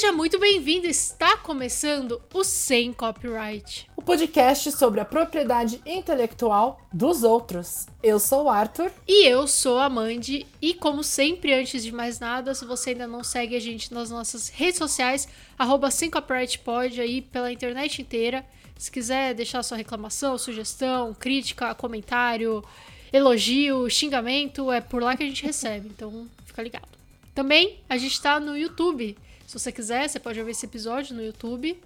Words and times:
Seja 0.00 0.12
muito 0.14 0.38
bem-vindo. 0.38 0.86
Está 0.86 1.36
começando 1.36 2.22
o 2.32 2.42
Sem 2.42 2.90
Copyright. 2.90 3.86
O 3.94 4.00
podcast 4.00 4.72
sobre 4.72 4.98
a 4.98 5.04
propriedade 5.04 5.78
intelectual 5.84 6.80
dos 6.90 7.22
outros. 7.22 7.86
Eu 8.02 8.18
sou 8.18 8.44
o 8.44 8.48
Arthur. 8.48 8.90
E 9.06 9.26
eu 9.26 9.46
sou 9.46 9.78
a 9.78 9.90
Mandy. 9.90 10.46
E 10.62 10.72
como 10.72 11.04
sempre, 11.04 11.52
antes 11.52 11.82
de 11.82 11.92
mais 11.92 12.18
nada, 12.18 12.54
se 12.54 12.64
você 12.64 12.90
ainda 12.90 13.06
não 13.06 13.22
segue 13.22 13.54
a 13.54 13.60
gente 13.60 13.92
nas 13.92 14.08
nossas 14.08 14.48
redes 14.48 14.78
sociais, 14.78 15.28
arroba 15.58 15.90
Sem 15.90 16.08
Copyright 16.08 16.58
pode 16.60 16.98
aí 16.98 17.20
pela 17.20 17.52
internet 17.52 18.00
inteira. 18.00 18.42
Se 18.78 18.90
quiser 18.90 19.34
deixar 19.34 19.62
sua 19.62 19.76
reclamação, 19.76 20.38
sugestão, 20.38 21.12
crítica, 21.12 21.74
comentário, 21.74 22.64
elogio, 23.12 23.90
xingamento, 23.90 24.72
é 24.72 24.80
por 24.80 25.02
lá 25.02 25.14
que 25.14 25.24
a 25.24 25.26
gente 25.26 25.44
recebe. 25.44 25.88
Então, 25.94 26.26
fica 26.46 26.62
ligado. 26.62 26.88
Também 27.34 27.80
a 27.86 27.98
gente 27.98 28.12
está 28.12 28.40
no 28.40 28.56
YouTube. 28.56 29.14
Se 29.50 29.58
você 29.58 29.72
quiser, 29.72 30.08
você 30.08 30.20
pode 30.20 30.38
ouvir 30.38 30.52
esse 30.52 30.64
episódio 30.64 31.12
no 31.12 31.24
YouTube. 31.24 31.76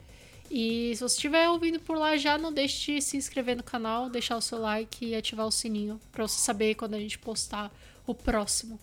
E 0.50 0.92
se 0.94 1.00
você 1.00 1.14
estiver 1.14 1.48
ouvindo 1.48 1.80
por 1.80 1.96
lá 1.96 2.14
já, 2.14 2.36
não 2.36 2.52
deixe 2.52 2.96
de 2.96 3.00
se 3.00 3.16
inscrever 3.16 3.56
no 3.56 3.62
canal, 3.62 4.10
deixar 4.10 4.36
o 4.36 4.40
seu 4.42 4.58
like 4.58 5.02
e 5.02 5.14
ativar 5.14 5.46
o 5.46 5.50
sininho 5.50 5.98
para 6.12 6.28
você 6.28 6.38
saber 6.40 6.74
quando 6.74 6.92
a 6.92 6.98
gente 6.98 7.18
postar 7.18 7.72
o 8.06 8.14
próximo. 8.14 8.78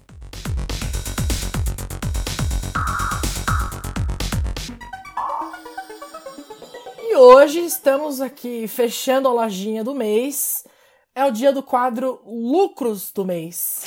E 7.03 7.15
hoje 7.15 7.59
estamos 7.59 8.19
aqui 8.19 8.67
fechando 8.67 9.27
a 9.27 9.31
lojinha 9.31 9.83
do 9.83 9.93
mês. 9.93 10.65
É 11.13 11.23
o 11.23 11.29
dia 11.29 11.53
do 11.53 11.61
quadro 11.61 12.19
Lucros 12.25 13.11
do 13.11 13.23
mês. 13.23 13.83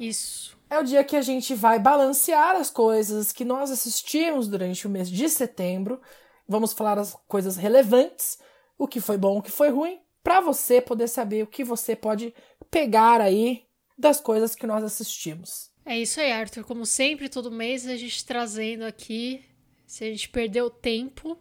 Isso. 0.00 0.41
É 0.72 0.78
o 0.78 0.82
dia 0.82 1.04
que 1.04 1.16
a 1.16 1.20
gente 1.20 1.54
vai 1.54 1.78
balancear 1.78 2.56
as 2.56 2.70
coisas 2.70 3.30
que 3.30 3.44
nós 3.44 3.70
assistimos 3.70 4.48
durante 4.48 4.86
o 4.86 4.90
mês 4.90 5.10
de 5.10 5.28
setembro. 5.28 6.00
Vamos 6.48 6.72
falar 6.72 6.98
as 6.98 7.14
coisas 7.28 7.56
relevantes, 7.56 8.38
o 8.78 8.88
que 8.88 8.98
foi 8.98 9.18
bom, 9.18 9.36
o 9.36 9.42
que 9.42 9.50
foi 9.50 9.68
ruim, 9.68 10.00
para 10.24 10.40
você 10.40 10.80
poder 10.80 11.08
saber 11.08 11.42
o 11.42 11.46
que 11.46 11.62
você 11.62 11.94
pode 11.94 12.34
pegar 12.70 13.20
aí 13.20 13.66
das 13.98 14.18
coisas 14.18 14.54
que 14.54 14.66
nós 14.66 14.82
assistimos. 14.82 15.70
É 15.84 15.98
isso 15.98 16.18
aí, 16.18 16.32
Arthur. 16.32 16.64
Como 16.64 16.86
sempre, 16.86 17.28
todo 17.28 17.50
mês 17.50 17.86
a 17.86 17.94
gente 17.94 18.24
trazendo 18.24 18.84
aqui 18.84 19.44
se 19.86 20.04
a 20.04 20.06
gente 20.06 20.30
perdeu 20.30 20.70
tempo 20.70 21.36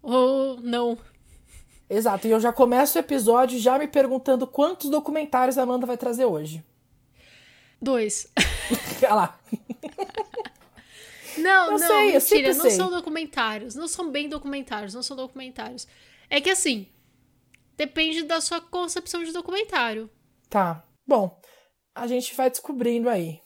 ou 0.00 0.58
não. 0.62 0.96
Exato, 1.90 2.26
e 2.26 2.30
eu 2.30 2.40
já 2.40 2.50
começo 2.50 2.96
o 2.96 3.00
episódio 3.00 3.58
já 3.58 3.78
me 3.78 3.86
perguntando 3.86 4.46
quantos 4.46 4.88
documentários 4.88 5.58
a 5.58 5.64
Amanda 5.64 5.84
vai 5.84 5.98
trazer 5.98 6.24
hoje. 6.24 6.64
Dois. 7.80 8.26
Olha 9.02 9.14
lá. 9.14 9.40
Não, 11.36 11.66
Eu 11.66 11.70
não, 11.72 11.78
sei, 11.78 12.12
mentira, 12.12 12.54
não 12.54 12.62
sei. 12.62 12.70
são 12.72 12.90
documentários. 12.90 13.74
Não 13.74 13.86
são 13.86 14.10
bem 14.10 14.28
documentários, 14.28 14.94
não 14.94 15.02
são 15.02 15.16
documentários. 15.16 15.86
É 16.28 16.40
que 16.40 16.50
assim, 16.50 16.88
depende 17.76 18.22
da 18.24 18.40
sua 18.40 18.60
concepção 18.60 19.22
de 19.22 19.32
documentário. 19.32 20.10
Tá. 20.50 20.82
Bom, 21.06 21.40
a 21.94 22.06
gente 22.06 22.34
vai 22.34 22.50
descobrindo 22.50 23.08
aí. 23.08 23.40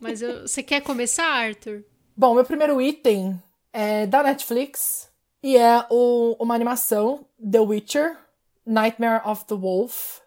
Mas 0.00 0.20
eu- 0.22 0.42
você 0.48 0.62
quer 0.62 0.80
começar, 0.82 1.26
Arthur? 1.26 1.84
Bom, 2.16 2.34
meu 2.34 2.44
primeiro 2.44 2.80
item 2.82 3.40
é 3.72 4.06
da 4.06 4.22
Netflix 4.22 5.08
e 5.42 5.56
é 5.56 5.86
o- 5.90 6.36
uma 6.40 6.54
animação 6.54 7.24
The 7.50 7.60
Witcher 7.60 8.18
Nightmare 8.66 9.22
of 9.26 9.44
the 9.46 9.54
Wolf, 9.54 10.18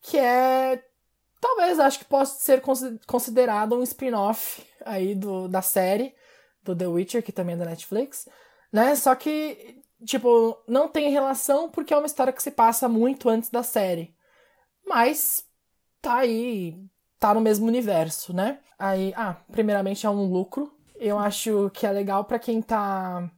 que 0.00 0.16
é 0.16 0.82
talvez 1.40 1.78
acho 1.78 1.98
que 1.98 2.04
possa 2.04 2.40
ser 2.40 2.60
consi- 2.60 2.98
considerado 3.06 3.76
um 3.76 3.82
spin-off 3.82 4.62
aí 4.84 5.14
do, 5.14 5.48
da 5.48 5.62
série 5.62 6.14
do 6.62 6.74
The 6.76 6.86
Witcher, 6.86 7.22
que 7.22 7.32
também 7.32 7.54
é 7.54 7.58
da 7.58 7.64
Netflix, 7.64 8.28
né? 8.72 8.94
Só 8.96 9.14
que 9.14 9.82
tipo, 10.04 10.56
não 10.66 10.88
tem 10.88 11.10
relação 11.10 11.70
porque 11.70 11.92
é 11.92 11.96
uma 11.96 12.06
história 12.06 12.32
que 12.32 12.42
se 12.42 12.50
passa 12.50 12.88
muito 12.88 13.28
antes 13.28 13.50
da 13.50 13.62
série. 13.62 14.14
Mas 14.86 15.44
tá 16.00 16.18
aí, 16.18 16.76
tá 17.18 17.34
no 17.34 17.40
mesmo 17.40 17.66
universo, 17.66 18.32
né? 18.32 18.60
Aí, 18.78 19.12
ah, 19.16 19.36
primeiramente 19.50 20.06
é 20.06 20.10
um 20.10 20.24
lucro. 20.30 20.72
Eu 20.96 21.18
acho 21.18 21.70
que 21.70 21.86
é 21.86 21.92
legal 21.92 22.24
pra 22.24 22.38
quem 22.38 22.62
tá 22.62 23.30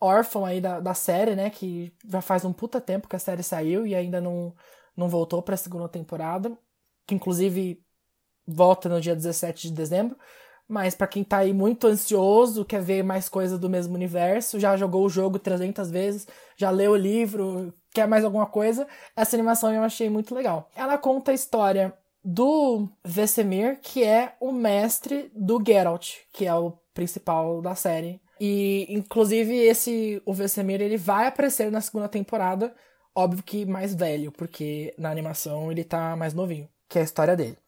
órfão 0.00 0.44
aí 0.44 0.60
da, 0.60 0.80
da 0.80 0.94
série, 0.94 1.34
né? 1.34 1.50
Que 1.50 1.92
já 2.08 2.20
faz 2.20 2.44
um 2.44 2.52
puta 2.52 2.80
tempo 2.80 3.08
que 3.08 3.16
a 3.16 3.18
série 3.20 3.42
saiu 3.42 3.86
e 3.86 3.94
ainda 3.94 4.20
não, 4.20 4.54
não 4.96 5.08
voltou 5.08 5.42
pra 5.42 5.56
segunda 5.56 5.88
temporada. 5.88 6.56
Que 7.06 7.14
inclusive 7.14 7.80
volta 8.46 8.88
no 8.88 9.00
dia 9.00 9.14
17 9.14 9.68
de 9.68 9.74
dezembro. 9.74 10.16
Mas 10.68 10.94
pra 10.94 11.06
quem 11.06 11.22
tá 11.22 11.38
aí 11.38 11.52
muito 11.52 11.86
ansioso, 11.86 12.64
quer 12.64 12.82
ver 12.82 13.04
mais 13.04 13.28
coisa 13.28 13.56
do 13.56 13.70
mesmo 13.70 13.94
universo, 13.94 14.58
já 14.58 14.76
jogou 14.76 15.04
o 15.04 15.08
jogo 15.08 15.38
300 15.38 15.90
vezes, 15.90 16.26
já 16.56 16.70
leu 16.70 16.92
o 16.92 16.96
livro, 16.96 17.72
quer 17.94 18.08
mais 18.08 18.24
alguma 18.24 18.46
coisa, 18.46 18.86
essa 19.14 19.36
animação 19.36 19.72
eu 19.72 19.82
achei 19.82 20.10
muito 20.10 20.34
legal. 20.34 20.68
Ela 20.74 20.98
conta 20.98 21.30
a 21.30 21.34
história 21.34 21.96
do 22.22 22.88
Vesemir, 23.04 23.78
que 23.80 24.02
é 24.02 24.34
o 24.40 24.50
mestre 24.50 25.30
do 25.32 25.62
Geralt, 25.64 26.16
que 26.32 26.44
é 26.46 26.54
o 26.54 26.72
principal 26.92 27.62
da 27.62 27.76
série. 27.76 28.20
E 28.40 28.86
inclusive 28.90 29.54
esse 29.54 30.20
o 30.26 30.34
Vesemir 30.34 30.82
ele 30.82 30.96
vai 30.96 31.28
aparecer 31.28 31.70
na 31.70 31.80
segunda 31.80 32.08
temporada, 32.08 32.74
óbvio 33.14 33.44
que 33.44 33.64
mais 33.64 33.94
velho, 33.94 34.32
porque 34.32 34.92
na 34.98 35.10
animação 35.10 35.70
ele 35.70 35.84
tá 35.84 36.16
mais 36.16 36.34
novinho, 36.34 36.68
que 36.88 36.98
é 36.98 37.02
a 37.02 37.04
história 37.04 37.36
dele. 37.36 37.58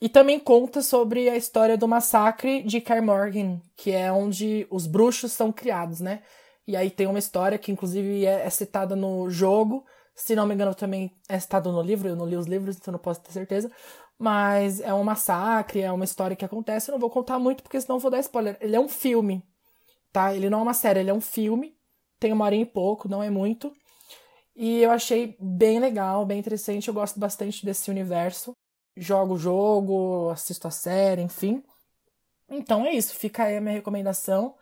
E 0.00 0.08
também 0.08 0.38
conta 0.38 0.80
sobre 0.80 1.28
a 1.28 1.36
história 1.36 1.76
do 1.76 1.86
massacre 1.86 2.62
de 2.62 2.80
Kaer 2.80 3.02
Morhen, 3.02 3.60
que 3.76 3.90
é 3.92 4.10
onde 4.10 4.66
os 4.70 4.86
bruxos 4.86 5.32
são 5.32 5.52
criados, 5.52 6.00
né? 6.00 6.22
E 6.66 6.74
aí 6.74 6.90
tem 6.90 7.06
uma 7.06 7.18
história 7.18 7.58
que 7.58 7.70
inclusive 7.70 8.24
é, 8.24 8.46
é 8.46 8.50
citada 8.50 8.96
no 8.96 9.28
jogo, 9.28 9.84
se 10.14 10.34
não 10.36 10.46
me 10.46 10.54
engano 10.54 10.74
também 10.74 11.10
é 11.28 11.38
citado 11.38 11.72
no 11.72 11.82
livro, 11.82 12.08
eu 12.08 12.16
não 12.16 12.26
li 12.26 12.36
os 12.36 12.46
livros, 12.46 12.76
então 12.76 12.92
não 12.92 12.98
posso 12.98 13.20
ter 13.20 13.32
certeza. 13.32 13.70
Mas 14.18 14.80
é 14.80 14.92
um 14.92 15.02
massacre, 15.02 15.80
é 15.80 15.90
uma 15.90 16.04
história 16.04 16.36
que 16.36 16.44
acontece, 16.44 16.90
eu 16.90 16.92
não 16.92 17.00
vou 17.00 17.10
contar 17.10 17.38
muito 17.38 17.62
porque 17.62 17.80
senão 17.80 17.98
vou 17.98 18.10
dar 18.10 18.20
spoiler. 18.20 18.56
Ele 18.60 18.76
é 18.76 18.80
um 18.80 18.88
filme, 18.88 19.42
tá? 20.12 20.34
Ele 20.34 20.50
não 20.50 20.60
é 20.60 20.62
uma 20.62 20.74
série, 20.74 21.00
ele 21.00 21.10
é 21.10 21.14
um 21.14 21.20
filme, 21.20 21.74
tem 22.18 22.32
uma 22.32 22.44
hora 22.44 22.54
e 22.54 22.66
pouco, 22.66 23.08
não 23.08 23.22
é 23.22 23.30
muito. 23.30 23.72
E 24.54 24.82
eu 24.82 24.90
achei 24.90 25.36
bem 25.40 25.78
legal, 25.80 26.26
bem 26.26 26.38
interessante, 26.38 26.88
eu 26.88 26.94
gosto 26.94 27.18
bastante 27.18 27.64
desse 27.64 27.90
universo 27.90 28.54
jogo 29.00 29.34
o 29.34 29.38
jogo, 29.38 30.30
assisto 30.30 30.68
a 30.68 30.70
série, 30.70 31.22
enfim. 31.22 31.62
Então 32.48 32.84
é 32.84 32.92
isso, 32.92 33.14
fica 33.14 33.44
aí 33.44 33.56
a 33.56 33.60
minha 33.60 33.74
recomendação. 33.74 34.54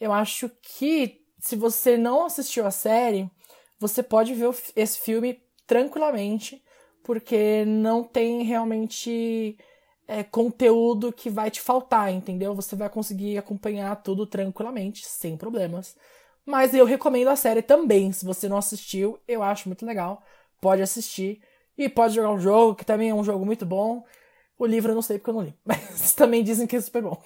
Eu 0.00 0.12
acho 0.12 0.50
que 0.62 1.20
se 1.38 1.56
você 1.56 1.96
não 1.96 2.24
assistiu 2.24 2.66
a 2.66 2.70
série, 2.70 3.30
você 3.78 4.02
pode 4.02 4.32
ver 4.34 4.50
esse 4.76 4.98
filme 5.00 5.42
tranquilamente, 5.66 6.62
porque 7.02 7.64
não 7.66 8.04
tem 8.04 8.42
realmente 8.42 9.58
é, 10.06 10.22
conteúdo 10.22 11.12
que 11.12 11.28
vai 11.28 11.50
te 11.50 11.60
faltar, 11.60 12.12
entendeu? 12.12 12.54
Você 12.54 12.76
vai 12.76 12.88
conseguir 12.88 13.38
acompanhar 13.38 13.96
tudo 14.02 14.26
tranquilamente, 14.26 15.06
sem 15.06 15.36
problemas. 15.36 15.96
Mas 16.44 16.74
eu 16.74 16.84
recomendo 16.84 17.28
a 17.28 17.36
série 17.36 17.62
também. 17.62 18.12
Se 18.12 18.24
você 18.24 18.48
não 18.48 18.56
assistiu, 18.56 19.18
eu 19.26 19.42
acho 19.42 19.68
muito 19.68 19.86
legal. 19.86 20.22
Pode 20.60 20.82
assistir. 20.82 21.40
E 21.76 21.88
pode 21.88 22.14
jogar 22.14 22.30
um 22.30 22.38
jogo, 22.38 22.74
que 22.74 22.84
também 22.84 23.10
é 23.10 23.14
um 23.14 23.24
jogo 23.24 23.44
muito 23.44 23.64
bom. 23.64 24.04
O 24.58 24.66
livro 24.66 24.92
eu 24.92 24.94
não 24.94 25.02
sei 25.02 25.18
porque 25.18 25.30
eu 25.30 25.34
não 25.34 25.42
li. 25.42 25.54
Mas 25.64 26.14
também 26.14 26.44
dizem 26.44 26.66
que 26.66 26.76
é 26.76 26.80
super 26.80 27.02
bom. 27.02 27.22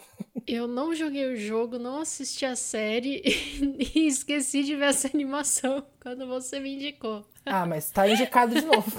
Eu 0.46 0.66
não 0.66 0.94
joguei 0.94 1.26
o 1.26 1.36
jogo, 1.36 1.78
não 1.78 2.00
assisti 2.00 2.46
a 2.46 2.54
série 2.54 3.20
e 3.94 4.06
esqueci 4.06 4.62
de 4.62 4.76
ver 4.76 4.86
essa 4.86 5.08
animação 5.12 5.84
quando 6.00 6.26
você 6.26 6.60
me 6.60 6.74
indicou. 6.74 7.26
Ah, 7.44 7.66
mas 7.66 7.90
tá 7.90 8.08
indicado 8.08 8.54
de 8.54 8.64
novo. 8.64 8.90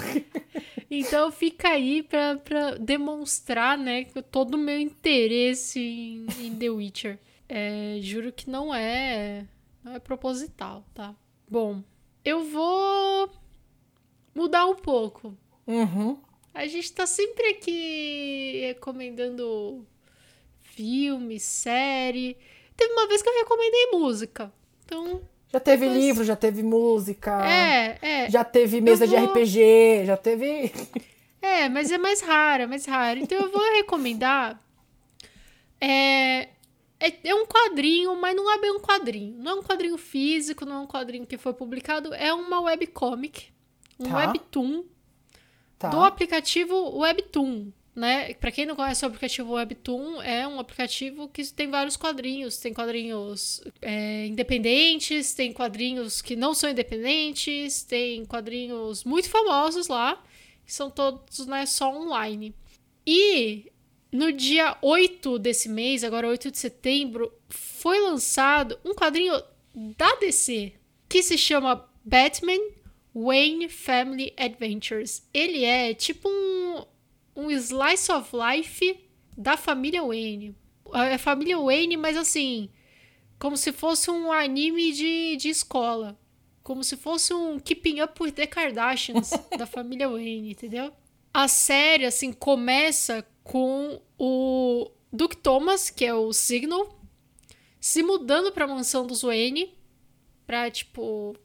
Então 0.90 1.30
fica 1.30 1.68
aí 1.68 2.02
pra, 2.02 2.36
pra 2.36 2.70
demonstrar, 2.76 3.76
né, 3.76 4.04
que 4.04 4.22
todo 4.22 4.54
o 4.54 4.58
meu 4.58 4.78
interesse 4.78 5.78
em, 5.78 6.26
em 6.40 6.54
The 6.54 6.70
Witcher. 6.70 7.18
É, 7.48 7.98
juro 8.00 8.32
que 8.32 8.48
não 8.48 8.74
é, 8.74 9.46
não 9.82 9.94
é 9.94 9.98
proposital, 9.98 10.84
tá? 10.94 11.14
Bom, 11.50 11.82
eu 12.24 12.44
vou 12.44 13.30
mudar 14.38 14.66
um 14.66 14.74
pouco. 14.76 15.36
uhum. 15.66 16.18
A 16.54 16.66
gente 16.66 16.92
tá 16.92 17.06
sempre 17.06 17.50
aqui 17.50 18.62
recomendando 18.66 19.86
filme, 20.62 21.38
série. 21.38 22.36
Teve 22.76 22.92
uma 22.94 23.06
vez 23.06 23.22
que 23.22 23.28
eu 23.28 23.34
recomendei 23.38 23.86
música. 23.92 24.52
Então, 24.84 25.20
Já 25.52 25.60
teve 25.60 25.88
livro, 25.88 26.24
já 26.24 26.34
teve 26.36 26.62
música. 26.62 27.44
é, 27.48 27.98
é. 28.02 28.30
Já 28.30 28.42
teve 28.44 28.80
mesa 28.80 29.04
Eu 29.04 29.08
de 29.08 29.16
vou- 29.16 29.24
RPG, 29.26 30.04
já 30.06 30.16
teve. 30.16 30.72
É, 31.40 31.68
mas 31.68 31.92
é 31.92 31.98
mais 31.98 32.20
rara, 32.20 32.66
mais 32.66 32.84
rara. 32.84 33.18
Então 33.20 33.38
eu 33.38 33.48
vou 33.52 33.62
recomendar. 33.76 34.60
É, 35.80 36.48
é, 36.98 37.14
é 37.28 37.34
um 37.34 37.46
quadrinho, 37.46 38.16
mas 38.20 38.34
não 38.34 38.50
é 38.52 38.58
bem 38.58 38.72
um 38.72 38.80
quadrinho. 38.80 39.36
Não 39.38 39.52
é 39.52 39.54
um 39.54 39.62
quadrinho 39.62 39.96
físico, 39.96 40.64
não 40.66 40.74
é 40.74 40.78
um 40.80 40.86
quadrinho 40.88 41.24
que 41.24 41.38
foi 41.38 41.52
publicado. 41.54 42.12
É 42.12 42.34
uma 42.34 42.60
webcomic. 42.62 43.52
Um 43.98 44.04
Tá. 44.04 44.16
webtoon 44.16 44.84
Tá. 45.78 45.88
do 45.90 46.00
aplicativo 46.02 46.98
Webtoon. 46.98 47.72
né? 47.94 48.32
Para 48.34 48.52
quem 48.52 48.64
não 48.64 48.76
conhece 48.76 49.04
o 49.04 49.08
aplicativo 49.08 49.54
Webtoon, 49.54 50.22
é 50.22 50.46
um 50.46 50.60
aplicativo 50.60 51.28
que 51.28 51.44
tem 51.52 51.68
vários 51.68 51.96
quadrinhos. 51.96 52.56
Tem 52.58 52.72
quadrinhos 52.72 53.60
é, 53.82 54.26
independentes, 54.26 55.34
tem 55.34 55.52
quadrinhos 55.52 56.22
que 56.22 56.36
não 56.36 56.54
são 56.54 56.70
independentes, 56.70 57.82
tem 57.82 58.24
quadrinhos 58.24 59.02
muito 59.02 59.28
famosos 59.28 59.88
lá, 59.88 60.22
que 60.64 60.72
são 60.72 60.88
todos 60.90 61.44
né, 61.48 61.66
só 61.66 61.92
online. 61.92 62.54
E 63.04 63.72
no 64.12 64.30
dia 64.32 64.76
8 64.80 65.36
desse 65.38 65.68
mês, 65.68 66.04
agora 66.04 66.28
8 66.28 66.52
de 66.52 66.58
setembro, 66.58 67.32
foi 67.48 68.00
lançado 68.00 68.78
um 68.84 68.94
quadrinho 68.94 69.34
da 69.74 70.14
DC 70.16 70.72
que 71.08 71.20
se 71.20 71.36
chama 71.36 71.88
Batman 72.04 72.60
Wayne 73.14 73.68
Family 73.68 74.32
Adventures. 74.36 75.22
Ele 75.32 75.64
é 75.64 75.94
tipo 75.94 76.28
um, 76.28 76.84
um 77.36 77.50
slice 77.50 78.10
of 78.12 78.30
life 78.34 78.98
da 79.36 79.56
família 79.56 80.02
Wayne. 80.02 80.54
É 80.94 81.14
a 81.14 81.18
família 81.18 81.58
Wayne, 81.58 81.96
mas 81.96 82.16
assim, 82.16 82.70
como 83.38 83.56
se 83.56 83.72
fosse 83.72 84.10
um 84.10 84.32
anime 84.32 84.92
de, 84.92 85.36
de 85.36 85.48
escola. 85.48 86.18
Como 86.62 86.84
se 86.84 86.96
fosse 86.96 87.32
um 87.32 87.58
Keeping 87.58 88.02
Up 88.02 88.22
with 88.22 88.32
the 88.32 88.46
Kardashians 88.46 89.30
da 89.56 89.66
família 89.66 90.08
Wayne, 90.08 90.50
entendeu? 90.50 90.92
A 91.32 91.48
série, 91.48 92.04
assim, 92.04 92.32
começa 92.32 93.26
com 93.44 94.00
o 94.18 94.90
Duke 95.12 95.36
Thomas, 95.36 95.88
que 95.88 96.04
é 96.04 96.12
o 96.12 96.32
Signal, 96.32 96.98
se 97.80 98.02
mudando 98.02 98.52
para 98.52 98.64
a 98.64 98.68
mansão 98.68 99.06
dos 99.06 99.22
Wayne 99.22 99.72
para 100.46 100.70
tipo 100.70 101.36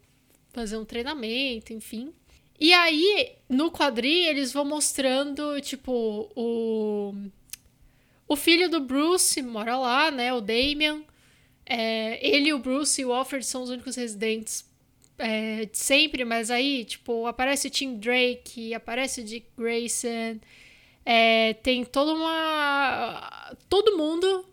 fazer 0.54 0.76
um 0.76 0.84
treinamento, 0.84 1.72
enfim. 1.72 2.12
E 2.58 2.72
aí, 2.72 3.32
no 3.48 3.70
quadrinho, 3.70 4.28
eles 4.28 4.52
vão 4.52 4.64
mostrando, 4.64 5.60
tipo, 5.60 6.30
o 6.36 7.14
o 8.26 8.36
filho 8.36 8.70
do 8.70 8.80
Bruce 8.80 9.40
mora 9.42 9.76
lá, 9.76 10.10
né, 10.10 10.32
o 10.32 10.40
Damian. 10.40 11.02
É, 11.66 12.18
ele, 12.26 12.52
o 12.52 12.58
Bruce 12.58 13.00
e 13.00 13.04
o 13.04 13.12
Alfred 13.12 13.44
são 13.44 13.62
os 13.62 13.70
únicos 13.70 13.96
residentes 13.96 14.64
é, 15.18 15.66
de 15.66 15.78
sempre, 15.78 16.24
mas 16.24 16.50
aí, 16.50 16.84
tipo, 16.84 17.26
aparece 17.26 17.68
o 17.68 17.70
Tim 17.70 17.96
Drake, 17.96 18.74
aparece 18.74 19.20
o 19.20 19.24
Dick 19.24 19.46
Grayson, 19.56 20.40
é, 21.04 21.54
tem 21.54 21.84
toda 21.84 22.12
uma. 22.12 23.56
Todo 23.68 23.96
mundo, 23.96 24.46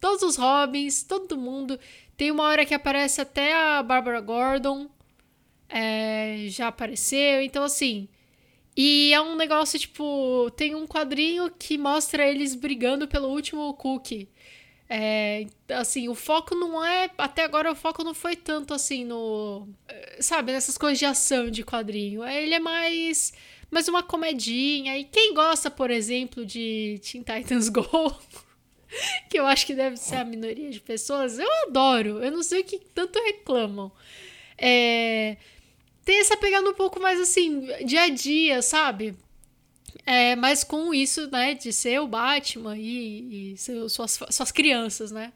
todos 0.00 0.22
os 0.22 0.36
Robins, 0.36 1.02
todo 1.02 1.36
mundo. 1.36 1.78
Tem 2.16 2.30
uma 2.30 2.44
hora 2.44 2.64
que 2.64 2.74
aparece 2.74 3.20
até 3.20 3.54
a 3.54 3.82
Barbara 3.82 4.20
Gordon, 4.20 4.88
é, 5.72 6.46
já 6.48 6.68
apareceu, 6.68 7.40
então 7.42 7.64
assim. 7.64 8.08
E 8.76 9.12
é 9.12 9.20
um 9.20 9.34
negócio 9.36 9.78
tipo. 9.78 10.50
Tem 10.56 10.74
um 10.74 10.86
quadrinho 10.86 11.50
que 11.50 11.78
mostra 11.78 12.26
eles 12.26 12.54
brigando 12.54 13.08
pelo 13.08 13.28
último 13.28 13.72
cookie. 13.74 14.28
É, 14.88 15.46
assim, 15.70 16.08
o 16.08 16.14
foco 16.14 16.54
não 16.54 16.84
é. 16.84 17.10
Até 17.16 17.44
agora 17.44 17.72
o 17.72 17.74
foco 17.74 18.04
não 18.04 18.14
foi 18.14 18.36
tanto 18.36 18.74
assim 18.74 19.04
no. 19.04 19.68
Sabe, 20.20 20.52
nessas 20.52 20.76
coisas 20.76 20.98
de 20.98 21.06
ação 21.06 21.50
de 21.50 21.64
quadrinho. 21.64 22.22
Ele 22.24 22.54
é 22.54 22.60
mais. 22.60 23.32
Mais 23.70 23.88
uma 23.88 24.02
comedinha. 24.02 24.98
E 24.98 25.04
quem 25.04 25.32
gosta, 25.32 25.70
por 25.70 25.90
exemplo, 25.90 26.44
de 26.44 27.00
Teen 27.02 27.22
Titans 27.22 27.68
Go, 27.72 28.14
que 29.30 29.38
eu 29.38 29.46
acho 29.46 29.66
que 29.66 29.74
deve 29.74 29.96
ser 29.96 30.16
a 30.16 30.24
minoria 30.24 30.70
de 30.70 30.80
pessoas, 30.80 31.38
eu 31.38 31.48
adoro. 31.66 32.22
Eu 32.22 32.30
não 32.30 32.42
sei 32.42 32.60
o 32.60 32.64
que 32.64 32.78
tanto 32.78 33.18
reclamam. 33.22 33.90
É, 34.58 35.36
tem 36.04 36.20
essa 36.20 36.36
pegada 36.36 36.68
um 36.68 36.74
pouco 36.74 37.00
mais 37.00 37.20
assim, 37.20 37.66
dia 37.84 38.02
a 38.02 38.08
dia, 38.08 38.62
sabe? 38.62 39.16
É, 40.04 40.34
mas 40.36 40.64
com 40.64 40.92
isso, 40.92 41.30
né, 41.30 41.54
de 41.54 41.72
ser 41.72 42.00
o 42.00 42.08
Batman 42.08 42.76
e, 42.76 43.52
e 43.52 43.56
suas, 43.58 44.18
suas 44.30 44.50
crianças, 44.52 45.12
né? 45.12 45.32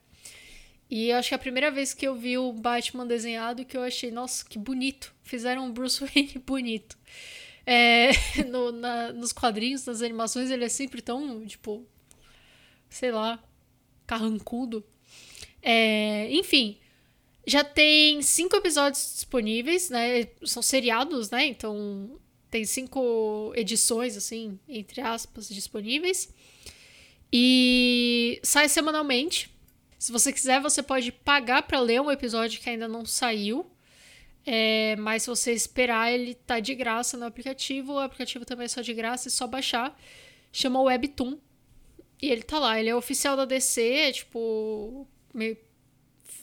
E 0.89 1.11
eu 1.11 1.17
acho 1.17 1.29
que 1.31 1.35
a 1.35 1.39
primeira 1.39 1.71
vez 1.71 1.93
que 1.93 2.07
eu 2.07 2.15
vi 2.15 2.39
o 2.39 2.53
Batman 2.53 3.07
desenhado 3.07 3.65
que 3.65 3.77
eu 3.77 3.83
achei, 3.83 4.11
nossa, 4.11 4.45
que 4.45 4.59
bonito. 4.59 5.15
Fizeram 5.25 5.67
um 5.67 5.73
Bruce 5.73 6.01
Wayne 6.05 6.43
bonito. 6.47 6.97
É, 7.67 8.11
no, 8.47 8.71
na, 8.71 9.13
nos 9.13 9.33
quadrinhos, 9.33 9.85
nas 9.85 10.01
animações, 10.03 10.51
ele 10.51 10.65
é 10.65 10.69
sempre 10.69 11.03
tão, 11.03 11.45
tipo, 11.45 11.85
sei 12.89 13.11
lá, 13.11 13.43
carrancudo. 14.07 14.85
É, 15.61 16.31
enfim, 16.31 16.79
já 17.47 17.63
tem 17.63 18.21
cinco 18.23 18.57
episódios 18.57 19.15
disponíveis, 19.15 19.89
né? 19.89 20.27
São 20.45 20.61
seriados, 20.63 21.31
né? 21.31 21.47
Então 21.47 22.19
tem 22.51 22.65
cinco 22.65 23.53
edições, 23.55 24.17
assim, 24.17 24.59
entre 24.69 25.01
aspas, 25.01 25.49
disponíveis. 25.49 26.29
E 27.33 28.41
sai 28.43 28.69
semanalmente. 28.69 29.55
Se 29.99 30.11
você 30.11 30.33
quiser, 30.33 30.61
você 30.61 30.83
pode 30.83 31.13
pagar 31.13 31.63
para 31.63 31.81
ler 31.81 32.01
um 32.01 32.11
episódio 32.11 32.61
que 32.61 32.69
ainda 32.69 32.89
não 32.89 33.07
saiu. 33.07 33.65
É, 34.45 34.97
mas 34.97 35.23
se 35.23 35.29
você 35.29 35.53
esperar, 35.53 36.13
ele 36.13 36.35
tá 36.35 36.61
de 36.61 36.75
graça 36.75 37.17
no 37.17 37.27
aplicativo. 37.27 37.95
O 37.95 37.99
aplicativo 37.99 38.45
também 38.45 38.65
é 38.65 38.69
só 38.69 38.81
de 38.81 38.93
graça, 38.93 39.29
é 39.29 39.31
só 39.31 39.47
baixar. 39.47 39.97
Chama 40.53 40.81
Webtoon. 40.81 41.39
E 42.21 42.31
ele 42.31 42.43
tá 42.43 42.59
lá. 42.59 42.79
Ele 42.81 42.89
é 42.89 42.97
oficial 42.97 43.37
da 43.37 43.45
DC, 43.45 43.83
é 43.83 44.13
tipo. 44.13 45.07
meio 45.33 45.57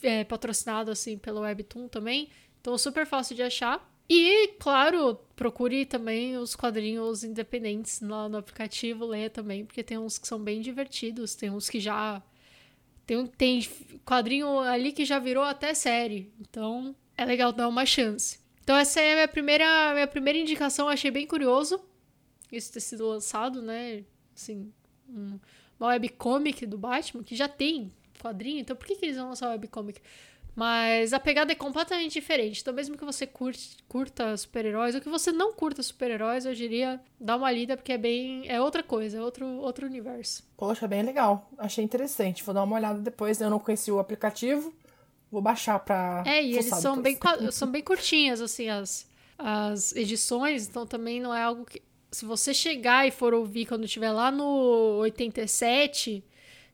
é, 0.04 0.24
patrocinado 0.24 0.90
assim 0.90 1.18
pelo 1.18 1.40
Webtoon 1.40 1.88
também. 1.88 2.28
Então 2.60 2.76
super 2.78 3.06
fácil 3.06 3.34
de 3.34 3.42
achar. 3.42 3.90
E, 4.08 4.48
claro, 4.58 5.18
procure 5.34 5.86
também 5.86 6.36
os 6.36 6.54
quadrinhos 6.54 7.24
independentes 7.24 8.00
lá 8.02 8.28
no 8.28 8.36
aplicativo, 8.36 9.06
leia 9.06 9.30
também, 9.30 9.64
porque 9.64 9.82
tem 9.82 9.96
uns 9.96 10.18
que 10.18 10.28
são 10.28 10.38
bem 10.38 10.60
divertidos, 10.60 11.34
tem 11.34 11.50
uns 11.50 11.70
que 11.70 11.80
já. 11.80 12.22
Tem, 13.06 13.26
tem 13.26 13.68
quadrinho 14.04 14.58
ali 14.60 14.92
que 14.92 15.04
já 15.04 15.18
virou 15.18 15.44
até 15.44 15.72
série. 15.74 16.32
Então 16.40 16.94
é 17.16 17.24
legal 17.24 17.52
dar 17.52 17.68
uma 17.68 17.86
chance. 17.86 18.38
Então, 18.62 18.76
essa 18.76 18.98
é 18.98 19.12
a 19.12 19.14
minha 19.16 19.28
primeira, 19.28 19.92
minha 19.92 20.06
primeira 20.06 20.38
indicação, 20.38 20.88
achei 20.88 21.10
bem 21.10 21.26
curioso 21.26 21.78
isso 22.56 22.72
ter 22.72 22.80
sido 22.80 23.06
lançado, 23.06 23.60
né? 23.60 24.04
Assim, 24.34 24.72
um, 25.08 25.38
uma 25.78 25.88
webcomic 25.88 26.66
do 26.66 26.78
Batman, 26.78 27.22
que 27.22 27.34
já 27.34 27.48
tem 27.48 27.92
quadrinho, 28.20 28.60
então 28.60 28.76
por 28.76 28.86
que, 28.86 28.96
que 28.96 29.06
eles 29.06 29.16
vão 29.16 29.28
lançar 29.28 29.50
webcomic? 29.50 30.00
Mas 30.54 31.12
a 31.12 31.18
pegada 31.18 31.50
é 31.50 31.54
completamente 31.54 32.12
diferente. 32.12 32.60
Então, 32.60 32.72
mesmo 32.72 32.96
que 32.96 33.04
você 33.04 33.26
curte, 33.26 33.76
curta 33.88 34.36
super-heróis, 34.36 34.94
ou 34.94 35.00
que 35.00 35.08
você 35.08 35.32
não 35.32 35.52
curta 35.52 35.82
super-heróis, 35.82 36.46
eu 36.46 36.54
diria, 36.54 37.00
dá 37.20 37.36
uma 37.36 37.50
lida, 37.50 37.76
porque 37.76 37.92
é 37.92 37.98
bem. 37.98 38.44
É 38.48 38.60
outra 38.60 38.82
coisa, 38.82 39.18
é 39.18 39.20
outro, 39.20 39.44
outro 39.46 39.84
universo. 39.84 40.44
Poxa, 40.56 40.86
bem 40.86 41.02
legal. 41.02 41.50
Achei 41.58 41.82
interessante. 41.82 42.44
Vou 42.44 42.54
dar 42.54 42.62
uma 42.62 42.76
olhada 42.76 43.00
depois. 43.00 43.40
Eu 43.40 43.50
não 43.50 43.58
conheci 43.58 43.90
o 43.90 43.98
aplicativo. 43.98 44.72
Vou 45.30 45.42
baixar 45.42 45.80
pra. 45.80 46.22
É, 46.24 46.42
e 46.42 46.52
eles 46.52 46.66
são 46.66 47.02
bem, 47.02 47.18
são 47.50 47.68
bem 47.68 47.82
curtinhas, 47.82 48.40
assim, 48.40 48.68
as, 48.68 49.10
as 49.36 49.94
edições. 49.96 50.68
Então 50.68 50.86
também 50.86 51.20
não 51.20 51.34
é 51.34 51.42
algo 51.42 51.64
que. 51.64 51.82
Se 52.12 52.24
você 52.24 52.54
chegar 52.54 53.08
e 53.08 53.10
for 53.10 53.34
ouvir 53.34 53.66
quando 53.66 53.86
estiver 53.86 54.12
lá 54.12 54.30
no 54.30 54.98
87 55.00 56.22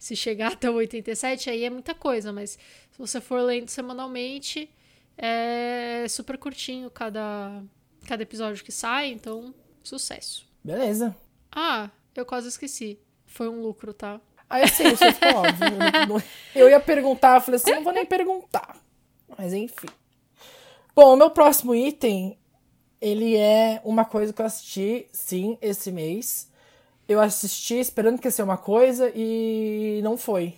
se 0.00 0.16
chegar 0.16 0.52
até 0.54 0.68
o 0.68 0.74
87, 0.74 1.50
aí 1.50 1.62
é 1.62 1.70
muita 1.70 1.94
coisa, 1.94 2.32
mas 2.32 2.52
se 2.90 2.98
você 2.98 3.20
for 3.20 3.42
lendo 3.42 3.68
semanalmente, 3.68 4.68
é 5.16 6.06
super 6.08 6.38
curtinho 6.38 6.90
cada, 6.90 7.62
cada 8.06 8.22
episódio 8.22 8.64
que 8.64 8.72
sai, 8.72 9.08
então 9.10 9.54
sucesso. 9.84 10.48
Beleza. 10.64 11.14
Ah, 11.52 11.90
eu 12.16 12.24
quase 12.24 12.48
esqueci. 12.48 12.98
Foi 13.26 13.46
um 13.46 13.60
lucro, 13.60 13.92
tá? 13.92 14.18
Ah, 14.48 14.60
eu 14.60 14.68
sei, 14.68 14.88
isso 14.88 15.04
ficou 15.12 15.36
óbvio. 15.36 16.24
Eu, 16.54 16.62
eu 16.62 16.70
ia 16.70 16.80
perguntar, 16.80 17.36
eu 17.36 17.40
falei 17.42 17.56
assim, 17.56 17.72
não 17.72 17.84
vou 17.84 17.92
nem 17.92 18.06
perguntar. 18.06 18.78
Mas 19.36 19.52
enfim. 19.52 19.86
Bom, 20.96 21.12
o 21.12 21.16
meu 21.16 21.30
próximo 21.30 21.74
item, 21.74 22.38
ele 23.00 23.36
é 23.36 23.82
uma 23.84 24.06
coisa 24.06 24.32
que 24.32 24.40
eu 24.40 24.46
assisti, 24.46 25.06
sim, 25.12 25.58
esse 25.60 25.92
mês 25.92 26.49
eu 27.10 27.20
assisti 27.20 27.74
esperando 27.74 28.20
que 28.20 28.28
ia 28.28 28.30
ser 28.30 28.44
uma 28.44 28.56
coisa 28.56 29.10
e 29.16 30.00
não 30.00 30.16
foi. 30.16 30.54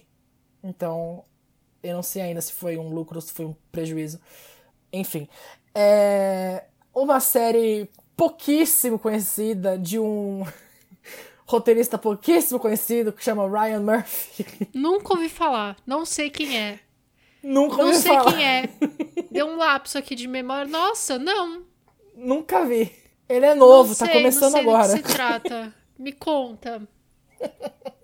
Então, 0.62 1.24
eu 1.82 1.94
não 1.94 2.02
sei 2.02 2.20
ainda 2.20 2.42
se 2.42 2.52
foi 2.52 2.76
um 2.76 2.90
lucro 2.90 3.16
ou 3.16 3.22
se 3.22 3.32
foi 3.32 3.46
um 3.46 3.56
prejuízo. 3.72 4.20
Enfim, 4.92 5.26
é 5.74 6.64
uma 6.94 7.20
série 7.20 7.88
pouquíssimo 8.14 8.98
conhecida 8.98 9.78
de 9.78 9.98
um 9.98 10.44
roteirista 11.48 11.96
pouquíssimo 11.96 12.60
conhecido 12.60 13.14
que 13.14 13.24
chama 13.24 13.48
Ryan 13.48 13.80
Murphy. 13.80 14.44
Nunca 14.78 15.14
ouvi 15.14 15.30
falar, 15.30 15.78
não 15.86 16.04
sei 16.04 16.28
quem 16.28 16.58
é. 16.58 16.80
Nunca 17.42 17.82
ouvi 17.82 17.94
falar. 17.94 18.24
Não 18.24 18.30
sei 18.30 18.34
quem 18.34 18.46
é. 18.46 18.68
Deu 19.32 19.46
um 19.46 19.56
lapso 19.56 19.96
aqui 19.96 20.14
de 20.14 20.28
memória. 20.28 20.70
Nossa, 20.70 21.18
não. 21.18 21.62
Nunca 22.14 22.66
vi. 22.66 22.92
Ele 23.26 23.46
é 23.46 23.54
novo, 23.54 23.94
sei, 23.94 24.06
tá 24.06 24.12
começando 24.12 24.52
não 24.52 24.60
sei 24.60 24.60
agora. 24.60 24.88
Do 24.88 25.02
que 25.02 25.08
se 25.08 25.14
trata. 25.14 25.81
Me 25.98 26.12
conta. 26.12 26.82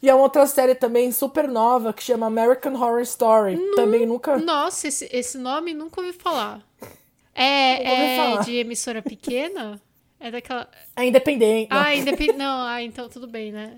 E 0.00 0.08
é 0.08 0.14
uma 0.14 0.22
outra 0.22 0.46
série 0.46 0.74
também 0.74 1.10
super 1.10 1.48
nova 1.48 1.92
que 1.92 2.02
chama 2.02 2.26
American 2.26 2.74
Horror 2.74 3.00
Story. 3.00 3.58
também 3.74 4.06
nunca. 4.06 4.38
Nossa, 4.38 4.86
esse, 4.86 5.08
esse 5.12 5.36
nome 5.36 5.74
nunca 5.74 6.00
ouvi 6.00 6.12
falar. 6.12 6.60
É, 7.40 7.84
é 7.84 8.16
falar. 8.16 8.44
de 8.44 8.56
emissora 8.56 9.00
pequena? 9.00 9.80
É 10.20 10.32
daquela. 10.32 10.68
É 10.96 11.06
independente. 11.06 11.68
Ah, 11.70 11.94
independente. 11.94 12.36
Não, 12.36 12.66
ah, 12.66 12.82
então 12.82 13.08
tudo 13.08 13.28
bem, 13.28 13.52
né? 13.52 13.76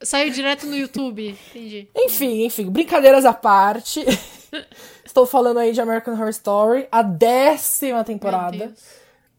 Saiu 0.00 0.32
direto 0.32 0.64
no 0.66 0.74
YouTube, 0.74 1.36
entendi. 1.50 1.86
Enfim, 1.94 2.46
enfim, 2.46 2.70
brincadeiras 2.70 3.26
à 3.26 3.34
parte. 3.34 4.02
Estou 5.04 5.26
falando 5.26 5.58
aí 5.58 5.72
de 5.72 5.80
American 5.82 6.14
Horror 6.14 6.30
Story, 6.30 6.88
a 6.90 7.02
décima 7.02 8.02
temporada. 8.02 8.72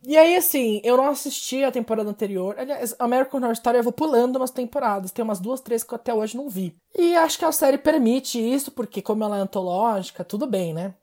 E 0.06 0.18
aí, 0.18 0.36
assim, 0.36 0.80
eu 0.84 0.96
não 0.98 1.08
assisti 1.08 1.64
a 1.64 1.72
temporada 1.72 2.10
anterior. 2.10 2.56
Aliás, 2.58 2.96
American 3.00 3.40
Horror 3.40 3.54
Story 3.54 3.78
eu 3.78 3.84
vou 3.84 3.94
pulando 3.94 4.36
umas 4.36 4.52
temporadas. 4.52 5.12
Tem 5.12 5.24
umas 5.24 5.40
duas, 5.40 5.62
três 5.62 5.84
que 5.84 5.94
eu 5.94 5.96
até 5.96 6.14
hoje 6.14 6.38
não 6.38 6.48
vi. 6.48 6.76
E 6.96 7.16
acho 7.16 7.40
que 7.40 7.46
a 7.46 7.52
série 7.52 7.78
permite 7.78 8.40
isso, 8.40 8.72
porque 8.72 9.02
como 9.02 9.24
ela 9.24 9.38
é 9.38 9.42
antológica, 9.42 10.24
tudo 10.24 10.46
bem, 10.46 10.74
né? 10.74 10.94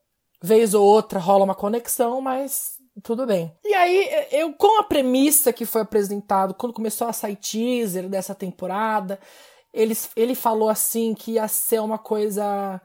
Vez 0.41 0.75
ou 0.75 0.85
outra 0.85 1.19
rola 1.19 1.45
uma 1.45 1.55
conexão, 1.55 2.21
mas 2.21 2.75
tudo 3.03 3.27
bem. 3.27 3.53
E 3.65 3.75
aí, 3.75 4.09
eu, 4.31 4.53
com 4.53 4.81
a 4.81 4.85
premissa 4.85 5.53
que 5.53 5.65
foi 5.65 5.81
apresentado, 5.81 6.55
quando 6.55 6.75
começou 6.75 7.07
a 7.09 7.13
sair 7.13 7.37
teaser 7.37 8.09
dessa 8.09 8.35
temporada, 8.35 9.19
ele, 9.73 9.97
ele 10.15 10.35
falou 10.35 10.69
assim 10.69 11.15
que 11.15 11.33
ia 11.33 11.49
ser 11.49 11.81
uma 11.81 11.99
coisa. 11.99 12.81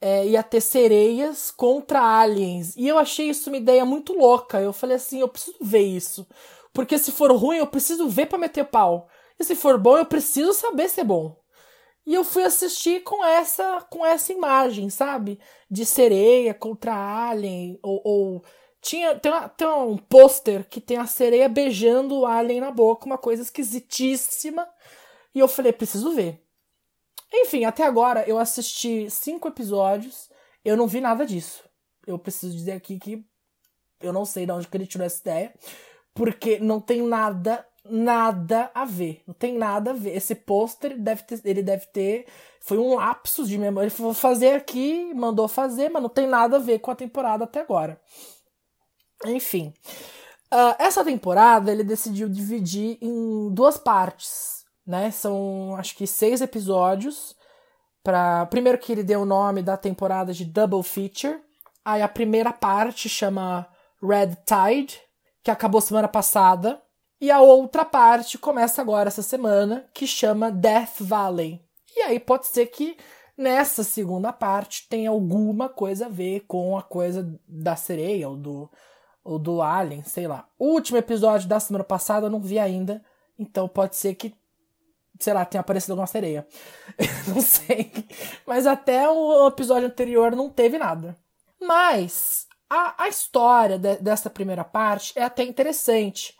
É, 0.00 0.26
ia 0.26 0.42
ter 0.42 0.60
sereias 0.60 1.50
contra 1.50 2.00
aliens. 2.00 2.76
E 2.76 2.86
eu 2.86 2.98
achei 2.98 3.30
isso 3.30 3.48
uma 3.50 3.56
ideia 3.56 3.84
muito 3.84 4.12
louca. 4.12 4.60
Eu 4.60 4.72
falei 4.72 4.96
assim: 4.96 5.20
eu 5.20 5.28
preciso 5.28 5.56
ver 5.60 5.82
isso. 5.82 6.26
Porque 6.72 6.98
se 6.98 7.10
for 7.10 7.32
ruim, 7.32 7.56
eu 7.58 7.66
preciso 7.66 8.08
ver 8.08 8.26
para 8.26 8.38
meter 8.38 8.64
pau. 8.64 9.08
E 9.38 9.44
se 9.44 9.54
for 9.54 9.78
bom, 9.78 9.96
eu 9.96 10.06
preciso 10.06 10.52
saber 10.52 10.88
se 10.88 11.00
é 11.00 11.04
bom. 11.04 11.36
E 12.06 12.14
eu 12.14 12.22
fui 12.24 12.44
assistir 12.44 13.02
com 13.02 13.24
essa 13.24 13.80
com 13.90 14.04
essa 14.06 14.32
imagem, 14.32 14.88
sabe? 14.90 15.40
De 15.70 15.84
sereia 15.84 16.54
contra 16.54 16.94
alien. 17.30 17.78
Ou. 17.82 18.00
ou... 18.04 18.44
Tinha, 18.80 19.18
tem, 19.18 19.32
uma, 19.32 19.48
tem 19.48 19.66
um 19.66 19.96
pôster 19.96 20.68
que 20.68 20.80
tem 20.80 20.96
a 20.96 21.06
sereia 21.06 21.48
beijando 21.48 22.20
o 22.20 22.26
alien 22.26 22.60
na 22.60 22.70
boca, 22.70 23.06
uma 23.06 23.18
coisa 23.18 23.42
esquisitíssima. 23.42 24.68
E 25.34 25.38
eu 25.40 25.48
falei, 25.48 25.72
preciso 25.72 26.12
ver. 26.14 26.45
Enfim, 27.32 27.64
até 27.64 27.84
agora 27.84 28.24
eu 28.28 28.38
assisti 28.38 29.10
cinco 29.10 29.48
episódios, 29.48 30.30
eu 30.64 30.76
não 30.76 30.86
vi 30.86 31.00
nada 31.00 31.26
disso. 31.26 31.64
Eu 32.06 32.18
preciso 32.18 32.56
dizer 32.56 32.72
aqui 32.72 32.98
que 32.98 33.24
eu 34.00 34.12
não 34.12 34.24
sei 34.24 34.46
de 34.46 34.52
onde 34.52 34.68
que 34.68 34.76
ele 34.76 34.86
tirou 34.86 35.06
essa 35.06 35.20
ideia, 35.20 35.54
porque 36.14 36.58
não 36.60 36.80
tem 36.80 37.02
nada, 37.02 37.66
nada 37.84 38.70
a 38.74 38.84
ver. 38.84 39.22
Não 39.26 39.34
tem 39.34 39.56
nada 39.56 39.90
a 39.90 39.94
ver. 39.94 40.16
Esse 40.16 40.34
pôster 40.34 40.98
deve 40.98 41.22
ter, 41.24 41.40
ele 41.44 41.62
deve 41.62 41.86
ter, 41.86 42.26
foi 42.60 42.78
um 42.78 42.94
lapsus 42.94 43.48
de 43.48 43.58
memória. 43.58 43.86
Ele 43.86 43.94
falou 43.94 44.14
fazer 44.14 44.52
aqui, 44.52 45.12
mandou 45.14 45.48
fazer, 45.48 45.88
mas 45.88 46.02
não 46.02 46.08
tem 46.08 46.26
nada 46.26 46.56
a 46.56 46.60
ver 46.60 46.78
com 46.78 46.90
a 46.90 46.96
temporada 46.96 47.44
até 47.44 47.60
agora. 47.60 48.00
Enfim, 49.24 49.72
uh, 50.52 50.76
essa 50.78 51.04
temporada 51.04 51.72
ele 51.72 51.82
decidiu 51.82 52.28
dividir 52.28 52.98
em 53.00 53.50
duas 53.52 53.78
partes 53.78 54.65
né? 54.86 55.10
São 55.10 55.74
acho 55.76 55.96
que 55.96 56.06
seis 56.06 56.40
episódios. 56.40 57.34
Pra... 58.02 58.46
Primeiro 58.46 58.78
que 58.78 58.92
ele 58.92 59.02
deu 59.02 59.22
o 59.22 59.26
nome 59.26 59.62
da 59.62 59.76
temporada 59.76 60.32
de 60.32 60.44
Double 60.44 60.82
Feature. 60.82 61.40
Aí 61.84 62.02
a 62.02 62.08
primeira 62.08 62.52
parte 62.52 63.08
chama 63.08 63.66
Red 64.02 64.36
Tide, 64.44 65.00
que 65.42 65.50
acabou 65.50 65.80
semana 65.80 66.08
passada. 66.08 66.80
E 67.20 67.30
a 67.30 67.40
outra 67.40 67.84
parte 67.84 68.36
começa 68.36 68.82
agora 68.82 69.08
essa 69.08 69.22
semana, 69.22 69.86
que 69.94 70.06
chama 70.06 70.50
Death 70.50 71.00
Valley. 71.00 71.60
E 71.96 72.00
aí 72.02 72.20
pode 72.20 72.46
ser 72.46 72.66
que 72.66 72.96
nessa 73.36 73.82
segunda 73.82 74.32
parte 74.32 74.86
tenha 74.88 75.10
alguma 75.10 75.68
coisa 75.68 76.06
a 76.06 76.10
ver 76.10 76.40
com 76.46 76.76
a 76.76 76.82
coisa 76.82 77.38
da 77.48 77.74
sereia 77.74 78.28
ou 78.28 78.36
do, 78.36 78.70
ou 79.24 79.38
do 79.38 79.62
Alien, 79.62 80.02
sei 80.04 80.26
lá. 80.26 80.46
O 80.58 80.66
último 80.66 80.98
episódio 80.98 81.48
da 81.48 81.58
semana 81.58 81.84
passada 81.84 82.26
eu 82.26 82.30
não 82.30 82.40
vi 82.40 82.58
ainda, 82.58 83.02
então 83.38 83.66
pode 83.66 83.96
ser 83.96 84.14
que 84.14 84.34
sei 85.20 85.32
lá, 85.32 85.44
tenha 85.44 85.60
aparecido 85.60 85.92
alguma 85.92 86.06
sereia. 86.06 86.46
não 87.28 87.40
sei. 87.40 87.92
Mas 88.46 88.66
até 88.66 89.08
o 89.08 89.46
episódio 89.48 89.88
anterior 89.88 90.34
não 90.34 90.50
teve 90.50 90.78
nada. 90.78 91.16
Mas 91.60 92.46
a, 92.68 93.04
a 93.04 93.08
história 93.08 93.78
de, 93.78 93.96
dessa 93.96 94.30
primeira 94.30 94.64
parte 94.64 95.12
é 95.16 95.22
até 95.22 95.42
interessante. 95.42 96.34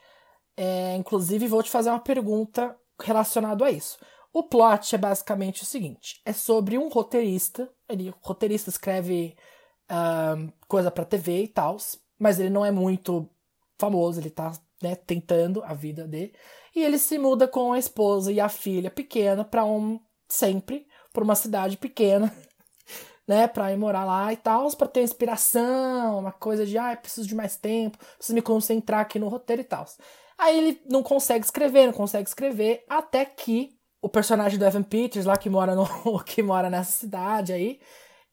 É, 0.56 0.94
inclusive, 0.96 1.46
vou 1.46 1.62
te 1.62 1.70
fazer 1.70 1.90
uma 1.90 2.00
pergunta 2.00 2.76
relacionada 3.00 3.64
a 3.64 3.70
isso. 3.70 3.98
O 4.32 4.42
plot 4.42 4.94
é 4.94 4.98
basicamente 4.98 5.62
o 5.62 5.66
seguinte: 5.66 6.20
é 6.24 6.32
sobre 6.32 6.76
um 6.78 6.88
roteirista. 6.88 7.70
Ele, 7.88 8.12
roteirista 8.20 8.70
escreve 8.70 9.36
uh, 9.90 10.52
coisa 10.68 10.90
para 10.90 11.04
TV 11.04 11.44
e 11.44 11.48
tal, 11.48 11.76
mas 12.18 12.38
ele 12.38 12.50
não 12.50 12.64
é 12.64 12.70
muito 12.70 13.28
famoso, 13.78 14.20
ele 14.20 14.30
tá 14.30 14.52
né, 14.82 14.94
tentando 14.94 15.62
a 15.64 15.72
vida 15.72 16.06
dele. 16.06 16.34
E 16.76 16.84
ele 16.84 16.98
se 16.98 17.18
muda 17.18 17.48
com 17.48 17.72
a 17.72 17.78
esposa 17.78 18.30
e 18.30 18.38
a 18.38 18.50
filha 18.50 18.90
pequena 18.90 19.42
para 19.42 19.64
um 19.64 19.98
sempre 20.28 20.86
para 21.10 21.24
uma 21.24 21.34
cidade 21.34 21.78
pequena, 21.78 22.30
né, 23.26 23.48
para 23.48 23.72
ir 23.72 23.78
morar 23.78 24.04
lá 24.04 24.30
e 24.30 24.36
tal, 24.36 24.70
para 24.76 24.86
ter 24.86 25.02
inspiração, 25.02 26.18
uma 26.18 26.30
coisa 26.30 26.66
de, 26.66 26.76
ah, 26.76 26.94
preciso 26.94 27.26
de 27.26 27.34
mais 27.34 27.56
tempo, 27.56 27.96
preciso 28.18 28.34
me 28.34 28.42
concentrar 28.42 29.00
aqui 29.00 29.18
no 29.18 29.28
roteiro 29.28 29.62
e 29.62 29.64
tal. 29.64 29.86
Aí 30.36 30.58
ele 30.58 30.82
não 30.90 31.02
consegue 31.02 31.42
escrever, 31.42 31.86
não 31.86 31.94
consegue 31.94 32.28
escrever 32.28 32.84
até 32.86 33.24
que 33.24 33.74
o 34.02 34.10
personagem 34.10 34.58
do 34.58 34.66
Evan 34.66 34.82
Peters 34.82 35.24
lá 35.24 35.38
que 35.38 35.48
mora 35.48 35.74
no 35.74 35.86
que 36.22 36.42
mora 36.42 36.68
nessa 36.68 36.92
cidade 36.92 37.54
aí, 37.54 37.80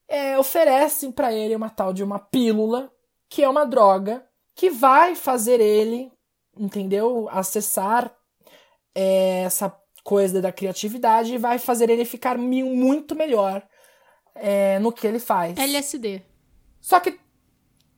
é, 0.06 0.38
oferecem 0.38 1.10
para 1.10 1.32
ele 1.32 1.56
uma 1.56 1.70
tal 1.70 1.94
de 1.94 2.04
uma 2.04 2.20
pílula, 2.20 2.92
que 3.30 3.42
é 3.42 3.48
uma 3.48 3.66
droga 3.66 4.28
que 4.54 4.70
vai 4.70 5.16
fazer 5.16 5.62
ele, 5.62 6.12
entendeu? 6.58 7.30
Acessar 7.32 8.14
essa 8.96 9.76
coisa 10.04 10.42
da 10.42 10.52
criatividade 10.52 11.34
e 11.34 11.38
vai 11.38 11.58
fazer 11.58 11.90
ele 11.90 12.06
ficar 12.06 12.38
muito 12.38 13.16
melhor 13.16 13.66
é, 14.36 14.80
no 14.80 14.92
que 14.92 15.08
ele 15.08 15.20
faz. 15.20 15.58
LSD. 15.58 16.22
Só 16.82 17.00
que. 17.00 17.20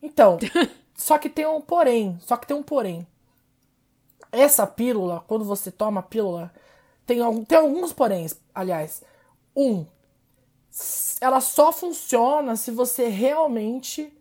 Então. 0.02 0.38
só 0.96 1.18
que 1.18 1.30
tem 1.30 1.46
um 1.46 1.62
porém. 1.62 2.18
Só 2.22 2.38
que 2.38 2.48
tem 2.48 2.56
um 2.56 2.64
porém. 2.64 3.06
Essa 4.32 4.68
pílula, 4.68 5.24
quando 5.28 5.46
você 5.46 5.72
toma 5.72 6.02
a 6.02 6.04
pílula, 6.04 6.52
tem, 7.06 7.20
tem 7.46 7.58
alguns 7.58 7.94
poréns, 7.94 8.36
aliás. 8.54 9.02
Um, 9.56 9.86
ela 11.22 11.40
só 11.40 11.72
funciona 11.72 12.56
se 12.56 12.70
você 12.70 13.08
realmente 13.08 14.12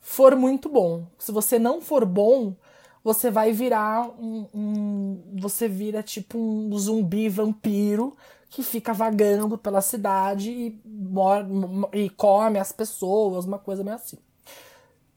for 0.00 0.36
muito 0.36 0.68
bom. 0.68 1.06
Se 1.18 1.32
você 1.32 1.58
não 1.58 1.80
for 1.80 2.04
bom, 2.04 2.54
você 3.04 3.30
vai 3.30 3.52
virar 3.52 4.08
um, 4.18 4.48
um, 4.54 5.22
você 5.38 5.68
vira 5.68 6.02
tipo 6.02 6.38
um 6.38 6.76
zumbi 6.78 7.28
vampiro 7.28 8.16
que 8.48 8.62
fica 8.62 8.94
vagando 8.94 9.58
pela 9.58 9.82
cidade 9.82 10.50
e, 10.50 10.80
e 11.92 12.08
come 12.10 12.58
as 12.58 12.72
pessoas, 12.72 13.44
uma 13.44 13.58
coisa 13.58 13.84
meio 13.84 13.96
assim. 13.96 14.16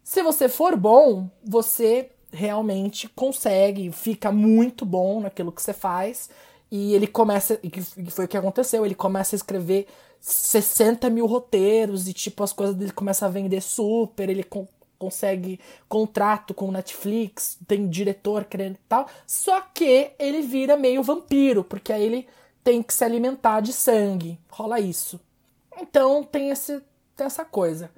Se 0.04 0.22
você 0.22 0.50
for 0.50 0.76
bom, 0.76 1.30
você 1.44 2.12
realmente 2.32 3.08
consegue, 3.08 3.92
fica 3.92 4.32
muito 4.32 4.86
bom 4.86 5.22
naquilo 5.22 5.52
que 5.52 5.62
você 5.62 5.74
faz. 5.74 6.30
E 6.70 6.94
ele 6.94 7.08
começa, 7.08 7.60
e 7.64 8.12
foi 8.12 8.26
o 8.26 8.28
que 8.28 8.36
aconteceu, 8.36 8.86
ele 8.86 8.96
começa 8.96 9.36
a 9.36 9.38
escrever 9.38 9.88
60 10.20 11.10
mil 11.10 11.26
roteiros 11.26 12.08
e 12.08 12.14
tipo 12.14 12.44
as 12.44 12.52
coisas 12.52 12.76
dele 12.76 12.92
começam 12.92 13.28
a 13.28 13.32
vender 13.32 13.62
super, 13.62 14.30
ele 14.30 14.44
consegue 14.98 15.60
contrato 15.88 16.54
com 16.54 16.72
Netflix, 16.72 17.58
tem 17.68 17.88
diretor 17.88 18.46
querendo 18.46 18.76
e 18.76 18.82
tal. 18.88 19.08
Só 19.26 19.62
que 19.62 20.12
ele 20.18 20.42
vira 20.42 20.76
meio 20.76 21.04
vampiro, 21.04 21.64
porque 21.64 21.94
aí 21.94 22.04
ele 22.04 22.28
tem 22.64 22.84
que 22.84 22.94
se 22.94 23.04
alimentar 23.04 23.62
de 23.62 23.74
sangue. 23.74 24.40
Rola 24.50 24.80
isso. 24.80 25.20
Então 25.80 26.24
tem, 26.24 26.50
esse, 26.50 26.82
tem 27.16 27.26
essa 27.26 27.46
coisa. 27.46 27.92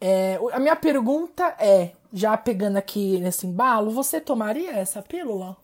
É, 0.00 0.38
a 0.52 0.58
minha 0.58 0.76
pergunta 0.76 1.54
é, 1.58 1.92
já 2.12 2.36
pegando 2.36 2.76
aqui 2.76 3.18
nesse 3.18 3.46
embalo, 3.46 3.90
você 3.90 4.20
tomaria 4.20 4.70
essa 4.70 5.02
pílula? 5.02 5.56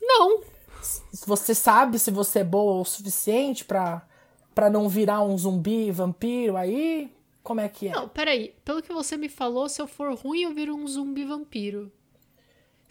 Não. 0.00 0.42
Você 1.26 1.54
sabe 1.54 1.98
se 1.98 2.10
você 2.10 2.38
é 2.38 2.44
boa 2.44 2.80
o 2.80 2.84
suficiente 2.84 3.64
para 3.64 4.02
para 4.54 4.68
não 4.68 4.88
virar 4.88 5.22
um 5.22 5.38
zumbi 5.38 5.90
vampiro 5.90 6.56
aí? 6.56 7.10
Como 7.42 7.60
é 7.60 7.68
que 7.68 7.88
é? 7.88 7.92
Não, 7.92 8.08
peraí. 8.08 8.54
Pelo 8.64 8.82
que 8.82 8.92
você 8.92 9.16
me 9.16 9.28
falou, 9.28 9.68
se 9.68 9.80
eu 9.80 9.86
for 9.86 10.14
ruim, 10.14 10.42
eu 10.42 10.52
viro 10.52 10.74
um 10.74 10.86
zumbi 10.86 11.24
vampiro. 11.24 11.90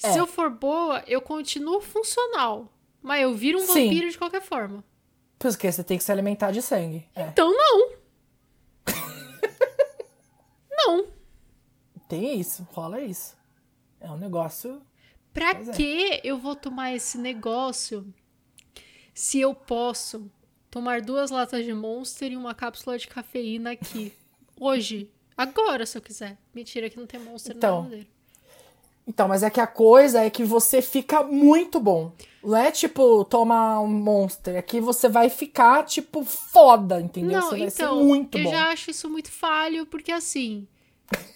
É. 0.01 0.11
Se 0.11 0.17
eu 0.17 0.25
for 0.25 0.49
boa, 0.49 1.03
eu 1.07 1.21
continuo 1.21 1.81
funcional. 1.81 2.71
Mas 3.01 3.21
eu 3.21 3.33
viro 3.33 3.59
um 3.59 3.65
Sim. 3.65 3.85
vampiro 3.85 4.09
de 4.09 4.17
qualquer 4.17 4.41
forma. 4.41 4.83
Porque 5.37 5.71
você 5.71 5.83
tem 5.83 5.97
que 5.97 6.03
se 6.03 6.11
alimentar 6.11 6.51
de 6.51 6.61
sangue. 6.61 7.07
É. 7.15 7.27
Então 7.27 7.55
não. 7.55 7.91
não. 10.71 11.07
Tem 12.07 12.39
isso, 12.39 12.67
rola 12.71 12.99
isso. 12.99 13.37
É 13.99 14.09
um 14.09 14.17
negócio. 14.17 14.81
Pra 15.33 15.51
é. 15.51 15.71
que 15.71 16.21
eu 16.23 16.37
vou 16.37 16.55
tomar 16.55 16.93
esse 16.93 17.17
negócio 17.17 18.11
se 19.13 19.39
eu 19.39 19.53
posso 19.53 20.29
tomar 20.71 21.01
duas 21.01 21.29
latas 21.29 21.65
de 21.65 21.73
Monster 21.73 22.31
e 22.31 22.37
uma 22.37 22.53
cápsula 22.55 22.97
de 22.97 23.07
cafeína 23.07 23.71
aqui? 23.71 24.13
Hoje. 24.59 25.09
Agora, 25.37 25.85
se 25.85 25.97
eu 25.97 26.01
quiser. 26.01 26.37
Mentira 26.53 26.89
que 26.89 26.97
não 26.97 27.07
tem 27.07 27.19
monstro 27.19 27.55
então, 27.55 27.83
no 27.83 28.05
Então, 29.07 29.27
mas 29.27 29.41
é 29.41 29.49
que 29.49 29.61
a 29.61 29.67
coisa 29.67 30.21
é 30.21 30.29
que 30.29 30.43
você 30.43 30.81
fica 30.81 31.23
muito 31.23 31.79
bom. 31.79 32.11
Não 32.43 32.57
é 32.57 32.71
tipo 32.71 33.23
tomar 33.25 33.79
um 33.79 33.87
monster. 33.87 34.57
Aqui 34.57 34.81
você 34.81 35.07
vai 35.07 35.29
ficar, 35.29 35.85
tipo, 35.85 36.23
foda, 36.23 36.99
entendeu? 36.99 37.39
Não, 37.39 37.49
você 37.49 37.57
vai 37.57 37.67
então, 37.67 37.97
ser 37.97 38.03
muito 38.03 38.37
eu 38.37 38.43
bom. 38.43 38.51
já 38.51 38.69
acho 38.69 38.91
isso 38.91 39.09
muito 39.09 39.31
falho, 39.31 39.85
porque 39.85 40.11
assim. 40.11 40.67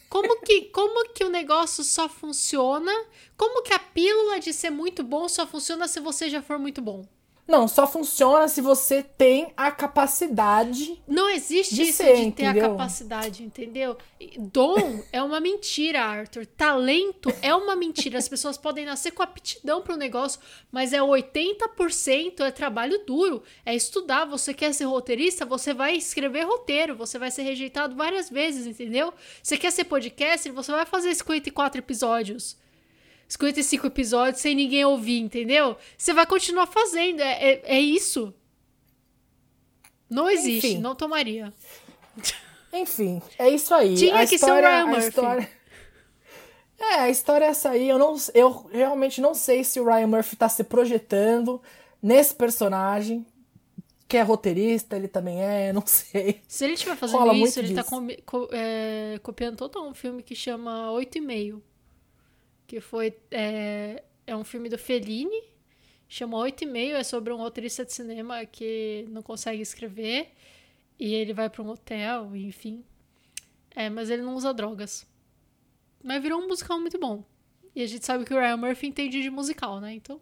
Como 0.10 0.42
que, 0.42 0.66
como 0.66 1.12
que 1.12 1.24
o 1.24 1.30
negócio 1.30 1.84
só 1.84 2.08
funciona? 2.08 2.92
Como 3.36 3.64
que 3.64 3.74
a 3.74 3.80
pílula 3.80 4.40
de 4.40 4.54
ser 4.54 4.70
muito 4.70 5.04
bom 5.04 5.28
só 5.28 5.48
funciona 5.48 5.88
se 5.88 6.00
você 6.00 6.30
já 6.30 6.42
for 6.42 6.60
muito 6.60 6.82
bom? 6.82 7.04
Não, 7.46 7.68
só 7.68 7.86
funciona 7.86 8.48
se 8.48 8.62
você 8.62 9.04
tem 9.04 9.52
a 9.58 9.70
capacidade. 9.70 11.02
Não 11.06 11.30
existe 11.30 11.76
De 11.76 11.82
isso 11.84 11.98
ser, 11.98 12.16
de 12.16 12.32
ter 12.32 12.46
a 12.46 12.50
entendeu? 12.52 12.70
capacidade, 12.72 13.44
entendeu? 13.44 13.98
Dom 14.38 15.04
é 15.12 15.22
uma 15.22 15.42
mentira, 15.42 16.02
Arthur. 16.02 16.46
Talento 16.46 17.30
é 17.42 17.54
uma 17.54 17.76
mentira. 17.76 18.18
As 18.18 18.30
pessoas 18.30 18.58
podem 18.58 18.86
nascer 18.86 19.12
com 19.12 19.22
aptidão 19.22 19.82
para 19.82 19.94
o 19.94 19.98
negócio, 19.98 20.40
mas 20.72 20.94
é 20.94 21.00
80% 21.00 22.40
é 22.40 22.52
trabalho 22.52 23.04
duro. 23.06 23.44
É 23.66 23.76
estudar. 23.76 24.26
Você 24.26 24.54
quer 24.54 24.74
ser 24.74 24.86
roteirista? 24.86 25.46
Você 25.46 25.74
vai 25.74 25.96
escrever 25.98 26.46
roteiro. 26.46 26.96
Você 26.96 27.20
vai 27.20 27.30
ser 27.30 27.42
rejeitado 27.44 27.96
várias 27.96 28.30
vezes, 28.30 28.66
entendeu? 28.66 29.14
Você 29.42 29.58
quer 29.58 29.72
ser 29.72 29.84
podcaster? 29.84 30.54
Você 30.54 30.72
vai 30.72 30.86
fazer 30.86 31.14
54 31.14 31.80
episódios. 31.80 32.56
55 33.28 33.88
episódios 33.88 34.42
sem 34.42 34.54
ninguém 34.56 34.86
ouvir, 34.86 35.20
entendeu? 35.20 35.76
Você 35.98 36.14
vai 36.14 36.26
continuar 36.26 36.68
fazendo. 36.68 37.22
É, 37.22 37.52
é, 37.54 37.62
é 37.78 37.80
isso. 37.80 38.34
Não 40.10 40.30
existe. 40.30 40.68
Enfim. 40.68 40.78
Não 40.80 40.96
tomaria. 40.96 41.52
Enfim, 42.72 43.22
é 43.38 43.50
isso 43.50 43.74
aí. 43.74 43.96
Tinha 43.96 44.16
a 44.16 44.20
que 44.22 44.28
ser 44.28 44.34
o 44.36 44.38
história, 44.38 44.70
Ryan 44.70 44.84
a 44.84 44.88
Murphy. 44.88 45.08
história... 45.08 45.50
É, 46.80 46.94
a 46.96 47.10
história 47.10 47.46
é 47.46 47.50
essa 47.50 47.70
aí. 47.70 47.88
Eu, 47.88 47.98
não, 47.98 48.16
eu 48.34 48.66
realmente 48.72 49.22
não 49.22 49.34
sei 49.34 49.64
se 49.64 49.80
o 49.80 49.86
Ryan 49.86 50.08
Murphy 50.08 50.36
tá 50.36 50.50
se 50.50 50.64
projetando 50.64 51.62
nesse 52.02 52.36
personagem, 52.36 53.26
que 54.08 54.18
é 54.18 54.22
roteirista, 54.22 54.96
ele 54.98 55.08
também 55.08 55.42
é, 55.42 55.72
não 55.72 55.84
sei. 55.88 56.42
Se 56.48 56.66
ele 56.66 56.74
estiver 56.74 56.96
fazendo 56.98 57.20
Rola 57.20 57.34
isso, 57.36 57.60
ele 57.60 57.74
tá 57.74 57.82
disso. 57.84 57.94
comi- 57.96 58.22
co- 58.26 58.50
é, 58.52 59.18
copiando 59.24 59.56
total 59.56 59.88
um 59.88 59.94
filme 59.94 60.22
que 60.22 60.36
chama 60.36 60.92
Oito 60.92 61.18
e 61.18 61.22
Meio. 61.22 61.64
Que 62.74 62.82
foi. 62.82 63.16
É, 63.30 64.02
é 64.26 64.36
um 64.36 64.44
filme 64.44 64.68
do 64.68 64.80
Fellini. 64.80 65.44
Chama 66.10 66.40
Oito 66.40 66.64
e 66.64 66.66
Meio. 66.66 66.96
É 66.96 67.04
sobre 67.04 67.32
um 67.32 67.38
roteirista 67.38 67.86
de 67.86 67.94
cinema 67.94 68.44
que 68.48 69.06
não 69.10 69.22
consegue 69.22 69.62
escrever. 69.62 70.32
E 71.00 71.14
ele 71.14 71.34
vai 71.34 71.52
pra 71.52 71.62
um 71.62 71.70
hotel, 71.70 72.36
enfim. 72.36 72.84
É, 73.76 73.92
mas 73.92 74.10
ele 74.10 74.24
não 74.24 74.34
usa 74.34 74.52
drogas. 74.52 75.06
Mas 76.04 76.20
virou 76.24 76.42
um 76.42 76.48
musical 76.48 76.80
muito 76.80 76.98
bom. 76.98 77.24
E 77.76 77.84
a 77.84 77.86
gente 77.86 78.04
sabe 78.08 78.26
que 78.26 78.34
o 78.34 78.40
Ryan 78.40 78.58
Murphy 78.58 78.88
entende 78.88 79.22
de 79.22 79.30
musical, 79.30 79.80
né? 79.80 79.94
Então. 79.94 80.20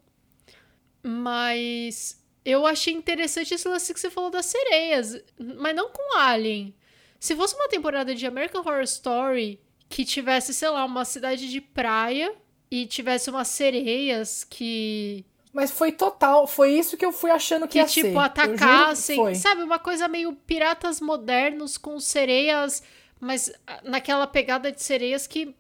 Mas 1.02 2.22
eu 2.44 2.68
achei 2.68 2.94
interessante 2.94 3.54
esse 3.54 3.66
lance 3.66 3.94
que 3.94 4.00
você 4.02 4.12
falou 4.12 4.30
das 4.30 4.48
sereias. 4.48 5.24
Mas 5.40 5.74
não 5.74 5.90
com 5.90 6.18
Alien. 6.18 6.76
Se 7.18 7.34
fosse 7.34 7.56
uma 7.56 7.70
temporada 7.70 8.14
de 8.14 8.28
American 8.28 8.60
Horror 8.60 8.84
Story 8.84 9.58
que 9.92 10.06
tivesse, 10.06 10.54
sei 10.54 10.70
lá, 10.70 10.84
uma 10.86 11.06
cidade 11.06 11.50
de 11.52 11.60
praia 11.62 12.34
e 12.72 12.86
tivesse 12.88 13.30
umas 13.30 13.50
sereias 13.50 14.44
que. 14.50 15.24
Mas 15.54 15.70
foi 15.70 15.92
total, 15.92 16.48
foi 16.48 16.72
isso 16.72 16.96
que 16.96 17.06
eu 17.06 17.12
fui 17.12 17.30
achando 17.30 17.68
que, 17.68 17.74
Que, 17.74 17.80
ia 17.80 17.86
tipo, 17.86 18.08
ser. 18.08 18.18
Atacassem. 18.18 19.36
Sabe, 19.36 19.62
uma 19.64 19.78
coisa 19.78 20.08
meio 20.08 20.34
piratas 20.34 21.02
modernos 21.02 21.78
com 21.78 22.00
sereias, 22.00 22.82
mas 23.20 23.52
ah, 23.68 23.82
naquela 23.84 24.26
pegada 24.26 24.72
de 24.72 24.82
sereias 24.82 25.28
que, 25.28 25.54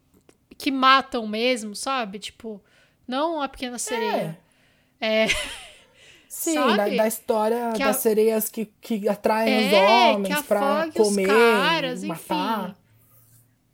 que 0.57 0.71
matam 0.71 1.27
mesmo, 1.27 1.75
sabe? 1.75 2.19
Tipo, 2.19 2.63
não 3.05 3.41
a 3.41 3.49
pequena 3.49 3.77
sereia. 3.77 4.39
É. 4.99 5.27
Sim, 6.29 6.53
Sabe? 6.53 6.77
da, 6.77 7.03
da 7.03 7.07
história 7.07 7.73
das 7.77 7.97
sereias 7.97 8.47
que, 8.49 8.71
que 8.79 9.09
atraem 9.09 9.53
É, 9.53 9.67
os 9.67 10.13
homens 10.15 10.41
pra 10.43 10.61
afogue 10.83 11.01
os 11.01 11.07
comer, 11.09 11.27
caras, 11.27 12.03
matar. 12.05 12.69
enfim. 12.69 12.75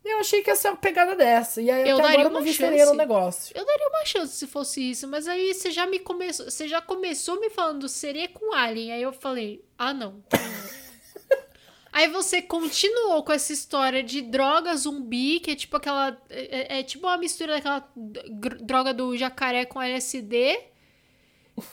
Eu 0.09 0.19
achei 0.19 0.41
que 0.41 0.49
ia 0.49 0.55
ser 0.55 0.69
uma 0.69 0.77
pegada 0.77 1.15
dessa. 1.15 1.61
E 1.61 1.69
aí 1.69 1.87
Eu 1.89 1.95
até 1.97 2.03
daria 2.03 2.17
agora 2.19 2.29
eu 2.29 2.31
não 2.33 2.39
uma 2.39 2.45
vi 2.45 2.53
chance. 2.53 2.59
sereia 2.69 2.85
no 2.85 2.93
negócio. 2.95 3.55
Eu 3.57 3.65
daria 3.65 3.87
uma 3.89 4.05
chance 4.05 4.35
se 4.35 4.47
fosse 4.47 4.89
isso, 4.91 5.07
mas 5.07 5.27
aí 5.27 5.53
você 5.53 5.69
já 5.71 5.85
me 5.85 5.99
começou, 5.99 6.49
você 6.49 6.67
já 6.67 6.81
começou 6.81 7.39
me 7.39 7.49
falando 7.49 7.87
sereia 7.89 8.27
com 8.27 8.53
alien, 8.53 8.91
aí 8.93 9.01
eu 9.01 9.11
falei: 9.13 9.63
"Ah, 9.77 9.93
não". 9.93 10.23
aí 11.91 12.07
você 12.09 12.41
continuou 12.41 13.23
com 13.23 13.31
essa 13.33 13.51
história 13.53 14.03
de 14.03 14.21
droga 14.21 14.75
zumbi, 14.75 15.39
que 15.39 15.51
é 15.51 15.55
tipo 15.55 15.75
aquela 15.77 16.17
é, 16.29 16.79
é 16.79 16.83
tipo 16.83 17.07
uma 17.07 17.17
mistura 17.17 17.53
daquela 17.53 17.87
dr- 17.95 18.61
droga 18.61 18.93
do 18.93 19.15
jacaré 19.17 19.65
com 19.65 19.81
LSD. 19.81 20.59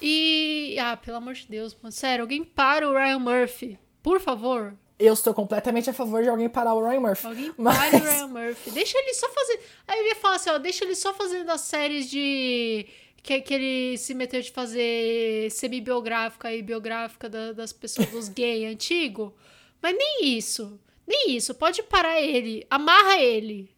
E 0.01 0.77
ah, 0.81 0.97
pelo 0.97 1.19
amor 1.19 1.35
de 1.35 1.47
Deus, 1.47 1.75
mano, 1.83 1.93
sério, 1.93 2.23
alguém 2.23 2.43
para 2.43 2.89
o 2.89 2.93
Ryan 2.95 3.19
Murphy, 3.19 3.79
por 4.03 4.19
favor. 4.21 4.75
Eu 4.99 5.17
sou 5.17 5.35
completamente 5.35 5.91
a 5.91 5.93
favor 5.93 6.23
de 6.23 6.29
alguém 6.29 6.49
parar 6.49 6.75
o 6.75 6.87
Ryan 6.87 7.01
Murphy. 7.01 7.27
Alguém 7.27 7.53
Mas- 7.59 7.77
pare 7.79 7.97
o 7.97 8.01
Ryan 8.05 8.27
Murphy. 8.29 8.71
Deixa 8.71 8.97
ele 8.99 9.15
só 9.15 9.29
fazer. 9.29 9.61
Aí 9.89 9.99
eu 10.01 10.07
ia 10.07 10.15
falar 10.17 10.37
assim, 10.37 10.51
ó, 10.51 10.59
deixa 10.59 10.85
ele 10.85 10.95
só 10.95 11.13
fazendo 11.15 11.51
as 11.51 11.61
séries 11.63 12.09
de. 12.09 12.87
Que, 13.23 13.41
que 13.41 13.55
ele 13.55 13.97
se 13.99 14.13
meteu 14.15 14.41
de 14.43 14.51
fazer 14.53 15.51
semi-biográfica 15.51 16.53
e 16.53 16.61
biográfica 16.63 17.29
da- 17.29 17.53
das 17.53 17.73
pessoas, 17.73 18.09
dos 18.11 18.29
gays 18.31 18.71
antigo. 18.73 19.35
Mas 19.83 19.97
nem 19.97 20.37
isso. 20.37 20.79
Nem 21.07 21.31
isso. 21.31 21.55
Pode 21.55 21.83
parar 21.83 22.21
ele. 22.21 22.67
Amarra 22.71 23.19
ele. 23.19 23.75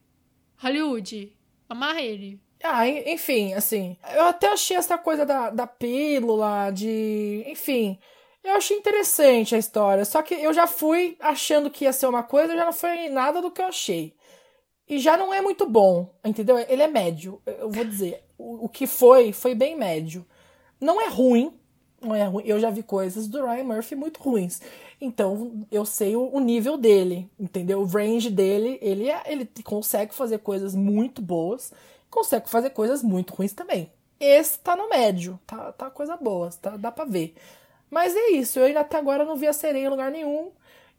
Hollywood. 0.59 1.33
Amarra 1.69 2.01
ele. 2.03 2.41
Ah, 2.63 2.89
en- 2.89 3.13
enfim, 3.13 3.53
assim, 3.55 3.97
eu 4.15 4.25
até 4.27 4.49
achei 4.49 4.77
essa 4.77 4.97
coisa 4.99 5.25
da, 5.27 5.51
da 5.51 5.67
pílula, 5.67 6.71
de. 6.71 7.45
Enfim, 7.47 7.99
eu 8.47 8.55
achei 8.55 8.77
interessante 8.77 9.55
a 9.55 9.59
história. 9.59 10.05
Só 10.05 10.23
que 10.23 10.35
eu 10.35 10.53
já 10.53 10.67
fui 10.67 11.17
achando 11.21 11.71
que 11.71 11.85
ia 11.85 11.93
ser 11.93 12.07
uma 12.07 12.23
coisa, 12.23 12.57
já 12.57 12.65
não 12.65 12.73
foi 12.73 13.09
nada 13.09 13.41
do 13.43 13.51
que 13.51 13.61
eu 13.61 13.67
achei. 13.67 14.15
E 14.89 14.99
já 14.99 15.17
não 15.17 15.35
é 15.35 15.41
muito 15.41 15.69
bom, 15.69 16.15
entendeu? 16.25 16.59
Ele 16.59 16.83
é 16.83 16.87
médio, 16.87 17.43
eu 17.45 17.71
vou 17.71 17.85
dizer. 17.85 18.23
O, 18.39 18.67
o 18.67 18.69
que 18.69 18.87
foi, 18.87 19.33
foi 19.33 19.55
bem 19.55 19.77
médio. 19.77 20.25
Não 20.81 21.01
é 21.01 21.09
ruim, 21.09 21.53
não 22.01 22.15
é 22.15 22.25
ruim. 22.25 22.45
Eu 22.47 22.61
já 22.61 22.71
vi 22.71 22.83
coisas 22.83 23.27
do 23.27 23.45
Ryan 23.45 23.65
Murphy 23.65 23.97
muito 23.97 24.21
ruins. 24.23 24.61
Então, 25.01 25.67
eu 25.71 25.85
sei 25.85 26.15
o, 26.17 26.31
o 26.33 26.41
nível 26.41 26.77
dele, 26.77 27.29
entendeu? 27.39 27.81
O 27.81 27.87
range 27.87 28.31
dele, 28.31 28.79
ele, 28.81 29.11
é, 29.11 29.23
ele 29.27 29.49
consegue 29.65 30.15
fazer 30.15 30.39
coisas 30.39 30.75
muito 30.75 31.21
boas, 31.21 31.73
consegue 32.09 32.49
fazer 32.49 32.71
coisas 32.71 33.03
muito 33.03 33.35
ruins 33.35 33.53
também. 33.53 33.91
Esse 34.19 34.59
tá 34.61 34.77
no 34.77 34.89
médio, 34.89 35.39
tá, 35.47 35.73
tá 35.73 35.91
coisa 35.91 36.17
boa, 36.17 36.49
tá, 36.51 36.77
dá 36.77 36.91
pra 36.91 37.05
ver. 37.05 37.35
Mas 37.91 38.15
é 38.17 38.31
isso, 38.33 38.59
eu 38.59 38.65
ainda 38.65 38.81
até 38.81 38.97
agora 38.99 39.25
não 39.25 39.37
vi 39.37 39.47
a 39.47 39.53
sereia 39.53 39.87
em 39.87 39.91
lugar 39.91 40.11
nenhum. 40.11 40.51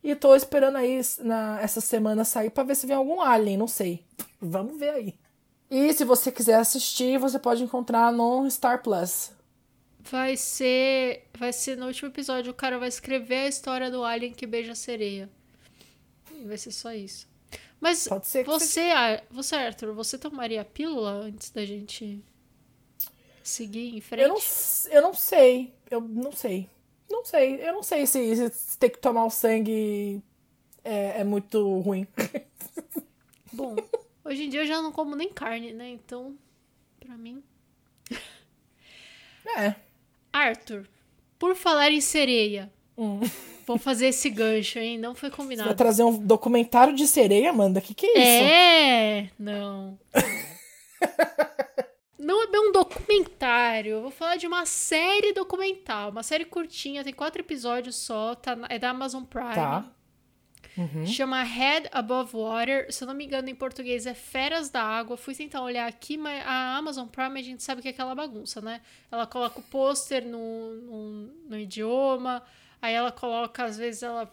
E 0.03 0.15
tô 0.15 0.35
esperando 0.35 0.77
aí 0.77 1.01
na, 1.19 1.59
essa 1.61 1.81
semana 1.81 2.23
sair 2.23 2.49
pra 2.49 2.63
ver 2.63 2.75
se 2.75 2.87
vem 2.87 2.95
algum 2.95 3.19
alien, 3.21 3.57
não 3.57 3.67
sei. 3.67 4.05
Vamos 4.39 4.77
ver 4.79 4.89
aí. 4.91 5.15
E 5.69 5.91
se 5.93 6.05
você 6.05 6.31
quiser 6.31 6.55
assistir, 6.55 7.17
você 7.19 7.37
pode 7.37 7.61
encontrar 7.63 8.11
no 8.13 8.49
Star 8.49 8.81
Plus. 8.81 9.31
Vai 9.99 10.37
ser. 10.37 11.25
Vai 11.37 11.51
ser 11.51 11.75
no 11.77 11.87
último 11.87 12.07
episódio. 12.09 12.51
O 12.51 12.55
cara 12.55 12.79
vai 12.79 12.87
escrever 12.87 13.39
a 13.39 13.47
história 13.49 13.91
do 13.91 14.03
Alien 14.05 14.31
que 14.31 14.47
beija 14.47 14.71
a 14.71 14.75
sereia. 14.75 15.29
E 16.31 16.45
vai 16.45 16.57
ser 16.57 16.71
só 16.71 16.93
isso. 16.93 17.27
Mas 17.81 18.07
você, 18.45 18.79
Ar- 18.91 19.23
você, 19.29 19.55
Arthur, 19.55 19.93
você 19.93 20.17
tomaria 20.17 20.61
a 20.61 20.65
pílula 20.65 21.11
antes 21.11 21.49
da 21.49 21.65
gente 21.65 22.23
seguir 23.43 23.95
em 23.95 24.01
frente? 24.01 24.23
Eu 24.23 24.29
não, 24.29 24.39
eu 24.89 25.01
não 25.01 25.13
sei. 25.13 25.73
Eu 25.91 26.01
não 26.01 26.31
sei. 26.31 26.69
Não 27.09 27.23
sei. 27.25 27.61
Eu 27.61 27.73
não 27.73 27.83
sei 27.83 28.05
se, 28.05 28.49
se 28.49 28.77
ter 28.77 28.89
que 28.89 28.99
tomar 28.99 29.25
o 29.25 29.29
sangue 29.29 30.21
é, 30.83 31.21
é 31.21 31.23
muito 31.23 31.79
ruim. 31.79 32.05
Bom, 33.53 33.75
hoje 34.25 34.43
em 34.45 34.49
dia 34.49 34.61
eu 34.61 34.67
já 34.67 34.81
não 34.81 34.91
como 34.91 35.15
nem 35.15 35.29
carne, 35.31 35.73
né? 35.73 35.89
Então, 35.89 36.35
pra 36.99 37.15
mim. 37.17 37.41
É. 39.57 39.73
Arthur, 40.33 40.87
por 41.39 41.55
falar 41.55 41.89
em 41.91 42.01
sereia, 42.01 42.71
Hum. 42.97 43.21
vou 43.65 43.77
fazer 43.77 44.07
esse 44.07 44.29
gancho, 44.29 44.77
hein? 44.79 44.97
Não 44.97 45.15
foi 45.15 45.29
Você 45.29 45.35
vai 45.35 45.45
combinado. 45.45 45.75
trazer 45.75 46.03
um 46.03 46.17
documentário 46.17 46.93
de 46.95 47.07
sereia, 47.07 47.51
Amanda? 47.51 47.79
Que 47.79 47.93
que 47.93 48.05
é 48.07 48.11
isso? 48.11 48.43
É, 48.45 49.29
não. 49.39 49.97
Não 52.27 52.43
é 52.43 52.47
bem 52.47 52.59
um 52.59 52.73
documentário. 52.73 53.91
Eu 53.93 54.01
vou 54.01 54.11
falar 54.11 54.35
de 54.35 54.45
uma 54.45 54.65
série 54.65 55.31
documental. 55.31 56.09
Uma 56.09 56.23
série 56.23 56.43
curtinha, 56.43 57.01
tem 57.01 57.13
quatro 57.13 57.41
episódios 57.41 57.95
só. 57.95 58.35
Tá, 58.35 58.57
é 58.67 58.77
da 58.77 58.89
Amazon 58.89 59.23
Prime. 59.23 59.55
Tá. 59.55 59.89
Uhum. 60.77 61.05
Chama 61.05 61.41
Head 61.41 61.87
Above 61.89 62.35
Water. 62.35 62.91
Se 62.91 63.01
eu 63.01 63.07
não 63.07 63.13
me 63.13 63.23
engano, 63.23 63.47
em 63.47 63.55
português 63.55 64.05
é 64.05 64.13
Feras 64.13 64.69
da 64.69 64.83
Água. 64.83 65.15
Fui 65.15 65.33
tentar 65.33 65.61
olhar 65.61 65.87
aqui, 65.87 66.17
mas 66.17 66.45
a 66.45 66.75
Amazon 66.75 67.07
Prime 67.07 67.39
a 67.39 67.43
gente 67.43 67.63
sabe 67.63 67.81
que 67.81 67.87
é 67.87 67.91
aquela 67.91 68.13
bagunça, 68.13 68.59
né? 68.59 68.81
Ela 69.09 69.25
coloca 69.25 69.61
o 69.61 69.63
pôster 69.63 70.25
no, 70.27 70.73
no, 70.81 71.11
no 71.47 71.57
idioma, 71.57 72.43
aí 72.81 72.93
ela 72.93 73.09
coloca, 73.09 73.63
às 73.63 73.77
vezes 73.77 74.03
ela 74.03 74.29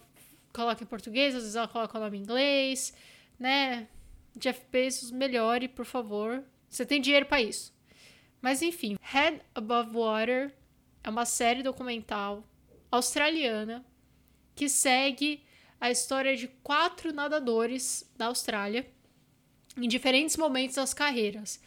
coloca 0.53 0.83
em 0.83 0.87
português, 0.87 1.33
às 1.33 1.43
vezes 1.43 1.55
ela 1.55 1.69
coloca 1.69 1.97
o 1.97 2.01
nome 2.01 2.19
em 2.19 2.23
inglês, 2.23 2.93
né? 3.39 3.87
Jeff 4.35 4.61
Bezos, 4.73 5.13
melhore, 5.13 5.69
por 5.69 5.85
favor. 5.85 6.43
Você 6.69 6.85
tem 6.85 7.01
dinheiro 7.01 7.27
para 7.27 7.41
isso. 7.41 7.73
Mas 8.45 8.61
enfim, 8.61 8.99
Head 9.01 9.41
Above 9.55 9.93
Water 9.95 10.53
é 11.03 11.09
uma 11.09 11.25
série 11.25 11.63
documental 11.63 12.45
australiana 12.91 13.83
que 14.55 14.69
segue 14.69 15.43
a 15.81 15.91
história 15.91 16.37
de 16.37 16.49
quatro 16.63 17.11
nadadores 17.11 18.07
da 18.19 18.27
Austrália 18.27 18.87
em 19.79 19.89
diferentes 19.89 20.37
momentos 20.37 20.77
das 20.77 20.93
carreiras. 20.93 21.59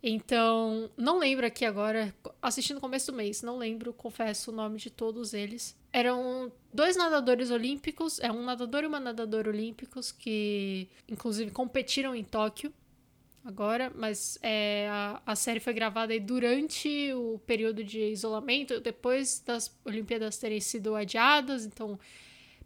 Então, 0.00 0.88
não 0.96 1.18
lembro 1.18 1.44
aqui 1.44 1.64
agora, 1.64 2.14
assisti 2.40 2.72
no 2.72 2.80
começo 2.80 3.10
do 3.10 3.16
mês, 3.16 3.42
não 3.42 3.58
lembro, 3.58 3.92
confesso 3.92 4.52
o 4.52 4.54
nome 4.54 4.78
de 4.78 4.88
todos 4.88 5.34
eles. 5.34 5.76
Eram 5.92 6.52
dois 6.72 6.96
nadadores 6.96 7.50
olímpicos, 7.50 8.20
é 8.20 8.30
um 8.30 8.44
nadador 8.44 8.84
e 8.84 8.86
uma 8.86 9.00
nadadora 9.00 9.50
olímpicos 9.50 10.12
que, 10.12 10.88
inclusive, 11.08 11.50
competiram 11.50 12.14
em 12.14 12.22
Tóquio 12.22 12.72
agora, 13.44 13.92
mas 13.94 14.38
é, 14.42 14.88
a, 14.90 15.22
a 15.26 15.36
série 15.36 15.60
foi 15.60 15.72
gravada 15.72 16.18
durante 16.20 17.12
o 17.14 17.38
período 17.46 17.82
de 17.82 18.00
isolamento, 18.00 18.80
depois 18.80 19.42
das 19.44 19.74
Olimpíadas 19.84 20.38
terem 20.38 20.60
sido 20.60 20.94
adiadas, 20.94 21.64
então 21.64 21.98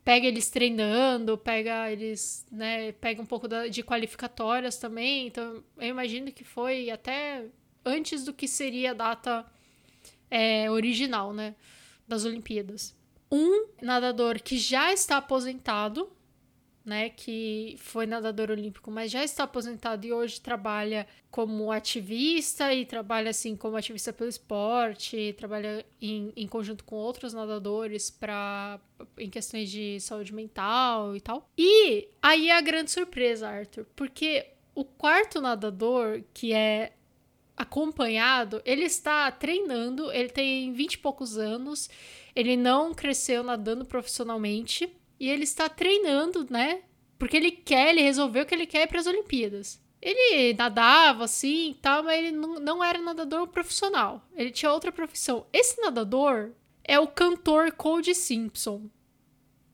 pega 0.04 0.26
eles 0.26 0.50
treinando, 0.50 1.38
pega 1.38 1.90
eles, 1.90 2.46
né, 2.50 2.92
pega 2.92 3.22
um 3.22 3.26
pouco 3.26 3.48
da, 3.48 3.68
de 3.68 3.82
qualificatórias 3.82 4.76
também. 4.76 5.26
Então, 5.26 5.64
eu 5.78 5.88
imagino 5.88 6.30
que 6.30 6.44
foi 6.44 6.90
até 6.90 7.46
antes 7.84 8.24
do 8.24 8.32
que 8.32 8.46
seria 8.46 8.90
a 8.90 8.94
data 8.94 9.46
é, 10.30 10.70
original, 10.70 11.32
né, 11.32 11.54
das 12.06 12.24
Olimpíadas. 12.24 12.94
Um 13.32 13.68
nadador 13.80 14.40
que 14.42 14.58
já 14.58 14.92
está 14.92 15.16
aposentado, 15.16 16.10
né, 16.85 17.09
que 17.09 17.77
foi 17.79 18.05
nadador 18.05 18.51
olímpico, 18.51 18.90
mas 18.90 19.11
já 19.11 19.25
está 19.25 19.44
aposentado 19.44 20.07
e 20.07 20.12
hoje 20.12 20.38
trabalha 20.38 21.07
como 21.31 21.73
ativista 21.73 22.75
e 22.75 22.85
trabalha 22.85 23.31
assim 23.31 23.57
como 23.57 23.77
ativista 23.77 24.12
pelo 24.12 24.29
esporte, 24.29 25.35
trabalha 25.38 25.85
em, 26.01 26.31
em 26.37 26.47
conjunto 26.47 26.85
com 26.85 26.97
outros 26.97 27.33
nadadores 27.33 28.11
para 28.11 28.79
em 29.16 29.31
questões 29.31 29.70
de 29.70 29.99
saúde 29.99 30.35
mental 30.35 31.16
e 31.16 31.20
tal. 31.20 31.49
E 31.57 32.09
aí 32.20 32.51
é 32.51 32.57
a 32.57 32.61
grande 32.61 32.90
surpresa, 32.90 33.49
Arthur, 33.49 33.87
porque 33.97 34.47
o 34.75 34.85
quarto 34.85 35.40
nadador, 35.40 36.23
que 36.35 36.53
é 36.53 36.92
acompanhado, 37.57 38.61
ele 38.64 38.85
está 38.85 39.31
treinando, 39.31 40.12
ele 40.12 40.29
tem 40.29 40.73
20 40.73 40.94
e 40.94 40.99
poucos 40.99 41.38
anos, 41.38 41.88
ele 42.37 42.57
não 42.57 42.92
cresceu 42.92 43.42
nadando 43.42 43.87
profissionalmente 43.87 44.94
e 45.24 45.30
ele 45.30 45.44
está 45.44 45.70
treinando, 45.70 46.46
né? 46.50 46.82
Porque 47.18 47.34
ele 47.34 47.50
quer, 47.50 47.88
ele 47.88 48.02
resolveu 48.02 48.44
que 48.44 48.54
ele 48.54 48.66
quer 48.66 48.87
para 48.87 49.00
as 49.00 49.06
Olimpíadas. 49.06 49.80
Ele 50.02 50.52
nadava 50.52 51.24
assim 51.24 51.70
e 51.70 51.74
tal, 51.76 52.02
mas 52.02 52.18
ele 52.18 52.30
não, 52.30 52.56
não 52.56 52.84
era 52.84 53.00
nadador 53.00 53.48
profissional. 53.48 54.22
Ele 54.37 54.50
tinha 54.50 54.70
outra 54.70 54.92
profissão. 54.92 55.46
Esse 55.50 55.80
nadador 55.80 56.50
é 56.84 56.98
o 56.98 57.08
cantor 57.08 57.72
Cody 57.72 58.14
Simpson. 58.14 58.90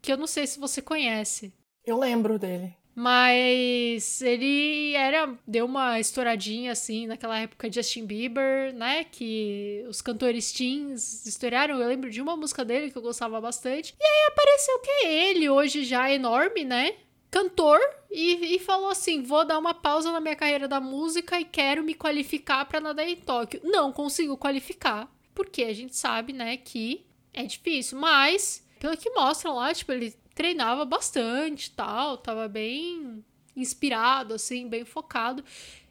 Que 0.01 0.13
eu 0.13 0.17
não 0.17 0.29
sei 0.29 0.47
se 0.47 0.61
você 0.61 0.81
conhece. 0.81 1.53
Eu 1.85 1.99
lembro 1.99 2.39
dele. 2.39 2.77
Mas 2.95 4.21
ele 4.21 4.95
era. 4.95 5.33
Deu 5.47 5.65
uma 5.65 6.01
estouradinha 6.01 6.73
assim 6.73 7.07
naquela 7.07 7.39
época 7.39 7.71
Justin 7.71 8.05
Bieber, 8.05 8.75
né? 8.75 9.05
Que 9.05 9.85
os 9.89 10.03
cantores 10.03 10.53
teens 10.53 11.25
estouraram. 11.27 11.79
Eu 11.79 11.89
lembro 11.89 12.11
de 12.11 12.21
uma 12.21 12.37
música 12.37 12.65
dele 12.65 12.91
que 12.91 12.99
eu 12.99 13.03
gostava 13.03 13.41
bastante. 13.41 13.95
E 13.99 14.05
aí 14.05 14.29
apareceu 14.29 14.79
que 14.81 14.91
é 14.91 15.31
ele, 15.31 15.49
hoje 15.49 15.85
já 15.85 16.11
enorme, 16.11 16.65
né? 16.65 16.95
Cantor, 17.31 17.79
e, 18.11 18.57
e 18.57 18.59
falou 18.59 18.91
assim: 18.91 19.23
vou 19.23 19.45
dar 19.45 19.59
uma 19.59 19.73
pausa 19.73 20.11
na 20.11 20.21
minha 20.21 20.35
carreira 20.35 20.67
da 20.67 20.81
música 20.81 21.39
e 21.39 21.45
quero 21.45 21.85
me 21.85 21.95
qualificar 21.95 22.65
para 22.65 22.81
nadar 22.81 23.09
em 23.09 23.17
Tóquio. 23.17 23.61
Não 23.63 23.93
consigo 23.93 24.37
qualificar, 24.37 25.09
porque 25.33 25.63
a 25.63 25.73
gente 25.73 25.97
sabe, 25.97 26.33
né, 26.33 26.57
que 26.57 27.07
é 27.33 27.45
difícil. 27.45 27.99
Mas, 27.99 28.67
pelo 28.81 28.97
que 28.97 29.11
mostram 29.11 29.55
lá, 29.55 29.73
tipo, 29.73 29.93
ele 29.93 30.13
treinava 30.41 30.87
bastante 30.87 31.71
tal, 31.71 32.17
tava 32.17 32.49
bem 32.49 33.23
inspirado, 33.55 34.33
assim, 34.33 34.67
bem 34.67 34.87
focado. 34.87 35.45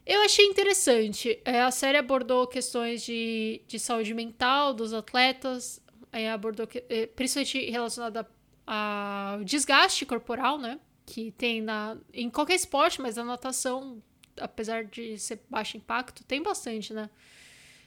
Eu 0.04 0.22
achei 0.22 0.44
interessante. 0.44 1.40
É, 1.46 1.62
a 1.62 1.70
série 1.70 2.00
abordou 2.00 2.48
questões 2.48 3.04
de, 3.04 3.62
de 3.68 3.78
saúde 3.78 4.12
mental 4.12 4.74
dos 4.74 4.92
atletas, 4.92 5.80
é, 6.12 6.32
abordou 6.32 6.68
é, 6.90 7.06
principalmente 7.06 7.70
relacionada 7.70 8.28
ao 8.66 9.44
desgaste 9.44 10.04
corporal, 10.04 10.58
né? 10.58 10.80
Que 11.06 11.30
tem 11.30 11.62
na, 11.62 11.96
em 12.12 12.28
qualquer 12.28 12.56
esporte, 12.56 13.00
mas 13.00 13.20
a 13.20 13.24
natação, 13.24 14.02
apesar 14.36 14.84
de 14.84 15.16
ser 15.20 15.44
baixo 15.48 15.78
impacto, 15.78 16.24
tem 16.24 16.42
bastante, 16.42 16.92
né? 16.92 17.08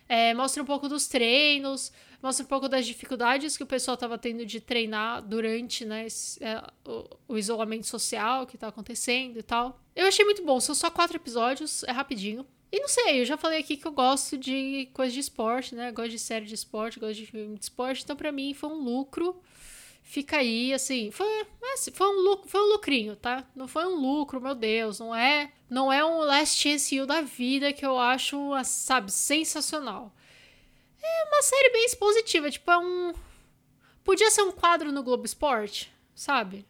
É, 0.08 0.32
mostra 0.32 0.62
um 0.62 0.66
pouco 0.66 0.88
dos 0.88 1.08
treinos, 1.08 1.92
mostra 2.22 2.44
um 2.44 2.48
pouco 2.48 2.68
das 2.68 2.86
dificuldades 2.86 3.56
que 3.56 3.62
o 3.62 3.66
pessoal 3.66 3.94
estava 3.94 4.16
tendo 4.16 4.46
de 4.46 4.60
treinar 4.60 5.20
durante 5.20 5.84
né, 5.84 6.06
esse, 6.06 6.42
é, 6.42 6.62
o, 6.86 7.34
o, 7.34 7.38
isolamento 7.38 7.86
social 7.86 8.46
que 8.46 8.54
está 8.54 8.68
acontecendo 8.68 9.38
e 9.38 9.42
tal. 9.42 9.80
Eu 9.94 10.06
achei 10.06 10.24
muito 10.24 10.44
bom, 10.44 10.60
são 10.60 10.74
só 10.74 10.90
quatro 10.90 11.16
episódios, 11.16 11.82
é 11.84 11.90
rapidinho. 11.90 12.46
E 12.70 12.80
não 12.80 12.88
sei, 12.88 13.20
eu 13.20 13.24
já 13.24 13.36
falei 13.36 13.58
aqui 13.58 13.76
que 13.76 13.86
eu 13.86 13.92
gosto 13.92 14.38
de 14.38 14.88
coisa 14.94 15.12
de 15.12 15.20
esporte, 15.20 15.74
né? 15.74 15.92
Gosto 15.92 16.10
de 16.10 16.18
série 16.18 16.46
de 16.46 16.54
esporte, 16.54 16.98
gosto 16.98 17.16
de 17.16 17.26
filme 17.26 17.58
de 17.58 17.64
esporte, 17.64 18.02
então 18.02 18.16
para 18.16 18.32
mim 18.32 18.54
foi 18.54 18.70
um 18.70 18.80
lucro. 18.80 19.42
Fica 20.02 20.38
aí, 20.38 20.72
assim, 20.72 21.10
foi, 21.10 21.26
assim, 21.74 21.90
foi, 21.92 22.06
um 22.06 22.20
lucro, 22.22 22.48
foi 22.48 22.60
um 22.60 22.72
lucrinho, 22.72 23.14
tá? 23.14 23.46
Não 23.54 23.68
foi 23.68 23.84
um 23.86 23.94
lucro, 24.00 24.40
meu 24.40 24.54
Deus, 24.54 24.98
não 24.98 25.14
é 25.14 25.52
não 25.68 25.92
é 25.92 26.04
um 26.04 26.18
Last 26.18 26.60
Chance 26.60 26.94
You 26.94 27.06
da 27.06 27.22
vida 27.22 27.72
que 27.72 27.84
eu 27.84 27.98
acho, 27.98 28.52
sabe, 28.64 29.10
sensacional. 29.10 30.14
É 31.02 31.24
uma 31.28 31.42
série 31.42 31.70
bem 31.70 31.84
expositiva, 31.84 32.50
tipo, 32.50 32.70
é 32.70 32.78
um. 32.78 33.12
Podia 34.04 34.30
ser 34.30 34.42
um 34.42 34.52
quadro 34.52 34.92
no 34.92 35.02
Globo 35.02 35.24
Esporte, 35.24 35.92
sabe? 36.14 36.64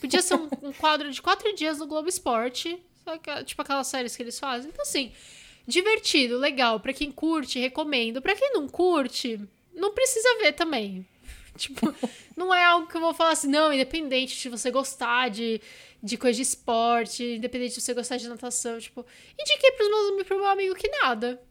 Podia 0.00 0.22
ser 0.22 0.34
um, 0.34 0.48
um 0.62 0.72
quadro 0.72 1.10
de 1.10 1.20
quatro 1.22 1.54
dias 1.54 1.78
no 1.78 1.86
Globo 1.86 2.08
Esporte, 2.08 2.82
tipo 3.44 3.62
aquelas 3.62 3.86
séries 3.86 4.16
que 4.16 4.22
eles 4.22 4.38
fazem. 4.38 4.70
Então, 4.70 4.82
assim, 4.82 5.12
divertido, 5.66 6.38
legal. 6.38 6.80
para 6.80 6.92
quem 6.92 7.10
curte, 7.10 7.58
recomendo. 7.58 8.22
para 8.22 8.34
quem 8.34 8.52
não 8.52 8.68
curte, 8.68 9.40
não 9.74 9.92
precisa 9.92 10.38
ver 10.38 10.52
também. 10.52 11.06
Tipo, 11.56 11.94
não 12.36 12.52
é 12.52 12.62
algo 12.62 12.86
que 12.86 12.94
eu 12.94 13.00
vou 13.00 13.14
falar 13.14 13.30
assim, 13.30 13.48
não, 13.48 13.72
independente 13.72 14.38
de 14.38 14.50
você 14.50 14.70
gostar 14.70 15.30
de 15.30 15.58
de 16.02 16.16
coisa 16.16 16.36
de 16.36 16.42
esporte, 16.42 17.24
independente 17.24 17.74
de 17.74 17.80
você 17.80 17.92
gostar 17.92 18.16
de 18.16 18.28
natação, 18.28 18.78
tipo, 18.78 19.04
indiquei 19.38 19.72
pros 19.72 19.88
meus, 19.88 20.22
pro 20.24 20.36
meu 20.36 20.46
amigo 20.46 20.74
que 20.74 20.88
nada. 20.88 21.42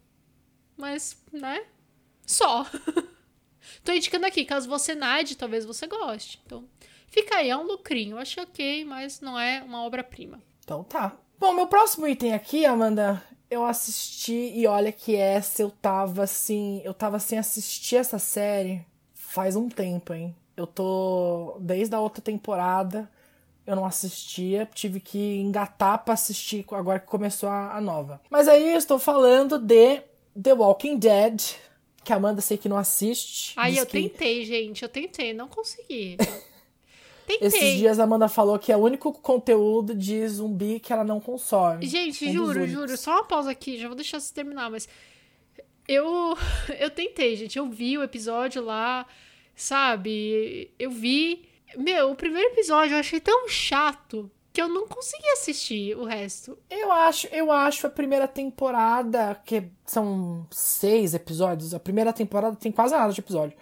Mas, 0.78 1.22
né? 1.32 1.66
Só. 2.26 2.66
Tô 3.84 3.92
indicando 3.92 4.26
aqui, 4.26 4.46
caso 4.46 4.68
você 4.68 4.96
nade, 4.96 5.38
talvez 5.38 5.66
você 5.66 5.88
goste. 5.88 6.42
Então, 6.46 6.66
fica 7.08 7.38
aí, 7.38 7.50
é 7.50 7.58
um 7.58 7.64
lucrinho. 7.64 8.16
Eu 8.16 8.20
acho 8.20 8.42
ok, 8.42 8.84
mas 8.86 9.22
não 9.22 9.40
é 9.40 9.62
uma 9.64 9.84
obra-prima. 9.84 10.42
Então 10.64 10.84
tá. 10.84 11.16
Bom, 11.38 11.54
meu 11.54 11.68
próximo 11.68 12.08
item 12.08 12.34
aqui, 12.34 12.66
Amanda, 12.66 13.22
eu 13.50 13.64
assisti 13.64 14.52
e 14.56 14.66
olha 14.66 14.92
que 14.92 15.16
essa 15.16 15.62
eu 15.62 15.70
tava 15.70 16.24
assim, 16.24 16.82
eu 16.84 16.94
tava 16.94 17.20
sem 17.20 17.38
assistir 17.38 17.98
essa 17.98 18.18
série 18.18 18.86
faz 19.14 19.56
um 19.56 19.70
tempo, 19.70 20.14
hein? 20.14 20.36
Eu 20.56 20.66
tô 20.66 21.58
desde 21.60 21.94
a 21.94 22.00
outra 22.00 22.22
temporada 22.22 23.10
eu 23.66 23.76
não 23.76 23.86
assistia, 23.86 24.70
tive 24.74 25.00
que 25.00 25.42
engatar 25.42 26.04
para 26.04 26.14
assistir 26.14 26.66
agora 26.72 27.00
que 27.00 27.08
começou 27.08 27.50
a, 27.50 27.76
a, 27.76 27.82
nova. 27.82 28.22
Mas 28.30 28.48
aí 28.48 28.72
eu 28.74 28.78
estou 28.78 29.00
falando 29.00 29.58
de 29.58 30.02
The 30.40 30.54
Walking 30.54 30.98
Dead, 30.98 31.42
que 32.06 32.14
a 32.14 32.16
Amanda 32.18 32.40
sei 32.40 32.58
que 32.58 32.70
não 32.70 32.78
assiste. 32.78 33.54
Ai, 33.58 33.80
eu 33.80 33.86
que... 33.86 33.92
tentei, 33.94 34.46
gente, 34.46 34.84
eu 34.84 34.90
tentei, 34.90 35.34
não 35.34 35.48
consegui. 35.48 36.16
Tentei. 37.26 37.48
Esses 37.48 37.80
dias 37.80 38.00
a 38.00 38.04
Amanda 38.04 38.30
falou 38.30 38.60
que 38.60 38.72
é 38.72 38.78
o 38.78 38.82
único 38.82 39.12
conteúdo 39.12 39.96
de 39.96 40.28
zumbi 40.28 40.80
que 40.80 40.94
ela 40.94 41.04
não 41.04 41.20
consome. 41.20 41.84
Gente, 41.88 42.24
um 42.24 42.32
juro, 42.32 42.68
juro, 42.68 42.96
só 42.96 43.14
uma 43.14 43.24
pausa 43.26 43.50
aqui, 43.50 43.80
já 43.80 43.88
vou 43.88 43.96
deixar 43.96 44.20
você 44.20 44.32
terminar, 44.32 44.70
mas 44.70 44.88
eu 45.88 46.38
eu 46.80 46.92
tentei, 46.92 47.36
gente, 47.36 47.58
eu 47.58 47.68
vi 47.68 47.98
o 47.98 48.04
episódio 48.04 48.64
lá, 48.64 49.08
sabe? 49.56 50.70
Eu 50.78 50.92
vi 50.92 51.50
meu, 51.76 52.12
o 52.12 52.16
primeiro 52.16 52.50
episódio 52.50 52.94
eu 52.94 53.00
achei 53.00 53.20
tão 53.20 53.50
chato 53.50 54.30
que 54.56 54.62
eu 54.62 54.70
não 54.70 54.88
consegui 54.88 55.28
assistir 55.32 55.98
o 55.98 56.06
resto. 56.06 56.58
Eu 56.70 56.90
acho, 56.90 57.28
eu 57.28 57.52
acho 57.52 57.86
a 57.86 57.90
primeira 57.90 58.26
temporada, 58.26 59.36
que 59.46 59.66
são 59.86 60.48
seis 60.50 61.14
episódios, 61.14 61.74
a 61.74 61.80
primeira 61.80 62.14
temporada 62.14 62.56
tem 62.56 62.72
quase 62.72 62.96
nada 62.96 63.12
de 63.12 63.20
episódio. 63.20 63.58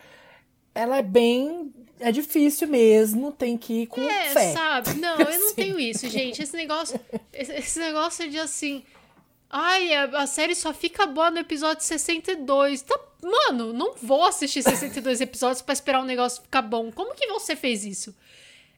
Ela 0.76 1.00
é 1.00 1.02
bem. 1.02 1.74
É 2.00 2.12
difícil 2.12 2.68
mesmo, 2.68 3.32
tem 3.32 3.58
que 3.58 3.84
ir 3.84 3.88
com 3.88 4.02
é, 4.02 4.30
fé. 4.30 4.54
sabe? 4.54 4.94
Não, 5.02 5.18
eu 5.18 5.40
não 5.40 5.54
tenho 5.54 5.80
isso, 5.80 6.08
gente. 6.10 6.44
Esse 6.44 6.56
negócio. 6.56 7.00
Esse 7.32 7.80
negócio 7.80 8.30
de 8.30 8.38
assim. 8.38 8.84
Ai, 9.50 9.94
a, 9.94 10.04
a 10.22 10.28
série 10.28 10.54
só 10.54 10.74
fica 10.74 11.08
boa 11.08 11.32
no 11.32 11.40
episódio 11.40 11.84
62. 11.84 12.82
Tá, 12.82 13.00
mano, 13.24 13.72
não 13.72 13.96
vou 13.96 14.26
assistir 14.26 14.62
62 14.62 15.22
episódios 15.22 15.62
para 15.62 15.74
esperar 15.74 16.02
um 16.02 16.06
negócio 16.06 16.42
ficar 16.44 16.62
bom. 16.62 16.92
Como 16.92 17.16
que 17.16 17.26
você 17.28 17.56
fez 17.56 17.86
isso? 17.86 18.14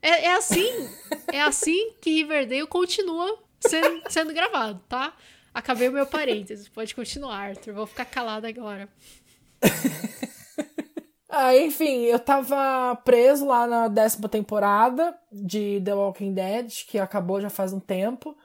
É, 0.05 0.25
é 0.25 0.35
assim, 0.35 0.87
é 1.33 1.41
assim 1.41 1.93
que 1.99 2.11
Riverdale 2.11 2.67
continua 2.67 3.39
sendo, 3.59 4.03
sendo 4.07 4.33
gravado, 4.35 4.79
tá? 4.87 5.11
Acabei 5.51 5.89
o 5.89 5.91
meu 5.91 6.05
parênteses. 6.05 6.69
Pode 6.69 6.93
continuar, 6.93 7.49
Arthur. 7.49 7.73
Vou 7.73 7.87
ficar 7.87 8.05
calada 8.05 8.47
agora. 8.47 8.87
ah, 11.27 11.57
enfim, 11.57 12.03
eu 12.03 12.19
tava 12.19 12.95
preso 12.97 13.47
lá 13.47 13.65
na 13.65 13.87
décima 13.87 14.29
temporada 14.29 15.17
de 15.31 15.81
The 15.83 15.95
Walking 15.95 16.35
Dead, 16.35 16.85
que 16.87 16.99
acabou 16.99 17.41
já 17.41 17.49
faz 17.49 17.73
um 17.73 17.79
tempo. 17.79 18.37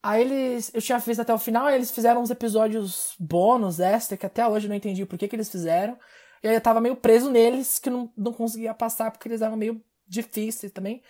Aí 0.00 0.20
eles. 0.20 0.70
Eu 0.72 0.80
tinha 0.80 0.98
visto 0.98 1.18
até 1.18 1.34
o 1.34 1.38
final, 1.38 1.66
aí 1.66 1.74
eles 1.74 1.90
fizeram 1.90 2.22
uns 2.22 2.30
episódios 2.30 3.16
bônus, 3.18 3.80
extra, 3.80 4.16
que 4.16 4.26
até 4.26 4.46
hoje 4.46 4.66
eu 4.66 4.68
não 4.68 4.76
entendi 4.76 5.04
por 5.04 5.18
que, 5.18 5.26
que 5.26 5.34
eles 5.34 5.50
fizeram. 5.50 5.98
E 6.40 6.46
aí 6.46 6.54
eu 6.54 6.60
tava 6.60 6.80
meio 6.80 6.94
preso 6.94 7.32
neles, 7.32 7.80
que 7.80 7.90
não, 7.90 8.12
não 8.16 8.32
conseguia 8.32 8.72
passar, 8.72 9.10
porque 9.10 9.26
eles 9.26 9.42
eram 9.42 9.56
meio 9.56 9.82
difíceis 10.06 10.72
também. 10.72 11.02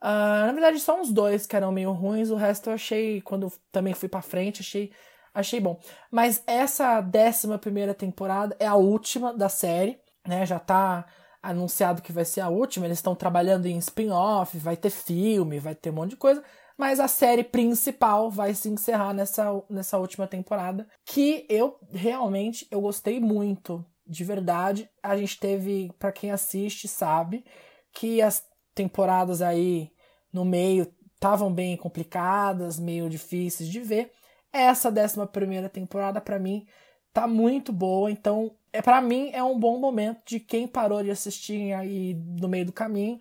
Uh, 0.00 0.46
na 0.46 0.52
verdade, 0.52 0.78
só 0.78 1.00
uns 1.00 1.12
dois 1.12 1.46
que 1.46 1.56
eram 1.56 1.72
meio 1.72 1.92
ruins, 1.92 2.30
o 2.30 2.36
resto 2.36 2.70
eu 2.70 2.74
achei, 2.74 3.20
quando 3.20 3.52
também 3.72 3.94
fui 3.94 4.08
pra 4.08 4.22
frente, 4.22 4.60
achei, 4.60 4.92
achei 5.34 5.58
bom. 5.60 5.80
Mas 6.10 6.42
essa 6.46 7.00
décima 7.00 7.58
primeira 7.58 7.92
temporada 7.92 8.56
é 8.60 8.66
a 8.66 8.76
última 8.76 9.34
da 9.34 9.48
série, 9.48 9.98
né? 10.26 10.46
Já 10.46 10.58
tá 10.58 11.04
anunciado 11.42 12.02
que 12.02 12.12
vai 12.12 12.24
ser 12.24 12.40
a 12.40 12.48
última, 12.48 12.86
eles 12.86 12.98
estão 12.98 13.14
trabalhando 13.14 13.66
em 13.66 13.78
spin-off, 13.78 14.56
vai 14.58 14.76
ter 14.76 14.90
filme, 14.90 15.58
vai 15.58 15.74
ter 15.74 15.90
um 15.90 15.94
monte 15.94 16.10
de 16.10 16.16
coisa, 16.16 16.42
mas 16.76 17.00
a 17.00 17.08
série 17.08 17.42
principal 17.42 18.30
vai 18.30 18.54
se 18.54 18.68
encerrar 18.68 19.12
nessa, 19.12 19.46
nessa 19.68 19.98
última 19.98 20.26
temporada, 20.26 20.86
que 21.04 21.46
eu 21.48 21.78
realmente 21.90 22.66
eu 22.70 22.80
gostei 22.80 23.18
muito, 23.18 23.84
de 24.06 24.24
verdade. 24.24 24.88
A 25.02 25.16
gente 25.16 25.38
teve, 25.38 25.92
para 25.98 26.12
quem 26.12 26.30
assiste, 26.30 26.86
sabe, 26.86 27.44
que 27.92 28.22
as 28.22 28.44
temporadas 28.74 29.42
aí 29.42 29.90
no 30.32 30.44
meio 30.44 30.92
estavam 31.14 31.52
bem 31.52 31.76
complicadas, 31.76 32.78
meio 32.78 33.08
difíceis 33.08 33.68
de 33.68 33.80
ver. 33.80 34.12
Essa 34.52 34.90
décima 34.90 35.26
primeira 35.26 35.68
temporada 35.68 36.20
para 36.20 36.38
mim 36.38 36.66
tá 37.12 37.26
muito 37.26 37.72
boa, 37.72 38.10
então 38.10 38.56
é 38.72 38.80
para 38.80 39.00
mim 39.00 39.30
é 39.32 39.42
um 39.42 39.58
bom 39.58 39.78
momento 39.78 40.22
de 40.24 40.38
quem 40.38 40.66
parou 40.68 41.02
de 41.02 41.10
assistir 41.10 41.72
aí 41.72 42.14
no 42.14 42.48
meio 42.48 42.66
do 42.66 42.72
caminho. 42.72 43.20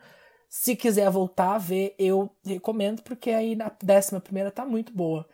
Se 0.50 0.76
quiser 0.76 1.10
voltar 1.10 1.56
a 1.56 1.58
ver, 1.58 1.96
eu 1.98 2.30
recomendo, 2.46 3.02
porque 3.02 3.32
aí 3.32 3.56
na 3.56 3.72
décima 3.82 4.22
primeira 4.22 4.52
tá 4.52 4.66
muito 4.66 4.94
boa. 4.94 5.28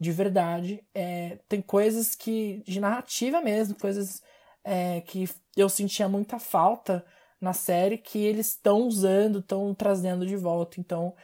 De 0.00 0.12
verdade. 0.12 0.84
É, 0.94 1.38
tem 1.48 1.62
coisas 1.62 2.14
que. 2.14 2.62
de 2.66 2.80
narrativa 2.80 3.40
mesmo, 3.40 3.74
coisas 3.74 4.22
é, 4.62 5.00
que 5.00 5.28
eu 5.56 5.68
sentia 5.68 6.08
muita 6.08 6.38
falta 6.38 7.04
na 7.40 7.52
série 7.52 7.98
que 7.98 8.18
eles 8.18 8.48
estão 8.48 8.86
usando, 8.86 9.38
estão 9.38 9.74
trazendo 9.74 10.26
de 10.26 10.36
volta. 10.36 10.80
Então, 10.80 11.14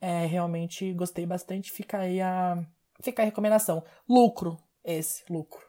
é, 0.00 0.26
realmente 0.26 0.92
gostei 0.92 1.26
bastante. 1.26 1.70
Fica 1.70 1.98
aí 1.98 2.20
a, 2.20 2.64
fica 3.02 3.22
a 3.22 3.24
recomendação. 3.24 3.84
Lucro, 4.08 4.56
esse, 4.84 5.24
lucro. 5.30 5.66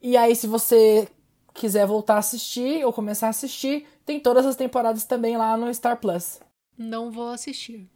E 0.00 0.16
aí, 0.16 0.34
se 0.34 0.46
você 0.46 1.08
quiser 1.54 1.86
voltar 1.86 2.16
a 2.16 2.18
assistir 2.18 2.84
ou 2.84 2.92
começar 2.92 3.28
a 3.28 3.30
assistir, 3.30 3.86
tem 4.04 4.18
todas 4.20 4.44
as 4.44 4.56
temporadas 4.56 5.04
também 5.04 5.36
lá 5.36 5.56
no 5.56 5.72
Star 5.72 5.98
Plus. 5.98 6.40
Não 6.76 7.10
vou 7.10 7.28
assistir. 7.28 7.88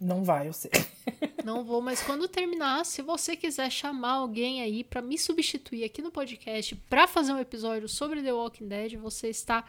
Não 0.00 0.22
vai, 0.22 0.48
eu 0.48 0.52
sei. 0.52 0.70
Não 1.44 1.64
vou, 1.64 1.80
mas 1.80 2.02
quando 2.02 2.28
terminar, 2.28 2.84
se 2.84 3.00
você 3.00 3.34
quiser 3.34 3.70
chamar 3.70 4.12
alguém 4.12 4.60
aí 4.60 4.84
para 4.84 5.00
me 5.00 5.18
substituir 5.18 5.82
aqui 5.82 6.02
no 6.02 6.10
podcast 6.10 6.76
para 6.88 7.06
fazer 7.08 7.32
um 7.32 7.38
episódio 7.38 7.88
sobre 7.88 8.22
The 8.22 8.32
Walking 8.32 8.68
Dead, 8.68 8.96
você 8.96 9.28
está 9.28 9.64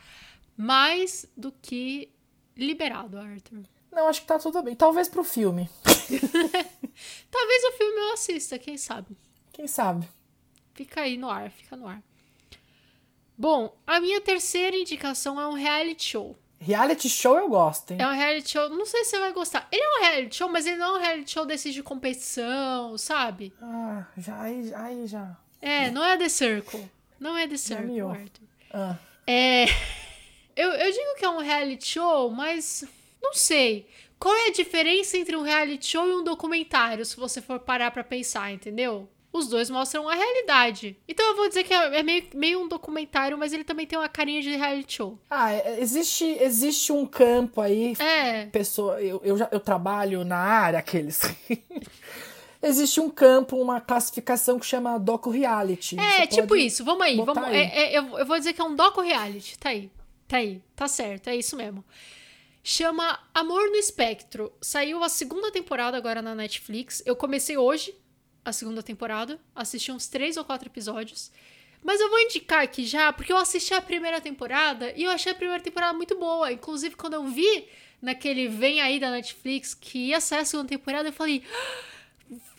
mais 0.60 1.26
do 1.38 1.54
que 1.54 2.12
liberado, 2.54 3.18
Arthur. 3.18 3.64
Não, 3.90 4.10
acho 4.10 4.20
que 4.20 4.28
tá 4.28 4.38
tudo 4.38 4.62
bem. 4.62 4.76
Talvez 4.76 5.08
pro 5.08 5.24
filme. 5.24 5.70
Talvez 7.32 7.64
o 7.64 7.72
filme 7.78 8.02
eu 8.02 8.14
assista, 8.14 8.60
quem 8.60 8.78
sabe? 8.78 9.18
Quem 9.54 9.68
sabe? 9.68 10.06
Fica 10.74 11.02
aí 11.02 11.18
no 11.18 11.30
ar, 11.30 11.50
fica 11.50 11.78
no 11.78 11.88
ar. 11.88 12.04
Bom, 13.38 13.74
a 13.88 14.02
minha 14.02 14.20
terceira 14.20 14.76
indicação 14.76 15.40
é 15.40 15.48
um 15.48 15.54
reality 15.54 16.04
show. 16.04 16.38
Reality 16.60 17.08
show 17.08 17.38
eu 17.38 17.48
gosto, 17.48 17.92
hein? 17.92 18.02
É 18.02 18.08
um 18.08 18.14
reality 18.14 18.50
show, 18.50 18.70
não 18.70 18.86
sei 18.86 19.06
se 19.06 19.12
você 19.12 19.20
vai 19.20 19.32
gostar. 19.32 19.66
Ele 19.72 19.82
é 19.82 19.98
um 19.98 20.02
reality 20.02 20.36
show, 20.36 20.50
mas 20.50 20.66
ele 20.66 20.76
não 20.76 20.98
é 20.98 21.00
um 21.00 21.02
reality 21.02 21.32
show 21.32 21.46
desses 21.46 21.74
de 21.74 21.82
competição, 21.82 22.98
sabe? 22.98 23.54
Ah, 23.62 24.06
já, 24.18 24.42
aí, 24.42 24.74
aí 24.76 25.08
já. 25.08 25.38
É, 25.62 25.90
não 25.90 26.04
é 26.04 26.18
The 26.18 26.28
Circle. 26.28 26.92
Não 27.18 27.38
é 27.38 27.48
The 27.48 27.56
Circle, 27.56 28.02
Arthur. 28.02 28.48
Ah. 28.74 28.98
É. 29.26 29.66
Eu, 30.60 30.72
eu 30.72 30.92
digo 30.92 31.16
que 31.18 31.24
é 31.24 31.30
um 31.30 31.38
reality 31.38 31.88
show, 31.88 32.30
mas 32.30 32.84
não 33.24 33.34
sei. 33.34 33.88
Qual 34.20 34.36
é 34.36 34.48
a 34.48 34.52
diferença 34.52 35.18
entre 35.18 35.34
um 35.38 35.42
reality 35.42 35.88
show 35.88 36.06
e 36.06 36.12
um 36.12 36.22
documentário, 36.22 37.06
se 37.06 37.16
você 37.16 37.42
for 37.42 37.62
parar 37.62 37.92
pra 37.92 38.04
pensar, 38.04 38.52
entendeu? 38.52 39.08
Os 39.32 39.48
dois 39.48 39.70
mostram 39.70 40.10
a 40.10 40.14
realidade. 40.14 40.98
Então 41.08 41.26
eu 41.30 41.36
vou 41.38 41.48
dizer 41.48 41.64
que 41.64 41.74
é, 41.74 42.00
é 42.00 42.04
meio, 42.04 42.24
meio 42.34 42.62
um 42.62 42.68
documentário, 42.68 43.38
mas 43.38 43.54
ele 43.54 43.64
também 43.64 43.88
tem 43.88 43.98
uma 43.98 44.10
carinha 44.10 44.42
de 44.42 44.50
reality 44.50 44.96
show. 44.96 45.18
Ah, 45.30 45.54
é, 45.54 45.80
existe, 45.80 46.26
existe 46.26 46.92
um 46.92 47.06
campo 47.06 47.62
aí. 47.62 47.96
É. 47.98 48.48
Pessoa, 48.48 49.02
eu, 49.02 49.22
eu, 49.24 49.38
já, 49.38 49.48
eu 49.54 49.62
trabalho 49.62 50.26
na 50.26 50.40
área, 50.40 50.80
aqueles. 50.80 51.22
existe 52.62 53.00
um 53.00 53.10
campo, 53.10 53.56
uma 53.56 53.80
classificação 53.80 54.60
que 54.60 54.66
chama 54.66 55.00
docu 55.00 55.30
reality. 55.30 55.98
É, 55.98 56.26
Você 56.26 56.42
tipo 56.42 56.54
isso. 56.58 56.84
Vamos 56.84 57.04
aí. 57.04 57.16
Vamos, 57.16 57.38
aí. 57.38 57.56
É, 57.56 57.94
é, 57.94 57.98
eu, 57.98 58.20
eu 58.20 58.26
vou 58.26 58.38
dizer 58.38 58.52
que 58.52 58.60
é 58.60 58.66
um 58.66 58.76
docu 58.76 59.00
reality. 59.00 59.58
Tá 59.58 59.70
aí. 59.70 59.90
Tá 60.30 60.38
aí, 60.38 60.62
tá 60.76 60.88
certo, 60.88 61.28
é 61.28 61.36
isso 61.36 61.58
mesmo. 61.58 61.84
Chama 62.64 63.20
Amor 63.34 63.68
no 63.72 63.76
Espectro. 63.78 64.54
Saiu 64.62 65.04
a 65.04 65.10
segunda 65.10 65.52
temporada 65.52 65.98
agora 65.98 66.22
na 66.22 66.36
Netflix. 66.36 67.02
Eu 67.04 67.16
comecei 67.16 67.58
hoje 67.58 67.96
a 68.46 68.54
segunda 68.54 68.84
temporada, 68.84 69.40
assisti 69.56 69.92
uns 69.92 70.08
três 70.08 70.38
ou 70.38 70.46
quatro 70.46 70.70
episódios. 70.70 71.32
Mas 71.84 72.00
eu 72.00 72.12
vou 72.12 72.20
indicar 72.20 72.62
aqui 72.62 72.86
já, 72.86 73.12
porque 73.12 73.34
eu 73.34 73.38
assisti 73.38 73.74
a 73.74 73.82
primeira 73.82 74.22
temporada 74.22 74.94
e 74.96 75.06
eu 75.06 75.10
achei 75.10 75.32
a 75.32 75.36
primeira 75.36 75.64
temporada 75.64 75.94
muito 75.94 76.16
boa. 76.16 76.52
Inclusive, 76.52 76.96
quando 76.96 77.16
eu 77.16 77.26
vi 77.26 77.68
naquele 78.00 78.48
Vem 78.48 78.82
Aí 78.82 79.00
da 79.00 79.10
Netflix 79.10 79.74
que 79.74 80.10
ia 80.10 80.22
sair 80.22 80.42
a 80.42 80.46
segunda 80.46 80.70
temporada, 80.70 81.10
eu 81.10 81.14
falei. 81.14 81.42
Ah, 81.52 81.89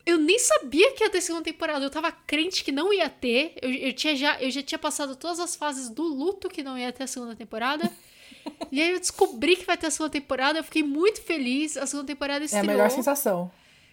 eu 0.06 0.18
nem 0.18 0.38
sabia 0.38 0.92
que 0.92 1.04
ia 1.04 1.10
ter 1.10 1.20
segunda 1.20 1.44
temporada. 1.44 1.84
Eu 1.84 1.90
tava 1.90 2.10
crente 2.10 2.64
que 2.64 2.72
não 2.72 2.92
ia 2.92 3.08
ter. 3.08 3.54
Eu, 3.60 3.70
eu, 3.70 3.92
tinha 3.92 4.16
já, 4.16 4.40
eu 4.40 4.50
já 4.50 4.62
tinha 4.62 4.78
passado 4.78 5.14
todas 5.14 5.40
as 5.40 5.54
fases 5.54 5.88
do 5.88 6.02
luto 6.02 6.48
que 6.48 6.62
não 6.62 6.78
ia 6.78 6.92
ter 6.92 7.04
a 7.04 7.06
segunda 7.06 7.36
temporada. 7.36 7.90
e 8.72 8.80
aí 8.80 8.92
eu 8.92 9.00
descobri 9.00 9.56
que 9.56 9.64
vai 9.64 9.76
ter 9.76 9.86
a 9.86 9.90
segunda 9.90 10.10
temporada. 10.10 10.58
Eu 10.58 10.64
fiquei 10.64 10.82
muito 10.82 11.22
feliz. 11.22 11.76
A 11.76 11.86
segunda 11.86 12.06
temporada 12.06 12.44
estreou. 12.44 12.64
É 12.64 12.68
a 12.68 12.70
melhor 12.70 12.90
sensação. 12.90 13.50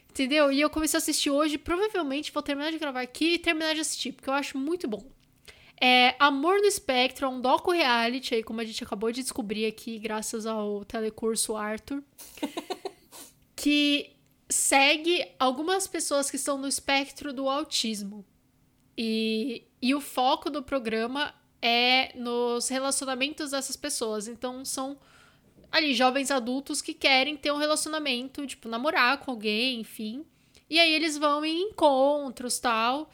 Entendeu? 0.09 0.51
E 0.51 0.59
eu 0.59 0.69
comecei 0.69 0.97
a 0.97 0.99
assistir 0.99 1.29
hoje. 1.29 1.57
Provavelmente 1.57 2.31
vou 2.31 2.41
terminar 2.41 2.71
de 2.71 2.79
gravar 2.79 3.01
aqui 3.01 3.33
e 3.33 3.39
terminar 3.39 3.75
de 3.75 3.81
assistir, 3.81 4.13
porque 4.13 4.29
eu 4.29 4.33
acho 4.33 4.57
muito 4.57 4.87
bom. 4.87 5.03
É 5.79 6.15
Amor 6.17 6.57
no 6.57 6.65
Espectro, 6.65 7.27
é 7.27 7.29
um 7.29 7.39
docu 7.39 7.69
reality, 7.69 8.33
aí, 8.33 8.41
como 8.41 8.59
a 8.59 8.65
gente 8.65 8.83
acabou 8.83 9.11
de 9.11 9.21
descobrir 9.21 9.67
aqui, 9.67 9.99
graças 9.99 10.47
ao 10.47 10.83
telecurso 10.83 11.55
Arthur. 11.55 12.01
que 13.55 14.16
segue 14.49 15.25
algumas 15.39 15.87
pessoas 15.87 16.29
que 16.29 16.35
estão 16.35 16.57
no 16.57 16.67
espectro 16.67 17.33
do 17.33 17.49
autismo. 17.49 18.25
E, 18.97 19.63
e 19.81 19.93
o 19.93 20.01
foco 20.01 20.49
do 20.49 20.63
programa 20.63 21.33
é 21.61 22.11
nos 22.15 22.67
relacionamentos 22.67 23.51
dessas 23.51 23.75
pessoas. 23.75 24.27
Então, 24.27 24.63
são 24.63 24.97
ali 25.71 25.93
jovens 25.93 26.31
adultos 26.31 26.81
que 26.81 26.93
querem 26.93 27.35
ter 27.35 27.51
um 27.51 27.57
relacionamento, 27.57 28.45
tipo, 28.47 28.69
namorar 28.69 29.19
com 29.19 29.31
alguém, 29.31 29.81
enfim. 29.81 30.25
E 30.69 30.79
aí 30.79 30.91
eles 30.93 31.17
vão 31.17 31.45
em 31.45 31.69
encontros 31.69 32.59
tal. 32.59 33.09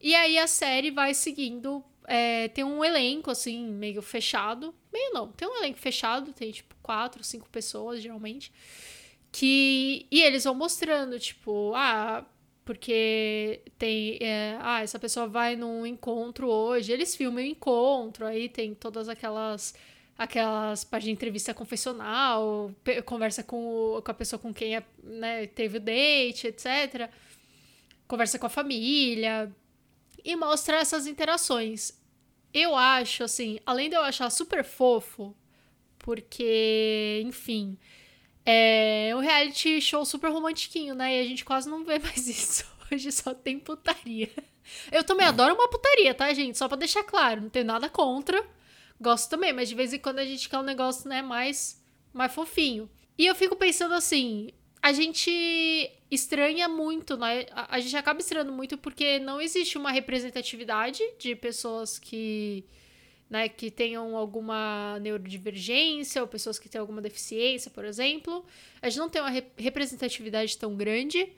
E 0.00 0.14
aí 0.14 0.38
a 0.38 0.46
série 0.46 0.90
vai 0.90 1.14
seguindo. 1.14 1.84
É, 2.06 2.48
tem 2.48 2.64
um 2.64 2.84
elenco, 2.84 3.30
assim, 3.30 3.68
meio 3.68 4.00
fechado. 4.00 4.74
Meio 4.92 5.12
não, 5.12 5.28
tem 5.28 5.46
um 5.46 5.56
elenco 5.56 5.78
fechado, 5.78 6.32
tem 6.32 6.50
tipo 6.50 6.74
quatro, 6.82 7.22
cinco 7.22 7.48
pessoas, 7.48 8.00
geralmente. 8.00 8.52
Que. 9.38 10.04
E 10.10 10.20
eles 10.20 10.42
vão 10.42 10.54
mostrando, 10.54 11.16
tipo, 11.16 11.72
ah, 11.76 12.26
porque 12.64 13.62
tem. 13.78 14.18
É, 14.20 14.58
ah, 14.60 14.82
essa 14.82 14.98
pessoa 14.98 15.28
vai 15.28 15.54
num 15.54 15.86
encontro 15.86 16.48
hoje. 16.48 16.90
Eles 16.90 17.14
filmam 17.14 17.44
o 17.44 17.46
encontro, 17.46 18.26
aí 18.26 18.48
tem 18.48 18.74
todas 18.74 19.08
aquelas. 19.08 19.76
Aquelas 20.18 20.82
páginas 20.82 21.04
de 21.04 21.12
entrevista 21.12 21.54
confessional, 21.54 22.72
conversa 23.04 23.44
com, 23.44 23.96
o, 23.96 24.02
com 24.02 24.10
a 24.10 24.14
pessoa 24.14 24.40
com 24.40 24.52
quem 24.52 24.74
é, 24.74 24.82
né, 25.04 25.46
teve 25.46 25.76
o 25.76 25.80
date, 25.80 26.48
etc. 26.48 27.08
Conversa 28.08 28.40
com 28.40 28.46
a 28.46 28.50
família. 28.50 29.54
E 30.24 30.34
mostra 30.34 30.78
essas 30.78 31.06
interações. 31.06 31.96
Eu 32.52 32.74
acho, 32.74 33.22
assim, 33.22 33.60
além 33.64 33.88
de 33.88 33.94
eu 33.94 34.02
achar 34.02 34.28
super 34.30 34.64
fofo, 34.64 35.32
porque, 36.00 37.22
enfim, 37.24 37.78
é 38.50 39.14
um 39.14 39.20
reality 39.20 39.78
show 39.78 40.02
super 40.06 40.30
romantiquinho, 40.30 40.94
né? 40.94 41.18
E 41.18 41.20
a 41.20 41.24
gente 41.24 41.44
quase 41.44 41.68
não 41.68 41.84
vê 41.84 41.98
mais 42.00 42.26
isso. 42.26 42.64
Hoje 42.90 43.12
só 43.12 43.34
tem 43.34 43.58
putaria. 43.58 44.30
Eu 44.90 45.04
também 45.04 45.26
adoro 45.26 45.54
uma 45.54 45.68
putaria, 45.68 46.14
tá, 46.14 46.32
gente? 46.32 46.56
Só 46.56 46.66
pra 46.66 46.78
deixar 46.78 47.04
claro, 47.04 47.42
não 47.42 47.50
tenho 47.50 47.66
nada 47.66 47.90
contra. 47.90 48.42
Gosto 48.98 49.28
também, 49.28 49.52
mas 49.52 49.68
de 49.68 49.74
vez 49.74 49.92
em 49.92 49.98
quando 49.98 50.18
a 50.20 50.24
gente 50.24 50.48
quer 50.48 50.58
um 50.58 50.62
negócio, 50.62 51.08
né, 51.10 51.20
mais, 51.20 51.84
mais 52.10 52.32
fofinho. 52.32 52.88
E 53.18 53.26
eu 53.26 53.34
fico 53.34 53.54
pensando 53.54 53.92
assim, 53.92 54.48
a 54.80 54.92
gente 54.92 55.30
estranha 56.10 56.68
muito, 56.68 57.18
né? 57.18 57.44
A, 57.52 57.76
a 57.76 57.80
gente 57.80 57.96
acaba 57.98 58.18
estranhando 58.18 58.52
muito 58.52 58.78
porque 58.78 59.18
não 59.18 59.42
existe 59.42 59.76
uma 59.76 59.92
representatividade 59.92 61.02
de 61.18 61.36
pessoas 61.36 61.98
que 61.98 62.64
né, 63.28 63.48
que 63.48 63.70
tenham 63.70 64.16
alguma 64.16 64.98
neurodivergência 65.00 66.22
ou 66.22 66.28
pessoas 66.28 66.58
que 66.58 66.68
têm 66.68 66.80
alguma 66.80 67.02
deficiência, 67.02 67.70
por 67.70 67.84
exemplo. 67.84 68.44
A 68.80 68.88
gente 68.88 68.98
não 68.98 69.08
tem 69.08 69.20
uma 69.20 69.30
representatividade 69.56 70.56
tão 70.56 70.76
grande 70.76 71.32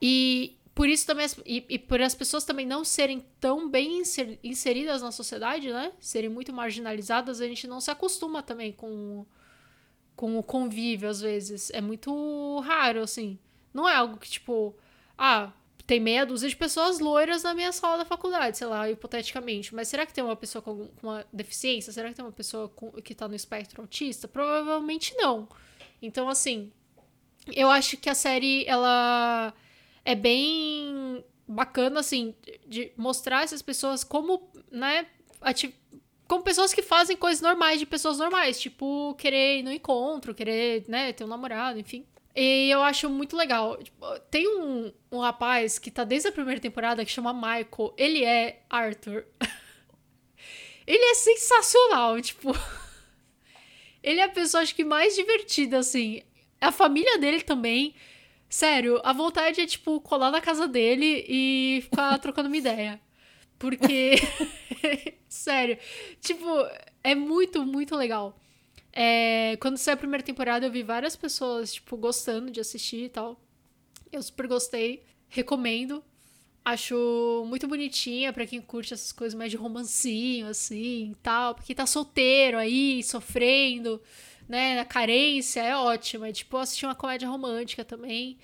e 0.00 0.56
por 0.74 0.88
isso 0.88 1.06
também 1.06 1.26
e, 1.44 1.64
e, 1.68 1.78
por 1.78 2.00
as 2.00 2.14
pessoas 2.14 2.44
também 2.44 2.66
não 2.66 2.84
serem 2.84 3.24
tão 3.40 3.68
bem 3.68 4.02
inseridas 4.42 5.02
na 5.02 5.10
sociedade, 5.10 5.70
né, 5.70 5.92
serem 6.00 6.30
muito 6.30 6.52
marginalizadas, 6.52 7.40
a 7.40 7.46
gente 7.46 7.66
não 7.66 7.80
se 7.80 7.90
acostuma 7.90 8.42
também 8.42 8.72
com 8.72 9.26
com 10.16 10.38
o 10.38 10.42
convívio 10.44 11.08
às 11.08 11.20
vezes. 11.20 11.70
É 11.70 11.80
muito 11.80 12.60
raro 12.60 13.02
assim. 13.02 13.36
Não 13.72 13.88
é 13.88 13.96
algo 13.96 14.16
que 14.16 14.30
tipo, 14.30 14.76
ah, 15.18 15.52
tem 15.86 16.00
meia 16.00 16.24
dúzia 16.24 16.48
de 16.48 16.56
pessoas 16.56 16.98
loiras 16.98 17.42
na 17.42 17.52
minha 17.52 17.70
sala 17.70 17.98
da 17.98 18.04
faculdade, 18.04 18.56
sei 18.56 18.66
lá, 18.66 18.88
hipoteticamente. 18.90 19.74
Mas 19.74 19.88
será 19.88 20.06
que 20.06 20.14
tem 20.14 20.24
uma 20.24 20.36
pessoa 20.36 20.62
com 20.62 20.88
uma 21.02 21.26
deficiência? 21.32 21.92
Será 21.92 22.08
que 22.08 22.14
tem 22.14 22.24
uma 22.24 22.32
pessoa 22.32 22.68
com, 22.68 22.90
que 22.92 23.14
tá 23.14 23.28
no 23.28 23.34
espectro 23.34 23.82
autista? 23.82 24.26
Provavelmente 24.26 25.14
não. 25.16 25.46
Então, 26.00 26.28
assim, 26.28 26.72
eu 27.52 27.70
acho 27.70 27.98
que 27.98 28.08
a 28.08 28.14
série, 28.14 28.64
ela 28.66 29.52
é 30.04 30.14
bem 30.14 31.22
bacana, 31.46 32.00
assim, 32.00 32.34
de 32.66 32.90
mostrar 32.96 33.42
essas 33.42 33.60
pessoas 33.60 34.02
como, 34.02 34.50
né, 34.70 35.06
como 36.26 36.42
pessoas 36.42 36.72
que 36.72 36.82
fazem 36.82 37.16
coisas 37.16 37.42
normais 37.42 37.78
de 37.78 37.84
pessoas 37.84 38.18
normais, 38.18 38.58
tipo, 38.58 39.14
querer 39.16 39.58
ir 39.58 39.62
no 39.62 39.70
encontro, 39.70 40.34
querer, 40.34 40.84
né, 40.88 41.12
ter 41.12 41.24
um 41.24 41.28
namorado, 41.28 41.78
enfim. 41.78 42.06
E 42.34 42.68
eu 42.68 42.82
acho 42.82 43.08
muito 43.08 43.36
legal. 43.36 43.76
Tipo, 43.82 44.18
tem 44.30 44.48
um, 44.48 44.92
um 45.12 45.18
rapaz 45.20 45.78
que 45.78 45.90
tá 45.90 46.02
desde 46.02 46.28
a 46.28 46.32
primeira 46.32 46.60
temporada 46.60 47.04
que 47.04 47.10
chama 47.10 47.32
Michael. 47.32 47.94
Ele 47.96 48.24
é 48.24 48.62
Arthur. 48.68 49.24
ele 50.86 51.04
é 51.04 51.14
sensacional, 51.14 52.20
tipo. 52.20 52.52
ele 54.02 54.20
é 54.20 54.24
a 54.24 54.28
pessoa, 54.28 54.62
acho 54.62 54.74
que 54.74 54.84
mais 54.84 55.14
divertida, 55.14 55.78
assim. 55.78 56.22
A 56.60 56.72
família 56.72 57.18
dele 57.18 57.40
também. 57.40 57.94
Sério, 58.48 59.00
a 59.04 59.12
vontade 59.12 59.60
é, 59.60 59.66
tipo, 59.66 60.00
colar 60.00 60.30
na 60.30 60.40
casa 60.40 60.66
dele 60.66 61.24
e 61.28 61.80
ficar 61.82 62.18
trocando 62.18 62.48
uma 62.48 62.56
ideia. 62.56 63.00
Porque. 63.58 64.16
Sério. 65.28 65.78
Tipo, 66.20 66.48
é 67.02 67.14
muito, 67.14 67.64
muito 67.64 67.94
legal. 67.94 68.36
É, 68.96 69.56
quando 69.60 69.76
saiu 69.76 69.94
a 69.94 69.98
primeira 69.98 70.22
temporada, 70.22 70.66
eu 70.66 70.70
vi 70.70 70.84
várias 70.84 71.16
pessoas, 71.16 71.74
tipo, 71.74 71.96
gostando 71.96 72.50
de 72.50 72.60
assistir 72.60 73.06
e 73.06 73.08
tal. 73.08 73.40
Eu 74.12 74.22
super 74.22 74.46
gostei. 74.46 75.02
Recomendo. 75.28 76.02
Acho 76.64 77.44
muito 77.48 77.66
bonitinha 77.66 78.32
para 78.32 78.46
quem 78.46 78.60
curte 78.60 78.94
essas 78.94 79.12
coisas 79.12 79.36
mais 79.36 79.50
de 79.50 79.56
romancinho, 79.56 80.46
assim, 80.46 81.10
e 81.10 81.14
tal. 81.16 81.56
Porque 81.56 81.74
tá 81.74 81.86
solteiro 81.86 82.56
aí, 82.56 83.02
sofrendo, 83.02 84.00
né, 84.48 84.76
na 84.76 84.84
carência, 84.84 85.60
é 85.60 85.76
ótimo. 85.76 86.24
É 86.24 86.32
tipo 86.32 86.56
assistir 86.56 86.86
uma 86.86 86.94
comédia 86.94 87.28
romântica 87.28 87.84
também. 87.84 88.38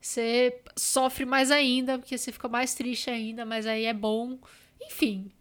Você 0.00 0.60
sofre 0.76 1.24
mais 1.24 1.50
ainda, 1.50 1.98
porque 1.98 2.16
você 2.18 2.30
fica 2.30 2.48
mais 2.48 2.74
triste 2.74 3.10
ainda, 3.10 3.44
mas 3.46 3.66
aí 3.66 3.86
é 3.86 3.94
bom. 3.94 4.38
Enfim, 4.80 5.32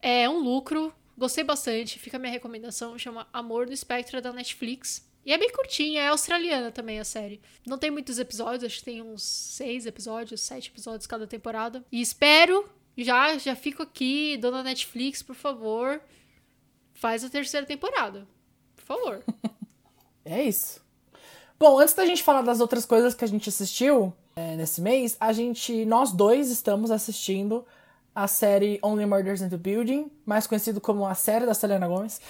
é 0.00 0.28
um 0.30 0.38
lucro 0.38 0.94
Gostei 1.18 1.42
bastante, 1.42 1.98
fica 1.98 2.16
a 2.16 2.20
minha 2.20 2.30
recomendação, 2.30 2.96
chama 2.96 3.26
Amor 3.32 3.66
no 3.66 3.72
Espectro 3.72 4.22
da 4.22 4.32
Netflix. 4.32 5.04
E 5.26 5.32
é 5.32 5.36
bem 5.36 5.50
curtinha, 5.50 6.00
é 6.00 6.08
australiana 6.10 6.70
também 6.70 7.00
a 7.00 7.04
série. 7.04 7.40
Não 7.66 7.76
tem 7.76 7.90
muitos 7.90 8.20
episódios, 8.20 8.62
acho 8.62 8.78
que 8.78 8.84
tem 8.84 9.02
uns 9.02 9.24
seis 9.24 9.84
episódios, 9.84 10.40
sete 10.40 10.70
episódios 10.70 11.08
cada 11.08 11.26
temporada. 11.26 11.84
E 11.90 12.00
espero, 12.00 12.70
já, 12.96 13.36
já 13.36 13.56
fico 13.56 13.82
aqui, 13.82 14.36
dona 14.36 14.62
Netflix, 14.62 15.20
por 15.20 15.34
favor, 15.34 16.00
faz 16.94 17.24
a 17.24 17.28
terceira 17.28 17.66
temporada. 17.66 18.24
Por 18.76 18.84
favor. 18.84 19.24
é 20.24 20.44
isso. 20.44 20.80
Bom, 21.58 21.80
antes 21.80 21.94
da 21.94 22.06
gente 22.06 22.22
falar 22.22 22.42
das 22.42 22.60
outras 22.60 22.86
coisas 22.86 23.12
que 23.12 23.24
a 23.24 23.28
gente 23.28 23.48
assistiu 23.48 24.14
é, 24.36 24.54
nesse 24.54 24.80
mês, 24.80 25.16
a 25.18 25.32
gente, 25.32 25.84
nós 25.84 26.12
dois 26.12 26.48
estamos 26.48 26.92
assistindo 26.92 27.66
a 28.18 28.26
série 28.26 28.80
Only 28.82 29.06
Murders 29.06 29.40
in 29.40 29.48
the 29.48 29.56
Building, 29.56 30.10
mais 30.26 30.44
conhecido 30.44 30.80
como 30.80 31.06
a 31.06 31.14
série 31.14 31.46
da 31.46 31.54
Selena 31.54 31.86
Gomez. 31.86 32.20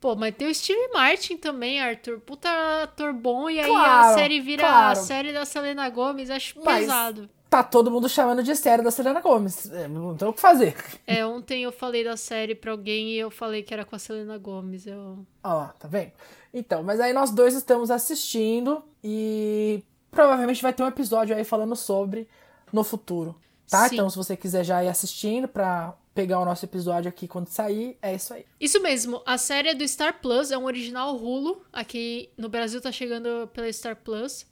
Pô, 0.00 0.16
mas 0.16 0.34
tem 0.34 0.48
o 0.48 0.54
Steve 0.54 0.88
Martin 0.92 1.36
também, 1.36 1.80
Arthur. 1.80 2.18
Puta 2.18 2.48
ator 2.82 3.12
bom, 3.12 3.48
e 3.48 3.60
aí 3.60 3.70
claro, 3.70 4.08
a 4.08 4.14
série 4.14 4.40
vira 4.40 4.64
claro. 4.64 4.92
a 4.92 4.94
série 4.96 5.32
da 5.32 5.44
Selena 5.44 5.88
Gomez, 5.88 6.30
acho 6.30 6.58
mas 6.64 6.80
pesado. 6.80 7.30
Tá 7.48 7.62
todo 7.62 7.92
mundo 7.92 8.08
chamando 8.08 8.42
de 8.42 8.56
série 8.56 8.82
da 8.82 8.90
Selena 8.90 9.20
Gomez. 9.20 9.70
É, 9.70 9.86
não 9.86 10.16
tem 10.16 10.26
o 10.26 10.32
que 10.32 10.40
fazer. 10.40 10.74
É, 11.06 11.24
ontem 11.24 11.62
eu 11.62 11.70
falei 11.70 12.02
da 12.02 12.16
série 12.16 12.56
pra 12.56 12.72
alguém 12.72 13.10
e 13.10 13.18
eu 13.18 13.30
falei 13.30 13.62
que 13.62 13.72
era 13.72 13.84
com 13.84 13.94
a 13.94 14.00
Selena 14.00 14.36
Gomez. 14.36 14.84
Eu... 14.84 15.24
Ó, 15.44 15.66
tá 15.66 15.86
vendo? 15.86 16.10
Então, 16.52 16.82
mas 16.82 16.98
aí 16.98 17.12
nós 17.12 17.30
dois 17.30 17.54
estamos 17.54 17.88
assistindo 17.88 18.82
e 19.04 19.84
provavelmente 20.10 20.60
vai 20.60 20.72
ter 20.72 20.82
um 20.82 20.88
episódio 20.88 21.36
aí 21.36 21.44
falando 21.44 21.76
sobre 21.76 22.26
no 22.72 22.82
futuro. 22.82 23.36
Tá? 23.70 23.88
Sim. 23.88 23.94
Então, 23.94 24.10
se 24.10 24.16
você 24.16 24.36
quiser 24.36 24.64
já 24.64 24.82
ir 24.82 24.88
assistindo 24.88 25.46
pra 25.46 25.94
pegar 26.12 26.40
o 26.40 26.44
nosso 26.44 26.64
episódio 26.64 27.08
aqui 27.08 27.28
quando 27.28 27.46
sair, 27.46 27.96
é 28.02 28.14
isso 28.14 28.34
aí. 28.34 28.44
Isso 28.60 28.82
mesmo. 28.82 29.22
A 29.24 29.38
série 29.38 29.68
é 29.68 29.74
do 29.74 29.86
Star 29.86 30.20
Plus, 30.20 30.50
é 30.50 30.58
um 30.58 30.64
original 30.64 31.16
Hulu. 31.16 31.62
Aqui 31.72 32.30
no 32.36 32.48
Brasil 32.48 32.80
tá 32.80 32.90
chegando 32.90 33.48
pela 33.52 33.72
Star 33.72 33.94
Plus. 33.94 34.44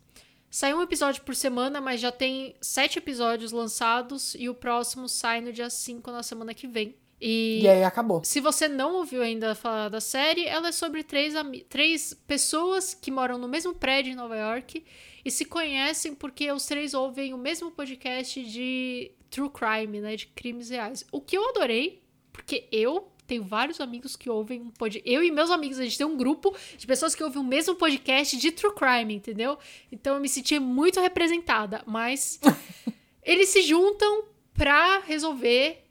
Sai 0.50 0.72
um 0.72 0.80
episódio 0.80 1.22
por 1.24 1.34
semana, 1.34 1.80
mas 1.80 2.00
já 2.00 2.12
tem 2.12 2.54
sete 2.60 2.98
episódios 2.98 3.52
lançados 3.52 4.34
e 4.38 4.48
o 4.48 4.54
próximo 4.54 5.08
sai 5.08 5.40
no 5.40 5.52
dia 5.52 5.68
5 5.68 6.10
na 6.10 6.22
semana 6.22 6.54
que 6.54 6.66
vem. 6.66 6.94
E, 7.20 7.62
e 7.62 7.68
aí 7.68 7.82
acabou. 7.82 8.22
Se 8.24 8.40
você 8.40 8.68
não 8.68 8.94
ouviu 8.94 9.20
ainda 9.20 9.54
falar 9.54 9.88
da 9.88 10.00
série, 10.00 10.46
ela 10.46 10.68
é 10.68 10.72
sobre 10.72 11.02
três, 11.02 11.34
três 11.68 12.14
pessoas 12.26 12.94
que 12.94 13.10
moram 13.10 13.36
no 13.36 13.48
mesmo 13.48 13.74
prédio 13.74 14.12
em 14.12 14.16
Nova 14.16 14.36
York 14.36 14.84
e 15.24 15.30
se 15.30 15.44
conhecem 15.44 16.14
porque 16.14 16.50
os 16.50 16.66
três 16.66 16.94
ouvem 16.94 17.34
o 17.34 17.38
mesmo 17.38 17.70
podcast 17.70 18.42
de 18.44 19.10
true 19.30 19.50
crime, 19.50 20.00
né, 20.00 20.16
de 20.16 20.26
crimes 20.26 20.70
reais. 20.70 21.04
O 21.12 21.20
que 21.20 21.36
eu 21.36 21.48
adorei, 21.48 22.02
porque 22.32 22.68
eu 22.72 23.10
tenho 23.26 23.44
vários 23.44 23.78
amigos 23.80 24.16
que 24.16 24.30
ouvem 24.30 24.62
um 24.62 24.70
podcast. 24.70 25.08
Eu 25.08 25.22
e 25.22 25.30
meus 25.30 25.50
amigos, 25.50 25.78
a 25.78 25.84
gente 25.84 25.98
tem 25.98 26.06
um 26.06 26.16
grupo 26.16 26.56
de 26.76 26.86
pessoas 26.86 27.14
que 27.14 27.22
ouvem 27.22 27.40
o 27.40 27.44
mesmo 27.44 27.74
podcast 27.74 28.36
de 28.36 28.50
true 28.50 28.74
crime, 28.74 29.14
entendeu? 29.14 29.58
Então 29.92 30.14
eu 30.14 30.20
me 30.20 30.28
senti 30.28 30.58
muito 30.58 30.98
representada, 30.98 31.82
mas 31.86 32.40
eles 33.22 33.50
se 33.50 33.62
juntam 33.62 34.24
pra 34.54 35.00
resolver 35.00 35.84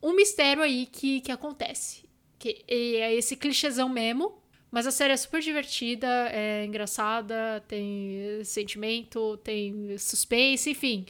um 0.00 0.14
mistério 0.14 0.62
aí 0.62 0.86
que, 0.86 1.20
que 1.20 1.32
acontece. 1.32 2.08
Que 2.38 2.64
é 2.68 3.12
esse 3.14 3.36
clichêzão 3.36 3.88
mesmo. 3.88 4.40
Mas 4.70 4.86
a 4.86 4.90
série 4.90 5.12
é 5.12 5.16
super 5.16 5.40
divertida, 5.40 6.06
é 6.30 6.64
engraçada, 6.64 7.64
tem 7.66 8.42
sentimento, 8.44 9.38
tem 9.38 9.96
suspense, 9.96 10.70
enfim. 10.70 11.06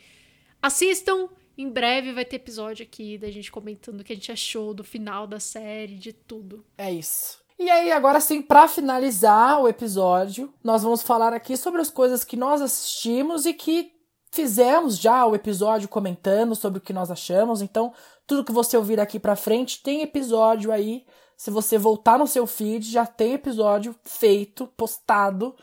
Assistam, 0.62 1.29
em 1.57 1.68
breve 1.68 2.12
vai 2.12 2.25
ter 2.25 2.37
episódio 2.37 2.85
aqui 2.85 3.18
da 3.18 3.31
gente 3.31 3.51
comentando 3.51 4.01
o 4.01 4.05
que 4.05 4.12
a 4.12 4.16
gente 4.16 4.31
achou 4.31 4.73
do 4.73 4.85
final 4.85 5.27
da 5.27 5.40
série, 5.40 5.97
de 5.97 6.12
tudo. 6.12 6.64
É 6.77 6.92
isso. 6.92 7.40
E 7.59 7.68
aí, 7.68 7.90
agora 7.90 8.21
sim, 8.21 8.40
para 8.40 8.68
finalizar 8.68 9.61
o 9.61 9.66
episódio, 9.66 10.55
nós 10.62 10.85
vamos 10.85 11.03
falar 11.03 11.33
aqui 11.33 11.57
sobre 11.57 11.81
as 11.81 11.90
coisas 11.90 12.23
que 12.23 12.37
nós 12.37 12.62
assistimos 12.62 13.44
e 13.44 13.53
que 13.53 13.90
fizemos 14.31 14.97
já 14.97 15.27
o 15.27 15.35
episódio 15.35 15.88
comentando 15.88 16.55
sobre 16.55 16.79
o 16.79 16.81
que 16.83 16.92
nós 16.92 17.11
achamos. 17.11 17.61
Então, 17.61 17.92
tudo 18.25 18.44
que 18.44 18.53
você 18.53 18.77
ouvir 18.77 19.01
aqui 19.01 19.18
para 19.18 19.35
frente 19.35 19.83
tem 19.83 20.03
episódio 20.03 20.71
aí 20.71 21.05
se 21.38 21.53
você 21.53 21.79
voltar 21.79 22.18
no 22.18 22.27
seu 22.27 22.48
feed, 22.48 22.90
já 22.90 23.07
tem 23.07 23.35
episódio 23.35 23.94
feito, 24.03 24.66
postado, 24.77 25.55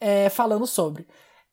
é, 0.00 0.28
falando 0.28 0.66
sobre. 0.66 1.06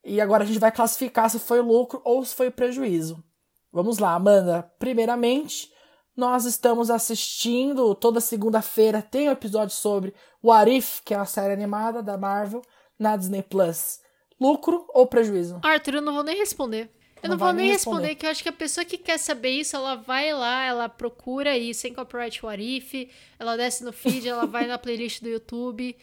E 0.04 0.20
agora 0.20 0.44
a 0.44 0.48
gente 0.48 0.58
vai 0.58 0.72
classificar 0.72 1.30
se 1.30 1.38
foi 1.38 1.62
lucro 1.62 2.02
ou 2.04 2.26
se 2.26 2.34
foi 2.34 2.50
prejuízo. 2.50 3.24
Vamos 3.72 4.00
lá, 4.00 4.16
Amanda. 4.16 4.64
Primeiramente, 4.80 5.72
nós 6.18 6.46
estamos 6.46 6.90
assistindo 6.90 7.94
toda 7.94 8.20
segunda-feira 8.20 9.04
tem 9.04 9.30
um 9.30 9.32
episódio 9.32 9.76
sobre 9.76 10.16
o 10.42 10.52
Arif, 10.52 11.04
que 11.06 11.14
é 11.14 11.18
a 11.18 11.26
série 11.26 11.54
animada 11.54 12.02
da 12.02 12.18
Marvel, 12.18 12.64
na 12.98 13.16
Disney 13.16 13.44
Plus. 13.44 14.00
Lucro 14.42 14.88
ou 14.96 15.06
prejuízo? 15.06 15.60
Arthur, 15.64 15.96
eu 15.96 16.02
não 16.02 16.16
vou 16.16 16.24
nem 16.24 16.36
responder. 16.36 16.92
Eu 17.24 17.30
não, 17.30 17.38
não 17.38 17.46
vou 17.46 17.54
nem 17.54 17.72
responder. 17.72 18.00
responder, 18.00 18.16
que 18.16 18.26
eu 18.26 18.30
acho 18.30 18.44
que 18.44 18.50
a 18.50 18.54
pessoa 18.54 18.84
que 18.84 18.98
quer 18.98 19.18
saber 19.18 19.52
isso, 19.52 19.78
ela 19.78 19.96
vai 19.96 20.34
lá, 20.34 20.66
ela 20.66 20.90
procura 20.90 21.52
aí, 21.52 21.74
sem 21.74 21.94
copyright 21.94 22.46
Warif, 22.46 23.10
ela 23.40 23.56
desce 23.56 23.82
no 23.82 23.94
feed, 23.94 24.28
ela 24.28 24.46
vai 24.46 24.68
na 24.68 24.78
playlist 24.78 25.22
do 25.22 25.30
YouTube. 25.30 25.96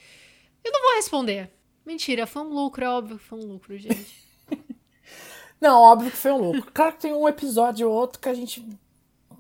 Eu 0.64 0.73
não 0.73 0.81
vou 0.81 0.95
responder. 0.95 1.51
Mentira, 1.85 2.27
foi 2.27 2.41
um 2.41 2.49
lucro, 2.49 2.83
é 2.83 2.89
óbvio 2.89 3.18
que 3.18 3.25
foi 3.25 3.39
um 3.39 3.45
lucro, 3.45 3.77
gente. 3.77 4.27
não, 5.61 5.79
óbvio 5.79 6.11
que 6.11 6.16
foi 6.16 6.33
um 6.33 6.39
lucro. 6.39 6.73
Claro 6.73 6.93
que 6.95 7.01
tem 7.01 7.12
um 7.12 7.29
episódio 7.29 7.91
ou 7.91 7.95
outro 7.95 8.18
que 8.18 8.29
a 8.29 8.35
gente. 8.35 8.66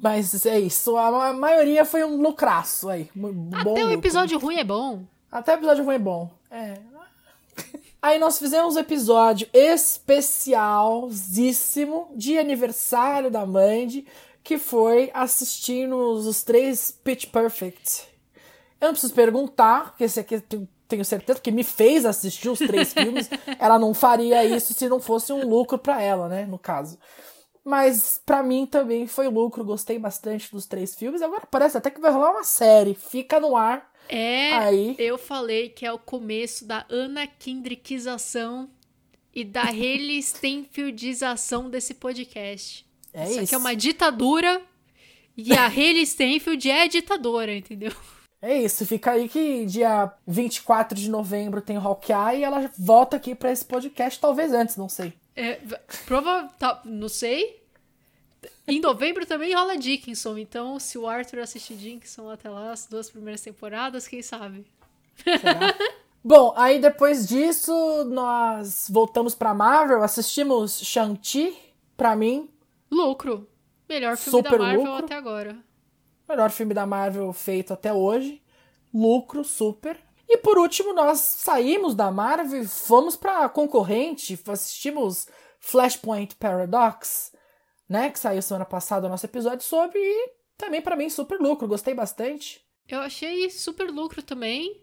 Mas 0.02 0.44
é 0.44 0.60
isso, 0.60 0.98
a 0.98 1.32
maioria 1.32 1.86
foi 1.86 2.04
um 2.04 2.20
lucraço 2.20 2.90
aí. 2.90 3.08
Até 3.54 3.84
o 3.86 3.90
episódio 3.90 4.38
ruim 4.38 4.56
é 4.56 4.64
bom. 4.64 5.06
Até 5.32 5.54
o 5.54 5.58
episódio 5.58 5.84
ruim 5.84 5.94
é 5.94 5.98
bom. 5.98 6.30
É. 6.50 6.74
Aí 8.02 8.18
nós 8.18 8.38
fizemos 8.38 8.76
um 8.76 8.80
episódio 8.80 9.46
especialzíssimo 9.52 12.10
de 12.16 12.38
aniversário 12.38 13.30
da 13.30 13.44
Mandy, 13.44 14.06
que 14.42 14.56
foi 14.56 15.10
assistindo 15.12 15.94
os 15.96 16.42
três 16.42 16.90
Pitch 16.90 17.26
Perfect. 17.26 18.08
Eu 18.80 18.86
não 18.86 18.92
preciso 18.92 19.12
perguntar, 19.12 19.90
porque 19.90 20.04
esse 20.04 20.18
aqui 20.18 20.42
tenho 20.88 21.04
certeza 21.04 21.40
que 21.40 21.52
me 21.52 21.62
fez 21.62 22.06
assistir 22.06 22.48
os 22.48 22.58
três 22.58 22.94
filmes. 22.94 23.28
Ela 23.60 23.78
não 23.78 23.92
faria 23.92 24.42
isso 24.44 24.72
se 24.72 24.88
não 24.88 24.98
fosse 24.98 25.30
um 25.32 25.46
lucro 25.46 25.78
para 25.78 26.02
ela, 26.02 26.26
né? 26.26 26.46
No 26.46 26.58
caso. 26.58 26.98
Mas 27.62 28.18
para 28.24 28.42
mim 28.42 28.64
também 28.66 29.06
foi 29.06 29.28
lucro, 29.28 29.62
gostei 29.62 29.98
bastante 29.98 30.50
dos 30.50 30.64
três 30.66 30.94
filmes. 30.94 31.20
Agora 31.20 31.42
parece 31.50 31.76
até 31.76 31.90
que 31.90 32.00
vai 32.00 32.10
rolar 32.10 32.30
uma 32.30 32.44
série. 32.44 32.94
Fica 32.94 33.38
no 33.38 33.54
ar 33.56 33.89
é, 34.10 34.52
Aí. 34.54 34.96
eu 34.98 35.16
falei 35.16 35.68
que 35.68 35.86
é 35.86 35.92
o 35.92 35.98
começo 35.98 36.66
da 36.66 36.84
anakindrikização 36.90 38.68
e 39.32 39.44
da 39.44 39.62
Haley 39.70 40.20
Stenfieldização 40.20 41.70
desse 41.70 41.94
podcast. 41.94 42.84
É 43.12 43.24
isso, 43.24 43.32
isso. 43.32 43.40
aqui 43.44 43.54
é 43.54 43.58
uma 43.58 43.74
ditadura 43.74 44.60
e 45.36 45.52
a 45.52 45.66
Haley 45.70 46.04
Stenfield 46.04 46.68
é 46.68 46.88
ditadora, 46.88 47.54
entendeu? 47.54 47.92
É 48.42 48.58
isso, 48.58 48.84
fica 48.86 49.12
aí 49.12 49.28
que 49.28 49.66
dia 49.66 50.12
24 50.26 50.98
de 50.98 51.08
novembro 51.08 51.60
tem 51.60 51.76
Hawkeye 51.76 52.38
e 52.38 52.44
ela 52.44 52.70
volta 52.78 53.16
aqui 53.16 53.34
para 53.34 53.52
esse 53.52 53.64
podcast, 53.64 54.18
talvez 54.18 54.52
antes, 54.52 54.76
não 54.76 54.88
sei. 54.88 55.12
É, 55.36 55.60
prova, 56.06 56.48
tá, 56.58 56.82
não 56.84 57.08
sei. 57.08 57.62
Em 58.66 58.80
novembro 58.80 59.26
também 59.26 59.54
rola 59.54 59.76
Dickinson, 59.76 60.38
então 60.38 60.78
se 60.78 60.96
o 60.96 61.06
Arthur 61.06 61.40
assistir 61.40 61.74
Dickinson 61.74 62.30
até 62.30 62.48
lá, 62.48 62.72
as 62.72 62.86
duas 62.86 63.10
primeiras 63.10 63.40
temporadas, 63.40 64.06
quem 64.06 64.22
sabe? 64.22 64.64
Será? 65.16 65.74
Bom, 66.22 66.52
aí 66.56 66.78
depois 66.78 67.26
disso 67.26 67.72
nós 68.04 68.86
voltamos 68.90 69.34
pra 69.34 69.54
Marvel, 69.54 70.02
assistimos 70.02 70.80
Shang-Chi, 70.80 71.56
pra 71.96 72.14
mim. 72.14 72.48
Lucro. 72.90 73.48
Melhor 73.88 74.16
filme 74.16 74.38
Super 74.38 74.58
da 74.58 74.64
Marvel 74.64 74.84
lucro. 74.84 75.04
até 75.04 75.14
agora. 75.14 75.56
Melhor 76.28 76.50
filme 76.50 76.72
da 76.72 76.86
Marvel 76.86 77.32
feito 77.32 77.72
até 77.72 77.92
hoje. 77.92 78.40
Lucro, 78.94 79.42
super. 79.42 79.98
E 80.28 80.36
por 80.36 80.58
último, 80.58 80.92
nós 80.92 81.18
saímos 81.18 81.94
da 81.94 82.10
Marvel 82.10 82.62
e 82.62 82.66
fomos 82.66 83.16
pra 83.16 83.48
concorrente, 83.48 84.38
assistimos 84.46 85.26
Flashpoint 85.58 86.36
Paradox, 86.36 87.29
né? 87.90 88.08
Que 88.08 88.18
saiu 88.18 88.40
semana 88.40 88.64
passada 88.64 89.06
o 89.06 89.10
nosso 89.10 89.26
episódio 89.26 89.62
sobre. 89.66 89.98
E 89.98 90.30
também 90.56 90.80
pra 90.80 90.96
mim, 90.96 91.10
super 91.10 91.38
lucro, 91.38 91.68
gostei 91.68 91.92
bastante. 91.92 92.60
Eu 92.88 93.00
achei 93.00 93.50
super 93.50 93.90
lucro 93.90 94.22
também. 94.22 94.80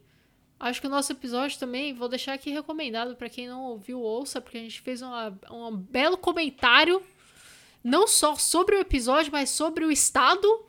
Acho 0.59 0.81
que 0.81 0.87
o 0.87 0.89
nosso 0.89 1.11
episódio 1.11 1.57
também, 1.59 1.93
vou 1.93 2.09
deixar 2.09 2.33
aqui 2.33 2.49
recomendado 2.49 3.15
pra 3.15 3.29
quem 3.29 3.47
não 3.47 3.61
ouviu, 3.63 4.01
ouça, 4.01 4.41
porque 4.41 4.57
a 4.57 4.61
gente 4.61 4.81
fez 4.81 5.01
uma- 5.03 5.37
um 5.51 5.75
belo 5.75 6.17
comentário, 6.17 7.01
não 7.83 8.07
só 8.07 8.35
sobre 8.35 8.75
o 8.75 8.79
episódio, 8.79 9.31
mas 9.31 9.51
sobre 9.51 9.85
o 9.85 9.91
estado 9.91 10.65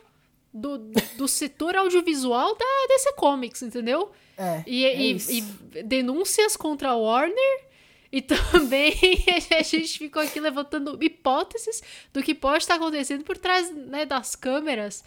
do, 0.53 0.77
do 1.17 1.27
setor 1.29 1.75
audiovisual 1.75 2.55
da 2.55 2.65
DC 2.89 3.13
Comics, 3.15 3.63
entendeu? 3.63 4.11
É. 4.37 4.63
E, 4.67 4.85
é 4.85 4.97
e- 5.01 5.39
e 5.39 5.83
denúncias 5.85 6.55
contra 6.57 6.91
a 6.91 6.97
Warner. 6.97 7.68
E 8.11 8.23
também 8.23 8.95
a 9.59 9.63
gente 9.63 9.99
ficou 9.99 10.23
aqui 10.23 10.41
levantando 10.41 10.99
hipóteses 11.03 11.83
do 12.13 12.23
que 12.23 12.35
pode 12.35 12.65
estar 12.65 12.77
acontecendo 12.77 13.23
por 13.23 13.37
trás 13.37 13.71
né, 13.71 14.07
das 14.07 14.35
câmeras 14.35 15.05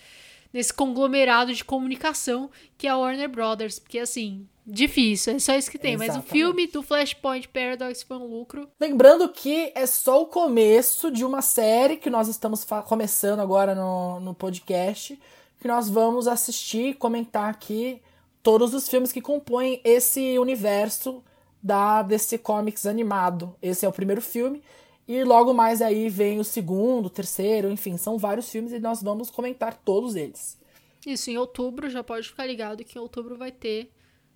nesse 0.54 0.74
conglomerado 0.74 1.54
de 1.54 1.64
comunicação 1.64 2.50
que 2.78 2.88
é 2.88 2.90
a 2.92 2.98
Warner 2.98 3.30
Brothers. 3.30 3.80
Porque, 3.80 4.00
assim, 4.00 4.48
difícil, 4.66 5.36
é 5.36 5.40
só 5.40 5.56
isso 5.56 5.72
que 5.72 5.80
tem. 5.80 5.98
Mas 5.98 6.10
o 6.10 6.12
Exatamente. 6.12 6.32
filme 6.32 6.68
do 6.68 6.84
Flashpoint 6.84 7.48
Paradox 7.48 8.04
foi 8.04 8.18
um 8.18 8.26
lucro. 8.26 8.70
Lembrando 8.80 9.28
que 9.30 9.72
é 9.74 9.86
só 9.86 10.22
o 10.22 10.28
começo 10.28 11.12
de 11.12 11.26
uma 11.26 11.42
série 11.42 11.98
que 11.98 12.10
nós 12.10 12.28
estamos 12.28 12.66
começando 12.86 13.40
agora 13.40 13.74
no, 13.74 14.20
no 14.20 14.34
podcast, 14.34 15.20
que 15.60 15.68
nós 15.68 15.90
vamos 15.90 16.28
assistir 16.28 16.90
e 16.90 16.94
comentar 16.94 17.50
aqui 17.50 18.02
todos 18.44 18.74
os 18.74 18.88
filmes 18.88 19.12
que 19.12 19.22
compõem 19.22 19.80
esse 19.84 20.38
universo 20.40 21.24
da 21.62 22.02
DC 22.02 22.40
Comics 22.40 22.86
animado. 22.86 23.56
Esse 23.62 23.86
é 23.86 23.90
o 23.90 23.94
primeiro 23.94 24.22
filme. 24.22 24.62
E 25.08 25.24
logo 25.24 25.54
mais 25.54 25.82
aí 25.82 26.10
vem 26.10 26.40
o 26.40 26.44
segundo, 26.44 27.08
o 27.08 27.10
terceiro, 27.10 27.70
enfim, 27.70 27.98
são 27.98 28.18
vários 28.18 28.50
filmes 28.50 28.72
e 28.72 28.80
nós 28.80 29.02
vamos 29.02 29.30
comentar 29.30 29.76
todos 29.76 30.16
eles. 30.16 30.60
Isso, 31.06 31.30
em 31.30 31.38
outubro, 31.38 31.90
já 31.90 32.04
pode 32.04 32.28
ficar 32.28 32.46
ligado 32.46 32.84
que 32.84 32.98
em 32.98 33.02
outubro 33.02 33.36
vai 33.36 33.52
ter 33.52 33.92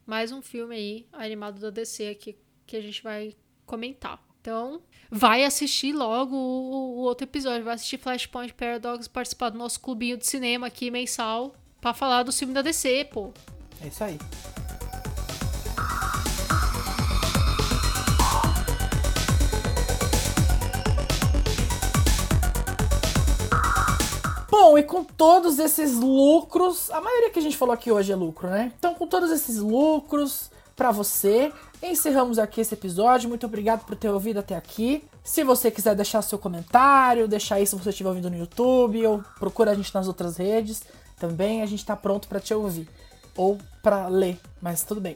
mais 0.05 0.31
um 0.31 0.41
filme 0.41 0.75
aí, 0.75 1.07
animado 1.13 1.59
da 1.59 1.69
DC 1.69 2.07
aqui, 2.09 2.35
que 2.65 2.75
a 2.75 2.81
gente 2.81 3.01
vai 3.03 3.35
comentar. 3.65 4.19
Então, 4.41 4.81
vai 5.09 5.43
assistir 5.43 5.93
logo 5.93 6.35
o, 6.35 6.97
o 6.97 7.01
outro 7.01 7.25
episódio, 7.25 7.63
vai 7.63 7.75
assistir 7.75 7.97
Flashpoint 7.97 8.53
Paradox, 8.53 9.07
participar 9.07 9.49
do 9.49 9.57
nosso 9.57 9.79
clubinho 9.79 10.17
de 10.17 10.27
cinema 10.27 10.67
aqui 10.67 10.91
mensal, 10.91 11.55
pra 11.81 11.93
falar 11.93 12.23
do 12.23 12.31
filme 12.31 12.53
da 12.53 12.61
DC, 12.61 13.05
pô. 13.05 13.31
É 13.81 13.87
isso 13.87 14.03
aí. 14.03 14.17
Com 24.85 25.03
todos 25.03 25.59
esses 25.59 25.95
lucros, 25.95 26.89
a 26.91 27.01
maioria 27.01 27.29
que 27.29 27.39
a 27.39 27.41
gente 27.41 27.57
falou 27.57 27.73
aqui 27.73 27.91
hoje 27.91 28.11
é 28.11 28.15
lucro, 28.15 28.49
né? 28.49 28.71
Então, 28.77 28.95
com 28.95 29.07
todos 29.07 29.31
esses 29.31 29.57
lucros 29.57 30.49
pra 30.75 30.91
você, 30.91 31.51
encerramos 31.81 32.37
aqui 32.37 32.61
esse 32.61 32.73
episódio. 32.73 33.29
Muito 33.29 33.45
obrigado 33.45 33.85
por 33.85 33.95
ter 33.95 34.09
ouvido 34.09 34.39
até 34.39 34.55
aqui. 34.55 35.03
Se 35.23 35.43
você 35.43 35.71
quiser 35.71 35.95
deixar 35.95 36.21
seu 36.21 36.37
comentário, 36.37 37.27
deixar 37.27 37.55
aí 37.55 37.65
se 37.65 37.75
você 37.75 37.89
estiver 37.89 38.09
ouvindo 38.09 38.29
no 38.29 38.37
YouTube 38.37 39.05
ou 39.07 39.23
procura 39.39 39.71
a 39.71 39.75
gente 39.75 39.93
nas 39.93 40.07
outras 40.07 40.37
redes, 40.37 40.83
também 41.17 41.61
a 41.61 41.65
gente 41.65 41.85
tá 41.85 41.95
pronto 41.95 42.27
pra 42.27 42.39
te 42.39 42.53
ouvir 42.53 42.87
ou 43.35 43.57
pra 43.81 44.07
ler, 44.07 44.39
mas 44.61 44.83
tudo 44.83 45.01
bem. 45.01 45.15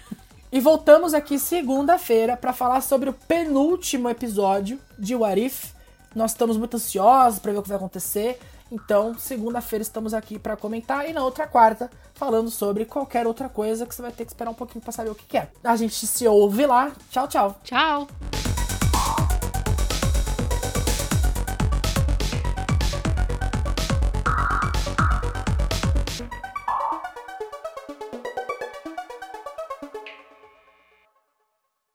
e 0.50 0.60
voltamos 0.60 1.14
aqui 1.14 1.38
segunda-feira 1.38 2.36
pra 2.36 2.52
falar 2.52 2.80
sobre 2.80 3.10
o 3.10 3.12
penúltimo 3.12 4.08
episódio 4.08 4.78
de 4.98 5.14
What 5.14 5.40
If. 5.40 5.72
Nós 6.14 6.32
estamos 6.32 6.56
muito 6.56 6.76
ansiosos 6.76 7.38
pra 7.38 7.52
ver 7.52 7.58
o 7.58 7.62
que 7.62 7.68
vai 7.68 7.76
acontecer. 7.76 8.38
Então, 8.74 9.16
segunda-feira 9.16 9.82
estamos 9.82 10.12
aqui 10.12 10.36
pra 10.36 10.56
comentar 10.56 11.08
e 11.08 11.12
na 11.12 11.22
outra 11.22 11.46
quarta 11.46 11.88
falando 12.12 12.50
sobre 12.50 12.84
qualquer 12.84 13.24
outra 13.24 13.48
coisa 13.48 13.86
que 13.86 13.94
você 13.94 14.02
vai 14.02 14.10
ter 14.10 14.24
que 14.24 14.32
esperar 14.32 14.50
um 14.50 14.54
pouquinho 14.54 14.82
pra 14.82 14.90
saber 14.90 15.10
o 15.10 15.14
que 15.14 15.38
é. 15.38 15.48
A 15.62 15.76
gente 15.76 16.04
se 16.04 16.26
ouve 16.26 16.66
lá. 16.66 16.90
Tchau, 17.08 17.28
tchau. 17.28 17.60
Tchau! 17.62 18.08